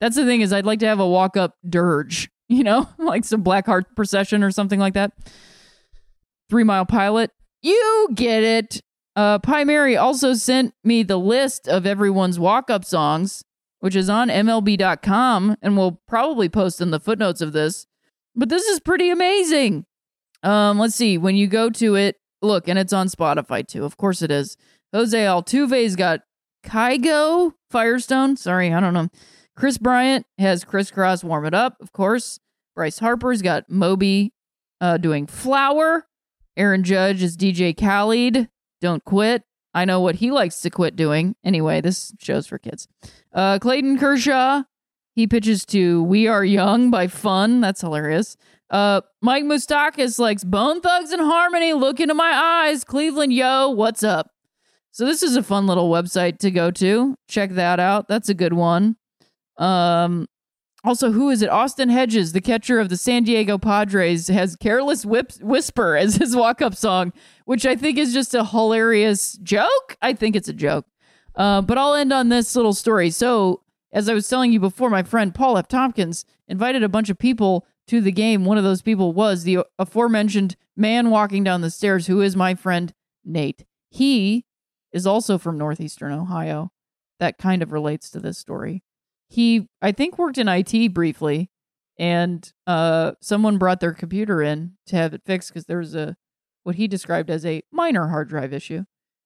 That's 0.01 0.15
the 0.15 0.25
thing 0.25 0.41
is 0.41 0.51
I'd 0.51 0.65
like 0.65 0.80
to 0.80 0.88
have 0.88 0.99
a 0.99 1.07
walk 1.07 1.38
up 1.38 1.55
dirge 1.67 2.32
you 2.59 2.63
know, 2.63 2.89
like 2.97 3.23
some 3.23 3.41
Black 3.41 3.65
Heart 3.65 3.95
procession 3.95 4.43
or 4.43 4.51
something 4.51 4.79
like 4.79 4.95
that. 4.95 5.13
Three 6.49 6.63
Mile 6.63 6.85
Pilot. 6.85 7.31
You 7.61 8.09
get 8.13 8.43
it. 8.43 8.81
Uh, 9.15 9.37
Pie 9.37 9.65
Mary 9.65 9.95
also 9.95 10.33
sent 10.33 10.73
me 10.83 11.03
the 11.03 11.17
list 11.17 11.67
of 11.67 11.85
everyone's 11.85 12.39
walk 12.39 12.69
up 12.69 12.83
songs, 12.83 13.43
which 13.79 13.95
is 13.95 14.09
on 14.09 14.29
MLB.com, 14.29 15.57
and 15.61 15.77
we'll 15.77 16.01
probably 16.07 16.49
post 16.49 16.81
in 16.81 16.91
the 16.91 16.99
footnotes 16.99 17.41
of 17.41 17.53
this. 17.53 17.85
But 18.35 18.49
this 18.49 18.65
is 18.65 18.79
pretty 18.79 19.09
amazing. 19.09 19.85
Um, 20.41 20.79
let's 20.79 20.95
see. 20.95 21.17
When 21.17 21.35
you 21.35 21.47
go 21.47 21.69
to 21.69 21.95
it, 21.95 22.15
look, 22.41 22.67
and 22.67 22.79
it's 22.79 22.93
on 22.93 23.07
Spotify 23.07 23.67
too. 23.67 23.83
Of 23.85 23.97
course 23.97 24.21
it 24.21 24.31
is. 24.31 24.57
Jose 24.93 25.17
Altuve's 25.17 25.95
got 25.95 26.21
Kygo 26.65 27.53
Firestone. 27.69 28.37
Sorry, 28.37 28.73
I 28.73 28.79
don't 28.79 28.93
know. 28.93 29.09
Kris 29.60 29.78
Bryant 29.78 30.26
has 30.38 30.64
Kris 30.64 30.89
Kross 30.89 31.22
warm 31.22 31.45
it 31.45 31.53
up, 31.53 31.76
of 31.82 31.91
course. 31.91 32.39
Bryce 32.76 32.99
Harper's 32.99 33.41
got 33.41 33.70
Moby 33.70 34.32
uh, 34.80 34.95
doing 34.95 35.28
Flower. 35.28 36.05
Aaron 36.55 36.82
Judge 36.82 37.22
is 37.22 37.36
DJ 37.36 37.78
Khaled. 37.78 38.47
Don't 38.80 39.03
quit. 39.03 39.43
I 39.74 39.84
know 39.84 39.99
what 39.99 40.16
he 40.16 40.32
likes 40.32 40.62
to 40.62 40.70
quit 40.70 40.95
doing. 40.95 41.36
Anyway, 41.43 41.82
this 41.82 42.14
show's 42.22 42.47
for 42.47 42.57
kids. 42.57 42.88
Uh, 43.34 43.60
Clayton 43.60 43.99
Kershaw, 43.99 44.64
he 45.14 45.28
pitches 45.28 45.66
to 45.66 46.03
We 46.03 46.26
Are 46.26 46.45
Young 46.45 46.89
by 46.89 47.07
Fun. 47.07 47.60
That's 47.60 47.82
hilarious. 47.82 48.38
Uh, 48.70 49.01
Mike 49.22 49.43
Moustakas 49.43 50.20
likes 50.20 50.45
Bone 50.45 50.80
Thugs 50.80 51.12
and 51.12 51.22
Harmony. 51.22 51.74
Look 51.74 51.99
into 51.99 52.14
my 52.14 52.32
eyes. 52.32 52.86
Cleveland, 52.86 53.34
yo, 53.34 53.68
what's 53.72 54.03
up? 54.03 54.32
So 54.91 55.05
this 55.05 55.22
is 55.22 55.36
a 55.36 55.43
fun 55.43 55.68
little 55.68 55.89
website 55.89 56.38
to 56.39 56.49
go 56.49 56.72
to. 56.72 57.16
Check 57.28 57.51
that 57.51 57.82
out. 57.82 58.07
That's 58.07 58.30
a 58.30 58.34
good 58.34 58.53
one. 58.53 58.95
Um, 59.60 60.28
also, 60.84 61.12
who 61.12 61.30
is 61.30 61.41
it? 61.41 61.49
Austin 61.49 61.89
Hedges, 61.89 62.32
the 62.32 62.39
catcher 62.39 62.80
of 62.80 62.88
the 62.88 62.95
San 62.95 63.24
Diego 63.24 63.57
Padres, 63.57 64.30
has 64.30 64.55
Careless 64.55 65.05
Whip- 65.05 65.34
Whisper 65.41 65.97
as 65.97 66.16
his 66.16 66.36
walk 66.36 66.62
up 66.62 66.74
song, 66.74 67.12
which 67.43 67.66
I 67.66 67.76
think 67.76 67.97
is 67.97 68.14
just 68.14 68.34
a 68.34 68.45
hilarious 68.45 69.34
joke. 69.43 69.97
I 70.01 70.14
think 70.14 70.38
it's 70.38 70.47
a 70.47 70.53
joke. 70.53 70.86
Uh, 71.36 71.62
but 71.62 71.78
I'll 71.78 71.95
end 71.95 72.14
on 72.14 72.30
this 72.30 72.55
little 72.55 72.74
story. 72.74 73.10
So, 73.10 73.62
as 73.91 74.07
I 74.07 74.14
was 74.14 74.28
telling 74.30 74.53
you 74.53 74.60
before, 74.60 74.89
my 74.89 75.03
friend 75.03 75.36
Paul 75.36 75.57
F. 75.57 75.68
Tompkins 75.68 76.24
invited 76.47 76.82
a 76.82 76.89
bunch 76.89 77.10
of 77.10 77.18
people 77.18 77.68
to 77.88 77.99
the 77.99 78.12
game. 78.12 78.45
One 78.45 78.57
of 78.57 78.64
those 78.64 78.82
people 78.82 79.12
was 79.12 79.43
the 79.43 79.60
aforementioned 79.78 80.55
man 80.78 81.10
walking 81.10 81.43
down 81.43 81.62
the 81.62 81.72
stairs, 81.72 82.07
who 82.07 82.22
is 82.22 82.36
my 82.36 82.55
friend 82.55 82.93
Nate. 83.26 83.66
He 83.89 84.45
is 84.93 85.05
also 85.05 85.38
from 85.38 85.57
Northeastern 85.57 86.14
Ohio. 86.14 86.72
That 87.20 87.38
kind 87.38 87.62
of 87.62 87.74
relates 87.74 88.10
to 88.12 88.20
this 88.20 88.38
story 88.38 88.82
he 89.30 89.67
I 89.82 89.91
think 89.91 90.17
worked 90.17 90.38
in 90.38 90.47
IT 90.47 90.93
briefly 90.93 91.49
and 91.97 92.51
uh 92.67 93.13
someone 93.21 93.57
brought 93.57 93.80
their 93.80 93.93
computer 93.93 94.41
in 94.41 94.73
to 94.88 94.95
have 94.95 95.13
it 95.13 95.21
fixed 95.25 95.49
because 95.49 95.65
there 95.65 95.77
was 95.77 95.95
a 95.95 96.15
what 96.63 96.75
he 96.75 96.88
described 96.88 97.30
as 97.30 97.45
a 97.45 97.63
minor 97.71 98.09
hard 98.09 98.30
drive 98.30 98.53
issue. 98.53 98.84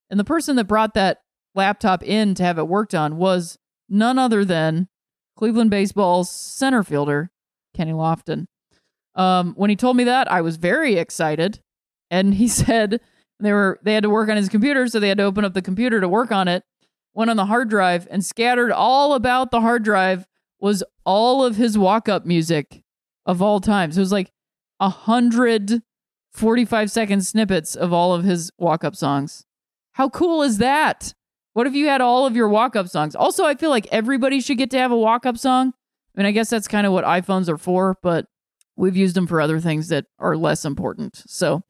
And 0.09 0.19
the 0.19 0.23
person 0.23 0.55
that 0.57 0.65
brought 0.65 0.93
that 0.93 1.19
laptop 1.55 2.03
in 2.03 2.35
to 2.35 2.43
have 2.43 2.57
it 2.57 2.67
worked 2.67 2.93
on 2.93 3.17
was 3.17 3.57
none 3.89 4.19
other 4.19 4.45
than 4.45 4.87
Cleveland 5.35 5.71
baseball's 5.71 6.29
center 6.29 6.83
fielder, 6.83 7.31
Kenny 7.73 7.91
Lofton. 7.91 8.45
Um, 9.15 9.53
when 9.55 9.69
he 9.69 9.75
told 9.75 9.97
me 9.97 10.03
that, 10.05 10.31
I 10.31 10.41
was 10.41 10.57
very 10.57 10.95
excited. 10.95 11.59
And 12.11 12.35
he 12.35 12.47
said 12.47 13.01
they 13.39 13.51
were 13.51 13.79
they 13.83 13.93
had 13.93 14.03
to 14.03 14.09
work 14.09 14.29
on 14.29 14.37
his 14.37 14.49
computer, 14.49 14.87
so 14.87 14.99
they 14.99 15.09
had 15.09 15.17
to 15.17 15.23
open 15.23 15.45
up 15.45 15.53
the 15.53 15.61
computer 15.61 15.99
to 15.99 16.07
work 16.07 16.31
on 16.31 16.47
it 16.47 16.63
went 17.13 17.29
on 17.29 17.37
the 17.37 17.45
hard 17.45 17.69
drive 17.69 18.07
and 18.09 18.23
scattered 18.25 18.71
all 18.71 19.13
about 19.13 19.51
the 19.51 19.61
hard 19.61 19.83
drive 19.83 20.25
was 20.59 20.83
all 21.05 21.43
of 21.43 21.55
his 21.55 21.77
walk 21.77 22.07
up 22.07 22.25
music 22.25 22.83
of 23.25 23.41
all 23.41 23.59
time. 23.59 23.91
So 23.91 23.99
it 23.99 24.01
was 24.01 24.11
like 24.11 24.31
a 24.79 24.89
hundred 24.89 25.81
45 26.33 26.89
second 26.89 27.25
snippets 27.25 27.75
of 27.75 27.93
all 27.93 28.13
of 28.13 28.23
his 28.23 28.51
walk 28.57 28.83
up 28.83 28.95
songs. 28.95 29.45
How 29.93 30.09
cool 30.09 30.41
is 30.41 30.57
that? 30.57 31.13
What 31.53 31.67
if 31.67 31.75
you 31.75 31.87
had 31.87 32.01
all 32.01 32.25
of 32.25 32.35
your 32.35 32.49
walk 32.49 32.75
up 32.75 32.87
songs? 32.87 33.15
Also, 33.15 33.45
I 33.45 33.53
feel 33.53 33.69
like 33.69 33.87
everybody 33.91 34.41
should 34.41 34.57
get 34.57 34.71
to 34.71 34.79
have 34.79 34.91
a 34.91 34.97
walk 34.97 35.25
up 35.25 35.37
song. 35.37 35.73
I 36.15 36.19
mean, 36.19 36.25
I 36.25 36.31
guess 36.31 36.49
that's 36.49 36.67
kind 36.67 36.87
of 36.87 36.93
what 36.93 37.05
iPhones 37.05 37.47
are 37.47 37.57
for, 37.57 37.97
but 38.01 38.25
we've 38.75 38.97
used 38.97 39.15
them 39.15 39.27
for 39.27 39.39
other 39.39 39.59
things 39.59 39.89
that 39.89 40.05
are 40.17 40.35
less 40.35 40.65
important. 40.65 41.23
So 41.27 41.63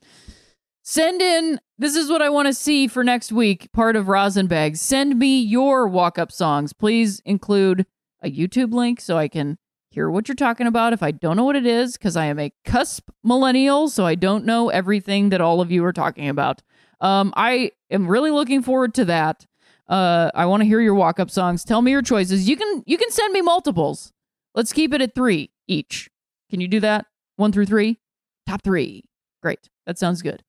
Send 0.85 1.21
in, 1.21 1.61
this 1.77 1.95
is 1.95 2.09
what 2.09 2.21
I 2.21 2.29
want 2.29 2.47
to 2.47 2.53
see 2.53 2.87
for 2.87 3.05
next 3.05 3.31
week, 3.31 3.71
part 3.71 3.95
of 3.95 4.07
Rosenbag. 4.07 4.77
Send 4.77 5.17
me 5.17 5.39
your 5.39 5.87
walk 5.87 6.19
up 6.19 6.29
songs. 6.29 6.73
Please 6.73 7.21
include 7.23 7.85
a 8.21 8.29
YouTube 8.29 8.73
link 8.73 8.99
so 8.99 9.17
I 9.17 9.29
can 9.29 9.57
hear 9.91 10.09
what 10.09 10.27
you're 10.27 10.35
talking 10.35 10.67
about 10.67 10.91
if 10.91 11.01
I 11.01 11.11
don't 11.11 11.37
know 11.37 11.45
what 11.45 11.55
it 11.55 11.65
is, 11.65 11.93
because 11.93 12.17
I 12.17 12.25
am 12.25 12.37
a 12.37 12.51
cusp 12.65 13.09
millennial, 13.23 13.87
so 13.87 14.05
I 14.05 14.15
don't 14.15 14.43
know 14.43 14.67
everything 14.67 15.29
that 15.29 15.39
all 15.39 15.61
of 15.61 15.71
you 15.71 15.85
are 15.85 15.93
talking 15.93 16.27
about. 16.27 16.61
Um, 16.99 17.33
I 17.37 17.71
am 17.89 18.05
really 18.05 18.31
looking 18.31 18.61
forward 18.61 18.93
to 18.95 19.05
that. 19.05 19.45
Uh, 19.87 20.31
I 20.35 20.47
want 20.47 20.63
to 20.63 20.67
hear 20.67 20.81
your 20.81 20.95
walk 20.95 21.17
up 21.17 21.31
songs. 21.31 21.63
Tell 21.63 21.81
me 21.81 21.91
your 21.91 22.01
choices. 22.01 22.49
You 22.49 22.57
can 22.57 22.83
you 22.85 22.97
can 22.97 23.09
send 23.09 23.31
me 23.31 23.41
multiples. 23.41 24.11
Let's 24.53 24.73
keep 24.73 24.93
it 24.93 25.01
at 25.01 25.15
three 25.15 25.51
each. 25.65 26.09
Can 26.49 26.59
you 26.59 26.67
do 26.67 26.81
that? 26.81 27.05
One 27.37 27.53
through 27.53 27.67
three? 27.67 27.99
Top 28.47 28.63
three. 28.63 29.05
Great. 29.41 29.69
That 29.85 29.97
sounds 29.97 30.21
good. 30.21 30.43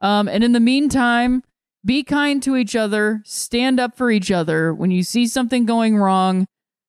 Um, 0.00 0.28
and 0.28 0.44
in 0.44 0.52
the 0.52 0.60
meantime, 0.60 1.42
be 1.84 2.02
kind 2.02 2.42
to 2.42 2.56
each 2.56 2.76
other, 2.76 3.22
stand 3.24 3.80
up 3.80 3.96
for 3.96 4.10
each 4.10 4.30
other. 4.30 4.74
When 4.74 4.90
you 4.90 5.02
see 5.02 5.26
something 5.26 5.64
going 5.64 5.96
wrong, 5.96 6.46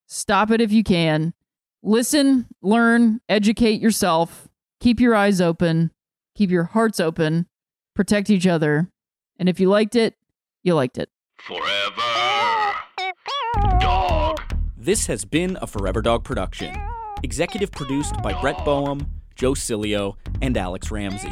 stop 0.08 0.52
it 0.52 0.62
if 0.62 0.72
you 0.72 0.84
can. 0.84 1.34
Listen, 1.82 2.48
learn, 2.62 3.22
educate 3.30 3.82
yourself, 3.82 4.50
keep 4.80 5.00
your 5.00 5.16
eyes 5.16 5.40
open, 5.40 5.92
keep 6.36 6.52
your 6.52 6.66
hearts 6.66 7.00
open, 7.00 7.48
protect 7.96 8.30
each 8.30 8.46
other. 8.46 8.90
And 9.38 9.48
if 9.48 9.60
you 9.60 9.70
liked 9.70 9.96
it, 9.96 10.16
you 10.64 10.76
liked 10.76 10.98
it. 10.98 11.10
Forever. 11.38 12.02
Dog. 13.80 14.42
This 14.78 15.08
has 15.08 15.24
been 15.24 15.58
a 15.62 15.68
Forever 15.68 16.02
Dog 16.02 16.24
production. 16.24 16.76
Executive 17.24 17.72
produced 17.72 18.22
by 18.22 18.40
Brett 18.42 18.64
Boehm, 18.66 19.08
Joe 19.36 19.54
Cilio, 19.54 20.16
and 20.42 20.58
Alex 20.58 20.92
Ramsey. 20.92 21.32